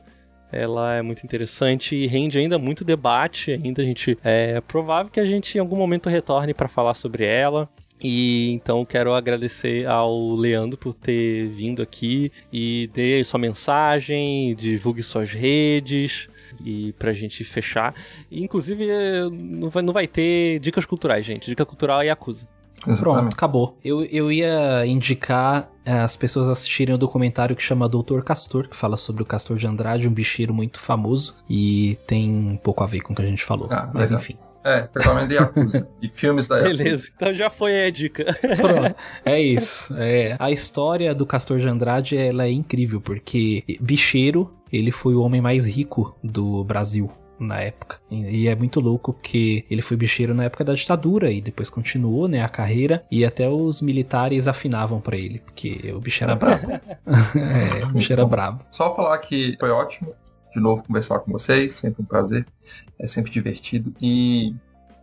[0.55, 3.51] Ela é muito interessante e rende ainda muito debate.
[3.51, 7.25] Ainda a gente é provável que a gente em algum momento retorne para falar sobre
[7.25, 7.69] ela.
[8.01, 15.01] E então quero agradecer ao Leandro por ter vindo aqui e dê sua mensagem, divulgue
[15.01, 16.29] suas redes
[16.63, 17.93] e pra gente fechar.
[18.29, 18.85] E, inclusive,
[19.31, 21.49] não vai, não vai ter dicas culturais, gente.
[21.49, 22.47] Dica cultural é Yakuza.
[22.87, 22.99] Exatamente.
[22.99, 23.77] Pronto, acabou.
[23.83, 28.67] Eu, eu ia indicar é, as pessoas assistirem o um documentário que chama Doutor Castor,
[28.67, 32.83] que fala sobre o Castor de Andrade, um bicheiro muito famoso, e tem um pouco
[32.83, 33.67] a ver com o que a gente falou.
[33.71, 34.21] Ah, mas legal.
[34.21, 34.37] enfim.
[34.63, 35.87] É, principalmente de Yakuza.
[36.01, 36.83] e filmes da Yakuza.
[36.83, 38.25] Beleza, então já foi a dica.
[38.41, 39.93] Pronto, é isso.
[39.95, 45.21] É, a história do Castor de Andrade ela é incrível, porque bicheiro, ele foi o
[45.21, 47.99] homem mais rico do Brasil na época.
[48.09, 52.27] E é muito louco porque ele foi bicheiro na época da ditadura e depois continuou,
[52.27, 56.71] né, a carreira e até os militares afinavam para ele, porque o bicho era brabo.
[57.35, 58.65] é, o bicho era brabo.
[58.71, 60.13] Só falar que foi ótimo
[60.55, 62.45] de novo conversar com vocês, sempre um prazer,
[62.97, 63.93] é sempre divertido.
[64.01, 64.55] E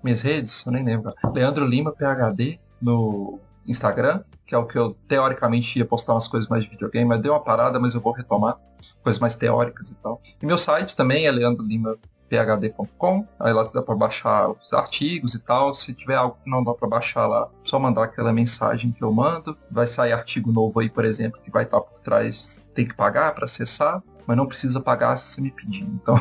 [0.02, 1.12] minhas redes, eu nem lembro.
[1.32, 6.48] Leandro Lima PhD no Instagram, que é o que eu teoricamente ia postar umas coisas
[6.48, 8.58] mais de videogame, mas deu uma parada, mas eu vou retomar
[9.02, 10.20] coisas mais teóricas e tal.
[10.40, 11.96] E meu site também é Leandro Lima
[12.32, 15.74] phd.com, aí lá dá para baixar os artigos e tal.
[15.74, 19.12] Se tiver algo que não dá para baixar lá, só mandar aquela mensagem que eu
[19.12, 19.56] mando.
[19.70, 23.34] Vai sair artigo novo aí, por exemplo, que vai estar por trás, tem que pagar
[23.34, 25.84] para acessar, mas não precisa pagar se você me pedir.
[25.84, 26.18] Então,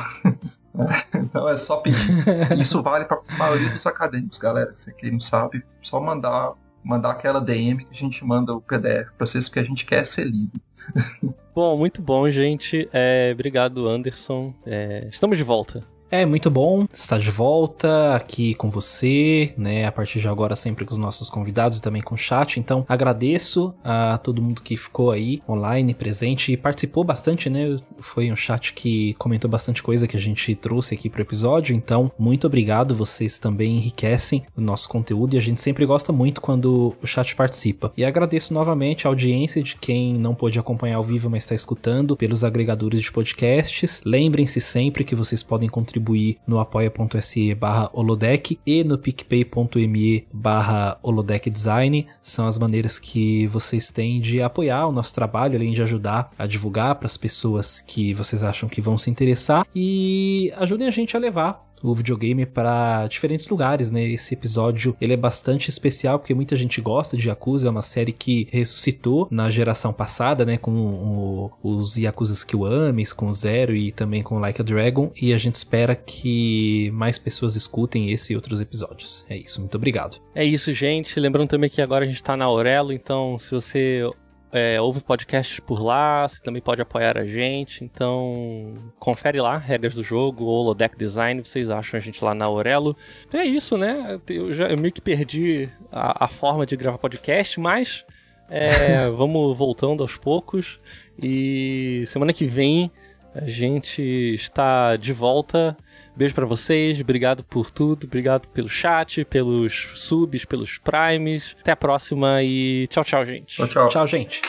[1.34, 2.26] não é só pedir.
[2.60, 4.74] Isso vale para a maioria dos acadêmicos, galera.
[4.74, 9.12] Se quem não sabe, só mandar mandar aquela DM que a gente manda o PDF
[9.16, 10.60] para vocês, porque a gente quer ser lido.
[11.54, 12.90] bom, muito bom, gente.
[12.92, 14.52] É, obrigado, Anderson.
[14.66, 15.84] É, estamos de volta.
[16.12, 19.86] É muito bom estar de volta aqui com você, né?
[19.86, 22.60] A partir de agora, sempre com os nossos convidados e também com o chat.
[22.60, 27.80] Então, agradeço a todo mundo que ficou aí online, presente e participou bastante, né?
[28.02, 31.74] Foi um chat que comentou bastante coisa que a gente trouxe aqui pro episódio.
[31.74, 32.94] Então, muito obrigado.
[32.94, 37.34] Vocês também enriquecem o nosso conteúdo e a gente sempre gosta muito quando o chat
[37.38, 37.94] participa.
[37.96, 42.18] E agradeço novamente a audiência de quem não pôde acompanhar ao vivo, mas está escutando
[42.18, 44.02] pelos agregadores de podcasts.
[44.06, 50.98] Lembrem-se sempre que vocês podem contribuir contribuir no apoia.se barra holodeck e no picpay.me barra
[51.02, 52.08] holodeckdesign.
[52.22, 56.46] São as maneiras que vocês têm de apoiar o nosso trabalho, além de ajudar a
[56.48, 61.16] divulgar para as pessoas que vocês acham que vão se interessar e ajudem a gente
[61.16, 64.04] a levar o videogame para diferentes lugares, né?
[64.04, 68.12] Esse episódio ele é bastante especial porque muita gente gosta de Yakuza, é uma série
[68.12, 70.58] que ressuscitou na geração passada, né?
[70.58, 75.34] Com o, os Yakuza Kiwamis, com o Zero e também com Like a Dragon, e
[75.34, 79.26] a gente espera que mais pessoas escutem esse e outros episódios.
[79.30, 80.18] É isso, muito obrigado.
[80.34, 81.20] É isso, gente.
[81.20, 84.10] Lembrando também que agora a gente tá na Aurelo, então se você
[84.52, 89.96] é, ouve podcasts por lá, você também pode apoiar a gente, então confere lá, regras
[89.96, 92.96] do jogo, Holodeck Design, vocês acham a gente lá na Aurelo.
[93.28, 94.20] Então é isso, né?
[94.28, 98.06] Eu, já, eu meio que perdi a, a forma de gravar podcast, mas
[98.50, 100.80] é, vamos voltando aos poucos.
[101.22, 102.92] E semana que vem
[103.34, 104.02] a gente
[104.34, 105.78] está de volta
[106.16, 111.56] Beijo para vocês, obrigado por tudo, obrigado pelo chat, pelos subs, pelos primes.
[111.60, 113.56] Até a próxima e tchau, tchau, gente.
[113.56, 113.90] Tchau, tchau.
[113.90, 114.42] Tchau, gente.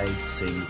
[0.00, 0.64] I sing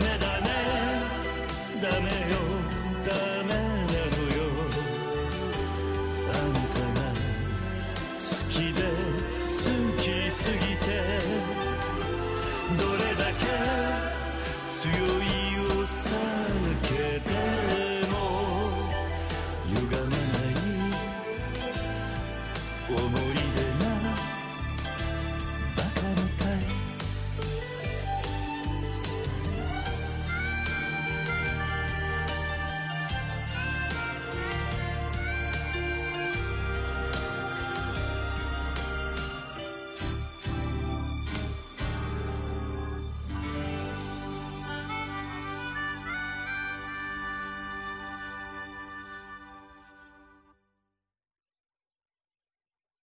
[0.00, 0.33] Mehmet